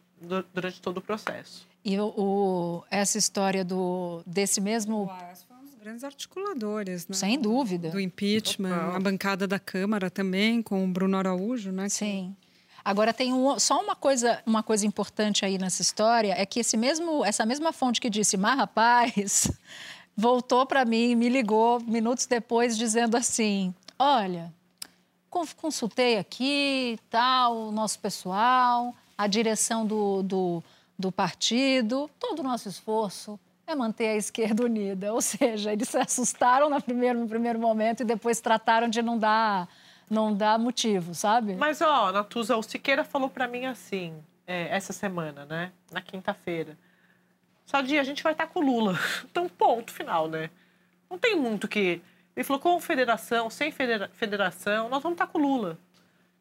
durante 0.52 0.82
todo 0.82 0.98
o 0.98 1.00
processo. 1.00 1.70
E 1.84 1.98
o, 1.98 2.06
o, 2.06 2.84
essa 2.90 3.18
história 3.18 3.64
do, 3.64 4.22
desse 4.26 4.60
mesmo. 4.60 5.10
foi 5.48 5.56
um 5.56 5.64
dos 5.64 5.74
grandes 5.74 6.04
articuladores, 6.04 7.08
né? 7.08 7.14
Sem 7.14 7.40
dúvida. 7.40 7.90
Do 7.90 7.98
impeachment, 7.98 8.74
Total. 8.74 8.96
a 8.96 9.00
bancada 9.00 9.46
da 9.48 9.58
Câmara 9.58 10.08
também, 10.08 10.62
com 10.62 10.84
o 10.84 10.88
Bruno 10.88 11.16
Araújo, 11.16 11.72
né? 11.72 11.88
Sim. 11.88 12.36
Agora 12.84 13.12
tem 13.12 13.32
um, 13.32 13.58
só 13.58 13.80
uma 13.80 13.94
coisa, 13.94 14.42
uma 14.44 14.62
coisa 14.62 14.86
importante 14.86 15.44
aí 15.44 15.56
nessa 15.56 15.82
história 15.82 16.34
é 16.36 16.44
que 16.44 16.60
esse 16.60 16.76
mesmo, 16.76 17.24
essa 17.24 17.46
mesma 17.46 17.72
fonte 17.72 18.00
que 18.00 18.10
disse, 18.10 18.36
mas 18.36 18.56
rapaz, 18.56 19.50
voltou 20.16 20.66
para 20.66 20.84
mim, 20.84 21.14
me 21.14 21.28
ligou 21.28 21.80
minutos 21.80 22.26
depois 22.26 22.76
dizendo 22.76 23.16
assim, 23.16 23.72
olha, 23.98 24.52
consultei 25.56 26.18
aqui, 26.18 26.98
tal, 27.08 27.68
o 27.68 27.72
nosso 27.72 27.98
pessoal, 28.00 28.94
a 29.16 29.26
direção 29.28 29.86
do, 29.86 30.22
do, 30.22 30.64
do 30.98 31.10
partido, 31.10 32.10
todo 32.18 32.40
o 32.40 32.42
nosso 32.42 32.68
esforço 32.68 33.38
é 33.66 33.74
manter 33.74 34.08
a 34.08 34.16
esquerda 34.16 34.64
unida. 34.64 35.12
Ou 35.12 35.20
seja, 35.20 35.72
eles 35.72 35.88
se 35.88 35.98
assustaram 35.98 36.68
no 36.70 36.80
primeiro, 36.80 37.18
no 37.18 37.28
primeiro 37.28 37.58
momento 37.58 38.02
e 38.02 38.04
depois 38.04 38.40
trataram 38.40 38.88
de 38.88 39.02
não 39.02 39.18
dar, 39.18 39.68
não 40.08 40.34
dar 40.34 40.58
motivo, 40.58 41.14
sabe? 41.14 41.54
Mas, 41.54 41.80
ó, 41.80 42.12
Natuza, 42.12 42.56
o 42.56 42.62
Siqueira 42.62 43.04
falou 43.04 43.28
para 43.28 43.48
mim 43.48 43.66
assim, 43.66 44.14
é, 44.46 44.68
essa 44.68 44.92
semana, 44.92 45.44
né? 45.44 45.72
Na 45.90 46.00
quinta-feira. 46.00 46.76
Sadia, 47.64 48.00
a 48.00 48.04
gente 48.04 48.22
vai 48.22 48.32
estar 48.32 48.46
com 48.46 48.60
o 48.60 48.62
Lula. 48.62 48.98
Então, 49.30 49.48
ponto 49.48 49.90
final, 49.90 50.28
né? 50.28 50.50
Não 51.10 51.18
tem 51.18 51.36
muito 51.36 51.66
que... 51.68 52.02
Ele 52.34 52.44
falou, 52.44 52.60
com 52.60 52.80
federação, 52.80 53.50
sem 53.50 53.70
federa 53.70 54.10
federação, 54.14 54.88
nós 54.88 55.02
vamos 55.02 55.16
estar 55.16 55.26
com 55.26 55.38
o 55.38 55.42
Lula. 55.42 55.78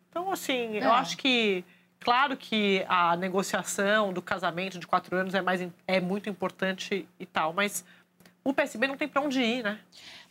Então, 0.09 0.31
assim, 0.31 0.77
é. 0.77 0.85
eu 0.85 0.91
acho 0.91 1.17
que 1.17 1.65
Claro 2.01 2.35
que 2.35 2.83
a 2.89 3.15
negociação 3.15 4.11
do 4.11 4.21
casamento 4.21 4.79
de 4.79 4.87
quatro 4.87 5.15
anos 5.15 5.35
é, 5.35 5.41
mais, 5.41 5.61
é 5.87 6.01
muito 6.01 6.27
importante 6.27 7.07
e 7.19 7.25
tal, 7.27 7.53
mas 7.53 7.85
o 8.43 8.53
PSB 8.53 8.87
não 8.87 8.97
tem 8.97 9.07
para 9.07 9.21
onde 9.21 9.39
ir, 9.39 9.63
né? 9.63 9.79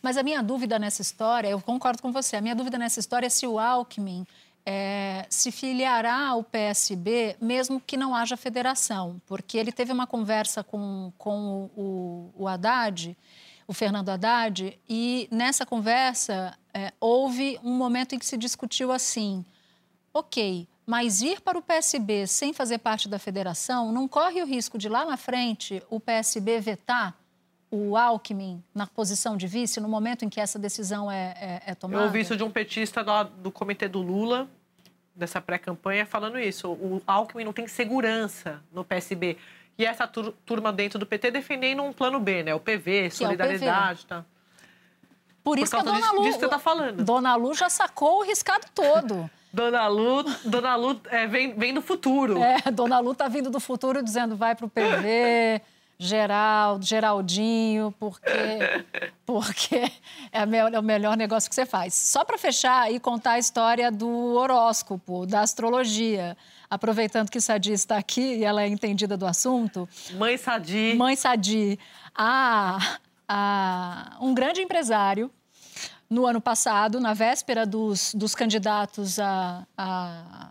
Mas 0.01 0.17
a 0.17 0.23
minha 0.23 0.43
dúvida 0.43 0.77
nessa 0.77 1.01
história, 1.01 1.47
eu 1.47 1.61
concordo 1.61 2.01
com 2.01 2.11
você, 2.11 2.35
a 2.35 2.41
minha 2.41 2.55
dúvida 2.55 2.77
nessa 2.77 2.99
história 2.99 3.27
é 3.27 3.29
se 3.29 3.47
o 3.47 3.57
Alckmin 3.57 4.27
é, 4.65 5.25
se 5.29 5.49
filiará 5.49 6.27
ao 6.27 6.43
PSB, 6.43 7.37
mesmo 7.39 7.79
que 7.79 7.95
não 7.95 8.13
haja 8.13 8.35
federação, 8.35 9.21
porque 9.25 9.57
ele 9.57 9.71
teve 9.71 9.93
uma 9.93 10.05
conversa 10.05 10.63
com, 10.65 11.13
com 11.17 11.69
o, 11.75 12.31
o 12.35 12.47
Haddad, 12.49 13.17
o 13.65 13.73
Fernando 13.73 14.09
Haddad, 14.09 14.77
e 14.89 15.27
nessa 15.31 15.65
conversa 15.65 16.53
é, 16.73 16.91
houve 16.99 17.57
um 17.63 17.73
momento 17.73 18.13
em 18.13 18.19
que 18.19 18.25
se 18.25 18.37
discutiu 18.37 18.91
assim: 18.91 19.45
ok, 20.13 20.67
mas 20.91 21.21
ir 21.21 21.39
para 21.39 21.57
o 21.57 21.61
PSB 21.61 22.27
sem 22.27 22.51
fazer 22.51 22.77
parte 22.79 23.07
da 23.07 23.17
federação 23.17 23.93
não 23.93 24.09
corre 24.09 24.41
o 24.41 24.45
risco 24.45 24.77
de 24.77 24.89
lá 24.89 25.05
na 25.05 25.15
frente 25.15 25.81
o 25.89 26.01
PSB 26.01 26.59
vetar 26.59 27.15
o 27.71 27.95
Alckmin 27.95 28.61
na 28.75 28.85
posição 28.85 29.37
de 29.37 29.47
vice 29.47 29.79
no 29.79 29.87
momento 29.87 30.25
em 30.25 30.29
que 30.29 30.41
essa 30.41 30.59
decisão 30.59 31.09
é, 31.09 31.61
é, 31.65 31.71
é 31.71 31.75
tomada? 31.75 32.01
Eu 32.01 32.07
ouvi 32.07 32.19
isso 32.19 32.35
de 32.35 32.43
um 32.43 32.51
petista 32.51 33.01
do, 33.01 33.23
do 33.43 33.51
comitê 33.53 33.87
do 33.87 34.01
Lula, 34.01 34.49
dessa 35.15 35.39
pré-campanha, 35.39 36.05
falando 36.05 36.37
isso. 36.37 36.67
O 36.69 37.01
Alckmin 37.07 37.45
não 37.45 37.53
tem 37.53 37.69
segurança 37.69 38.61
no 38.69 38.83
PSB. 38.83 39.37
E 39.77 39.85
essa 39.85 40.05
turma 40.05 40.73
dentro 40.73 40.99
do 40.99 41.05
PT 41.05 41.31
defendendo 41.31 41.83
um 41.83 41.93
plano 41.93 42.19
B, 42.19 42.43
né? 42.43 42.53
O 42.53 42.59
PV, 42.59 43.11
solidariedade, 43.11 44.01
é 44.01 44.03
o 44.03 44.07
PV. 44.07 44.07
tá? 44.09 44.25
Por 45.41 45.57
isso 45.57 45.71
Por 45.71 45.83
que 45.83 45.89
a 45.89 45.93
Dona 45.93 46.11
Lu, 46.11 46.23
disso 46.23 46.37
que 46.37 46.43
você 46.43 46.49
tá 46.49 46.59
falando. 46.59 47.01
Dona 47.05 47.35
Lu 47.37 47.53
já 47.53 47.69
sacou 47.69 48.19
o 48.19 48.23
riscado 48.23 48.67
todo. 48.75 49.31
Dona 49.53 49.87
Lu, 49.87 50.23
Dona 50.45 50.75
Lu 50.75 50.99
é, 51.09 51.27
vem, 51.27 51.53
vem 51.53 51.73
do 51.73 51.81
futuro. 51.81 52.41
É, 52.41 52.71
Dona 52.71 52.99
Lu 52.99 53.13
tá 53.13 53.27
vindo 53.27 53.49
do 53.49 53.59
futuro 53.59 54.01
dizendo 54.01 54.35
vai 54.35 54.55
para 54.55 54.65
o 54.65 54.69
PV, 54.69 55.61
Geraldo, 55.99 56.83
Geraldinho, 56.83 57.93
porque, 57.99 58.31
porque 59.23 59.75
é, 60.31 60.41
é 60.73 60.79
o 60.79 60.83
melhor 60.83 61.15
negócio 61.15 61.49
que 61.49 61.55
você 61.55 61.65
faz. 61.65 61.93
Só 61.93 62.23
para 62.23 62.37
fechar 62.37 62.91
e 62.91 62.99
contar 62.99 63.33
a 63.33 63.39
história 63.39 63.91
do 63.91 64.33
horóscopo, 64.33 65.25
da 65.25 65.41
astrologia. 65.41 66.35
Aproveitando 66.69 67.29
que 67.29 67.41
Sadi 67.41 67.73
está 67.73 67.97
aqui 67.97 68.37
e 68.37 68.45
ela 68.45 68.63
é 68.63 68.67
entendida 68.67 69.17
do 69.17 69.27
assunto. 69.27 69.87
Mãe 70.13 70.37
Sadi. 70.37 70.95
Mãe 70.95 71.15
Sadi. 71.17 71.77
A, 72.15 72.97
a, 73.27 74.17
um 74.21 74.33
grande 74.33 74.61
empresário, 74.61 75.29
no 76.11 76.25
ano 76.25 76.41
passado, 76.41 76.99
na 76.99 77.13
véspera 77.13 77.65
dos, 77.65 78.13
dos 78.13 78.35
candidatos 78.35 79.17
a, 79.17 79.65
a 79.77 80.49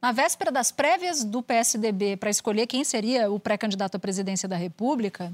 na 0.00 0.10
véspera 0.10 0.50
das 0.50 0.72
prévias 0.72 1.22
do 1.22 1.42
PSDB 1.42 2.16
para 2.16 2.30
escolher 2.30 2.66
quem 2.66 2.82
seria 2.82 3.30
o 3.30 3.38
pré-candidato 3.38 3.94
à 3.96 4.00
presidência 4.00 4.48
da 4.48 4.56
República, 4.56 5.32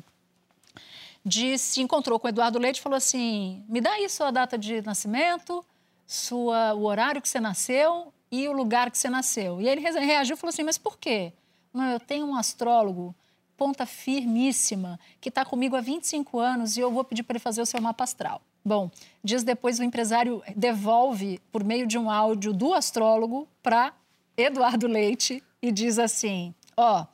disse, 1.25 1.75
se 1.75 1.81
encontrou 1.81 2.19
com 2.19 2.29
Eduardo 2.29 2.59
Leite 2.59 2.79
e 2.79 2.83
falou 2.83 2.97
assim: 2.97 3.65
me 3.67 3.81
dá 3.81 3.93
aí 3.93 4.09
sua 4.11 4.31
data 4.31 4.59
de 4.59 4.83
nascimento, 4.83 5.65
sua, 6.07 6.75
o 6.75 6.85
horário 6.85 7.23
que 7.23 7.29
você 7.29 7.41
nasceu 7.41 8.13
e 8.31 8.47
o 8.47 8.53
lugar 8.53 8.91
que 8.91 8.99
você 8.99 9.09
nasceu. 9.09 9.59
E 9.59 9.69
ele 9.69 9.81
reagiu 9.81 10.35
e 10.35 10.37
falou 10.37 10.51
assim: 10.51 10.65
mas 10.65 10.77
por 10.77 10.99
quê? 10.99 11.33
Não, 11.73 11.87
eu 11.87 12.01
tenho 12.01 12.27
um 12.27 12.37
astrólogo, 12.37 13.15
ponta 13.57 13.87
firmíssima, 13.87 14.99
que 15.19 15.31
está 15.31 15.45
comigo 15.45 15.77
há 15.77 15.81
25 15.81 16.39
anos 16.39 16.77
e 16.77 16.81
eu 16.81 16.91
vou 16.91 17.05
pedir 17.05 17.23
para 17.23 17.35
ele 17.35 17.39
fazer 17.39 17.63
o 17.63 17.67
seu 17.67 17.81
mapa 17.81 18.05
astral. 18.05 18.43
Bom, 18.65 18.91
dias 19.23 19.43
depois 19.43 19.79
o 19.79 19.85
empresário 19.85 20.43
devolve, 20.55 21.41
por 21.51 21.65
meio 21.65 21.87
de 21.87 21.97
um 21.99 22.11
áudio 22.11 22.53
do 22.53 22.75
astrólogo, 22.75 23.49
para 23.63 23.93
Eduardo 24.37 24.87
Leite 24.87 25.43
e 25.63 25.73
diz 25.73 25.99
assim: 25.99 26.55
ó, 26.77 27.07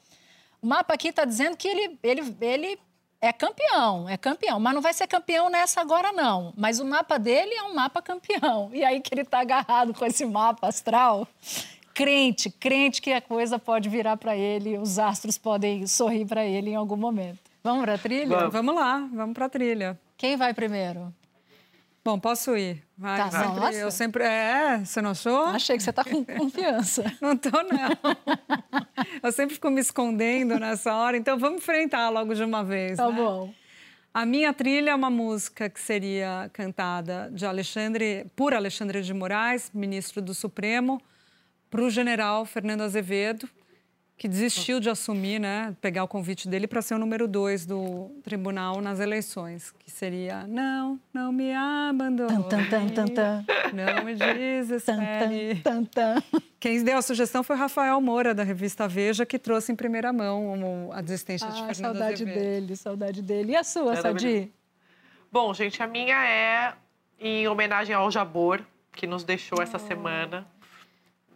o 0.60 0.66
mapa 0.66 0.94
aqui 0.94 1.08
está 1.08 1.24
dizendo 1.24 1.56
que 1.56 1.68
ele, 1.68 1.98
ele, 2.02 2.36
ele 2.40 2.78
é 3.20 3.32
campeão, 3.32 4.08
é 4.08 4.16
campeão, 4.16 4.60
mas 4.60 4.74
não 4.74 4.82
vai 4.82 4.92
ser 4.92 5.06
campeão 5.06 5.48
nessa 5.48 5.80
agora, 5.80 6.12
não. 6.12 6.52
Mas 6.56 6.78
o 6.78 6.84
mapa 6.84 7.18
dele 7.18 7.54
é 7.54 7.62
um 7.62 7.74
mapa 7.74 8.02
campeão. 8.02 8.70
E 8.72 8.84
aí 8.84 9.00
que 9.00 9.14
ele 9.14 9.22
está 9.22 9.40
agarrado 9.40 9.94
com 9.94 10.04
esse 10.04 10.26
mapa 10.26 10.68
astral, 10.68 11.26
crente, 11.94 12.50
crente 12.50 13.00
que 13.00 13.12
a 13.12 13.22
coisa 13.22 13.58
pode 13.58 13.88
virar 13.88 14.16
para 14.18 14.36
ele, 14.36 14.76
os 14.76 14.98
astros 14.98 15.38
podem 15.38 15.86
sorrir 15.86 16.26
para 16.26 16.44
ele 16.44 16.70
em 16.70 16.74
algum 16.74 16.96
momento. 16.96 17.38
Vamos 17.62 17.84
para 17.84 17.94
a 17.94 17.98
trilha? 17.98 18.36
Vamos. 18.36 18.52
vamos 18.52 18.74
lá, 18.74 19.08
vamos 19.10 19.32
para 19.32 19.46
a 19.46 19.48
trilha. 19.48 19.98
Quem 20.18 20.36
vai 20.36 20.52
primeiro? 20.52 21.12
Bom, 22.04 22.20
posso 22.20 22.54
ir. 22.54 22.82
Vai, 22.98 23.16
tá, 23.16 23.30
sempre, 23.30 23.60
nossa. 23.60 23.78
Eu 23.78 23.90
sempre. 23.90 24.24
É, 24.24 24.78
você 24.84 25.00
não 25.00 25.10
achou? 25.10 25.46
Achei 25.46 25.76
que 25.78 25.82
você 25.82 25.88
está 25.88 26.04
com 26.04 26.22
confiança. 26.36 27.02
não 27.18 27.34
tô, 27.34 27.48
não. 27.50 28.26
eu 29.22 29.32
sempre 29.32 29.54
fico 29.54 29.70
me 29.70 29.80
escondendo 29.80 30.58
nessa 30.58 30.94
hora, 30.94 31.16
então 31.16 31.38
vamos 31.38 31.62
enfrentar 31.62 32.10
logo 32.10 32.34
de 32.34 32.44
uma 32.44 32.62
vez. 32.62 32.98
Tá 32.98 33.08
né? 33.08 33.16
bom. 33.16 33.54
A 34.12 34.26
minha 34.26 34.52
trilha 34.52 34.90
é 34.90 34.94
uma 34.94 35.08
música 35.08 35.68
que 35.70 35.80
seria 35.80 36.50
cantada 36.52 37.30
de 37.32 37.46
Alexandre, 37.46 38.30
por 38.36 38.52
Alexandre 38.52 39.00
de 39.00 39.14
Moraes, 39.14 39.70
ministro 39.72 40.20
do 40.20 40.34
Supremo, 40.34 41.00
para 41.70 41.82
o 41.82 41.88
general 41.88 42.44
Fernando 42.44 42.82
Azevedo, 42.82 43.48
que 44.16 44.28
desistiu 44.28 44.78
de 44.78 44.88
assumir, 44.88 45.40
né, 45.40 45.74
pegar 45.80 46.04
o 46.04 46.08
convite 46.08 46.48
dele 46.48 46.66
para 46.66 46.80
ser 46.80 46.94
o 46.94 46.98
número 46.98 47.26
dois 47.26 47.66
do 47.66 48.10
tribunal 48.22 48.80
nas 48.80 49.00
eleições, 49.00 49.72
que 49.72 49.90
seria 49.90 50.46
não, 50.46 51.00
não 51.12 51.32
me 51.32 51.52
abandone, 51.52 52.44
tan, 52.48 52.64
tan, 52.68 52.88
tan, 52.88 53.06
tan, 53.08 53.44
não 53.72 54.04
me 54.04 54.14
desespere. 54.14 55.60
Tan, 55.62 55.84
tan, 55.84 56.22
tan, 56.22 56.22
Quem 56.60 56.82
deu 56.84 56.96
a 56.96 57.02
sugestão 57.02 57.42
foi 57.42 57.56
Rafael 57.56 58.00
Moura, 58.00 58.32
da 58.32 58.44
revista 58.44 58.86
Veja, 58.86 59.26
que 59.26 59.38
trouxe 59.38 59.72
em 59.72 59.76
primeira 59.76 60.12
mão 60.12 60.90
a 60.92 61.00
desistência 61.00 61.48
ah, 61.48 61.50
de 61.50 61.58
Fernando 61.58 61.76
saudade 61.98 62.22
Azevedo. 62.22 62.38
dele, 62.38 62.76
saudade 62.76 63.22
dele. 63.22 63.52
E 63.52 63.56
a 63.56 63.64
sua, 63.64 63.96
Sadi? 63.96 64.52
Bom, 65.30 65.52
gente, 65.52 65.82
a 65.82 65.86
minha 65.86 66.24
é 66.24 66.74
em 67.18 67.48
homenagem 67.48 67.94
ao 67.94 68.08
Jabor, 68.10 68.62
que 68.92 69.06
nos 69.06 69.24
deixou 69.24 69.60
essa 69.60 69.76
oh. 69.76 69.80
semana. 69.80 70.46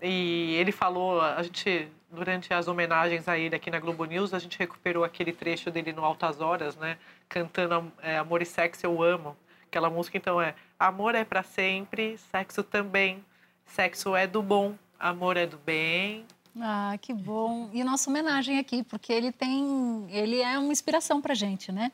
E 0.01 0.55
ele 0.55 0.71
falou, 0.71 1.21
a 1.21 1.43
gente 1.43 1.89
durante 2.11 2.53
as 2.53 2.69
homenagens 2.69 3.29
a 3.29 3.39
ele 3.39 3.55
aqui 3.55 3.71
na 3.71 3.79
Globo 3.79 4.05
News, 4.05 4.33
a 4.33 4.39
gente 4.39 4.59
recuperou 4.59 5.05
aquele 5.05 5.33
trecho 5.33 5.71
dele 5.71 5.93
no 5.93 6.05
Altas 6.05 6.41
Horas, 6.41 6.77
né? 6.77 6.99
Cantando 7.29 7.93
é, 8.03 8.19
Amor 8.19 8.43
e 8.43 8.47
Sexo 8.47 8.87
Eu 8.87 9.03
Amo. 9.03 9.37
Aquela 9.67 9.91
música, 9.91 10.17
então, 10.17 10.41
é 10.41 10.55
Amor 10.79 11.15
é 11.15 11.25
para 11.25 11.43
sempre, 11.43 12.17
sexo 12.31 12.63
também. 12.63 13.25
Sexo 13.67 14.15
é 14.15 14.27
do 14.27 14.43
bom, 14.43 14.75
amor 14.99 15.37
é 15.37 15.47
do 15.47 15.59
bem. 15.59 16.25
Ah, 16.59 16.97
que 17.01 17.13
bom. 17.13 17.69
E 17.73 17.85
nossa 17.85 18.09
homenagem 18.09 18.59
aqui, 18.59 18.83
porque 18.83 19.13
ele 19.13 19.31
tem... 19.31 20.07
Ele 20.09 20.41
é 20.41 20.59
uma 20.59 20.73
inspiração 20.73 21.21
pra 21.21 21.35
gente, 21.35 21.71
né? 21.71 21.93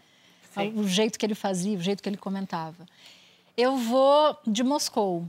Sim. 0.52 0.72
O 0.76 0.86
jeito 0.86 1.18
que 1.18 1.26
ele 1.26 1.34
fazia, 1.34 1.76
o 1.76 1.80
jeito 1.80 2.02
que 2.02 2.08
ele 2.08 2.16
comentava. 2.16 2.86
Eu 3.56 3.76
vou 3.76 4.38
de 4.46 4.62
Moscou. 4.62 5.26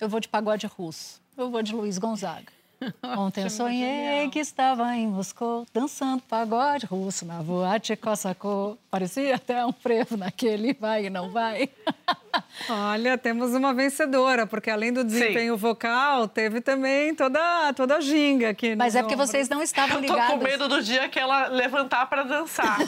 Eu 0.00 0.08
vou 0.08 0.20
de 0.20 0.28
pagode 0.28 0.66
russo. 0.66 1.20
Eu 1.36 1.50
vou 1.50 1.62
de 1.62 1.74
Luiz 1.74 1.98
Gonzaga. 1.98 2.55
Ontem 3.18 3.44
eu 3.44 3.50
sonhei 3.50 4.28
que 4.30 4.38
estava 4.38 4.94
em 4.94 5.06
Moscou, 5.06 5.66
dançando 5.72 6.22
pagode 6.22 6.86
russo 6.86 7.24
na 7.24 7.42
boate 7.42 7.96
Cossacô. 7.96 8.76
Parecia 8.90 9.34
até 9.34 9.64
um 9.64 9.72
frevo 9.72 10.16
naquele 10.16 10.72
vai 10.74 11.06
e 11.06 11.10
não 11.10 11.30
vai. 11.30 11.68
Olha, 12.68 13.16
temos 13.16 13.54
uma 13.54 13.72
vencedora, 13.72 14.46
porque 14.46 14.70
além 14.70 14.92
do 14.92 15.04
desempenho 15.04 15.54
Sim. 15.54 15.60
vocal, 15.60 16.28
teve 16.28 16.60
também 16.60 17.14
toda, 17.14 17.72
toda 17.74 17.96
a 17.96 18.00
ginga 18.00 18.50
aqui. 18.50 18.76
Mas 18.76 18.94
é 18.94 19.02
porque 19.02 19.16
vocês 19.16 19.48
não 19.48 19.62
estavam 19.62 20.00
ligados. 20.00 20.24
Eu 20.26 20.30
tô 20.30 20.38
com 20.38 20.44
medo 20.44 20.68
do 20.68 20.82
dia 20.82 21.08
que 21.08 21.18
ela 21.18 21.48
levantar 21.48 22.06
para 22.06 22.24
dançar. 22.24 22.78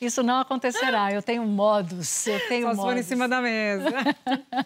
Isso 0.00 0.22
não 0.22 0.40
acontecerá. 0.40 1.12
Eu 1.12 1.22
tenho 1.22 1.44
modos, 1.46 2.26
eu 2.26 2.40
tenho 2.48 2.68
Só 2.68 2.74
modos. 2.74 3.00
em 3.00 3.02
cima 3.02 3.28
da 3.28 3.40
mesa. 3.42 3.86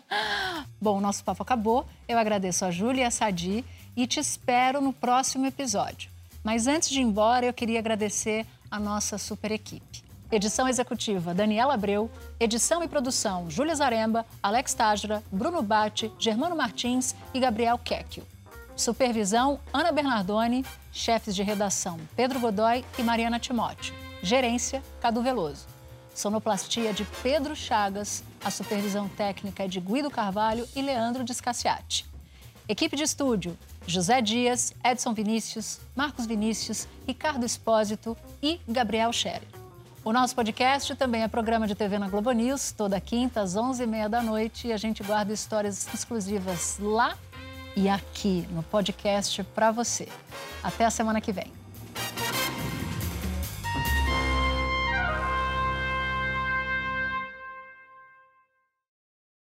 Bom, 0.81 1.01
nosso 1.01 1.25
papo 1.25 1.43
acabou. 1.43 1.87
Eu 2.07 2.19
agradeço 2.19 2.65
a 2.65 2.71
Júlia 2.71 3.03
e 3.03 3.05
a 3.05 3.11
Sadi 3.11 3.65
e 3.97 4.07
te 4.07 4.21
espero 4.21 4.81
no 4.81 4.93
próximo 4.93 5.45
episódio. 5.47 6.09
Mas 6.45 6.67
antes 6.67 6.89
de 6.89 7.01
ir 7.01 7.03
embora, 7.03 7.47
eu 7.47 7.53
queria 7.53 7.81
agradecer 7.81 8.47
a 8.71 8.79
nossa 8.79 9.19
super 9.19 9.51
equipe. 9.51 10.05
Edição 10.31 10.69
executiva 10.69 11.35
Daniela 11.35 11.75
Abreu, 11.75 12.11
edição 12.39 12.83
e 12.83 12.89
produção 12.89 13.51
Júlia 13.51 13.75
Zaremba, 13.75 14.25
Alex 14.43 14.73
Tajra, 14.75 15.23
Bruno 15.33 15.63
Bate, 15.63 16.13
Germano 16.19 16.55
Martins 16.57 17.15
e 17.33 17.41
Gabriel 17.41 17.79
Kekio. 17.79 18.27
Supervisão 18.77 19.61
Ana 19.73 19.93
Bernardoni, 19.93 20.65
chefes 20.93 21.35
de 21.35 21.43
redação 21.43 21.99
Pedro 22.17 22.41
Godoy 22.41 22.85
e 22.99 23.03
Mariana 23.03 23.39
Timóteo. 23.39 24.04
Gerência, 24.25 24.83
Cadu 25.03 25.21
Veloso. 25.21 25.67
Sonoplastia 26.15 26.95
de 26.95 27.05
Pedro 27.23 27.55
Chagas. 27.55 28.25
A 28.43 28.51
supervisão 28.51 29.07
técnica 29.07 29.65
é 29.65 29.69
de 29.69 29.79
Guido 29.79 30.11
Carvalho 30.11 30.67
e 30.75 30.81
Leandro 30.81 31.23
Descaciati. 31.23 32.07
Equipe 32.67 32.97
de 32.97 33.03
estúdio: 33.03 33.55
José 33.87 34.23
Dias, 34.23 34.73
Edson 34.83 35.13
Vinícius, 35.13 35.79
Marcos 35.95 36.25
Vinícius, 36.25 36.89
Ricardo 37.07 37.45
Espósito 37.45 38.17
e 38.43 38.59
Gabriel 38.67 39.13
Scherer. 39.13 39.47
O 40.03 40.11
nosso 40.11 40.35
podcast 40.35 40.95
também 40.97 41.23
é 41.23 41.29
programa 41.29 41.67
de 41.67 41.75
TV 41.75 41.99
na 41.99 42.09
Globo 42.09 42.33
News, 42.33 42.73
toda 42.73 42.99
quinta 43.01 43.43
às 43.43 43.55
11h30 43.55 44.09
da 44.09 44.23
noite. 44.23 44.69
E 44.69 44.73
a 44.73 44.79
gente 44.79 45.03
guarda 45.03 45.35
histórias 45.35 45.87
exclusivas 45.93 46.79
lá 46.81 47.15
e 47.77 47.91
aqui 47.91 48.49
no 48.53 48.63
podcast 48.63 49.45
para 49.45 49.71
você. 49.71 50.09
Até 50.63 50.87
a 50.87 50.91
semana 50.91 51.21
que 51.21 51.31
vem. 51.31 51.53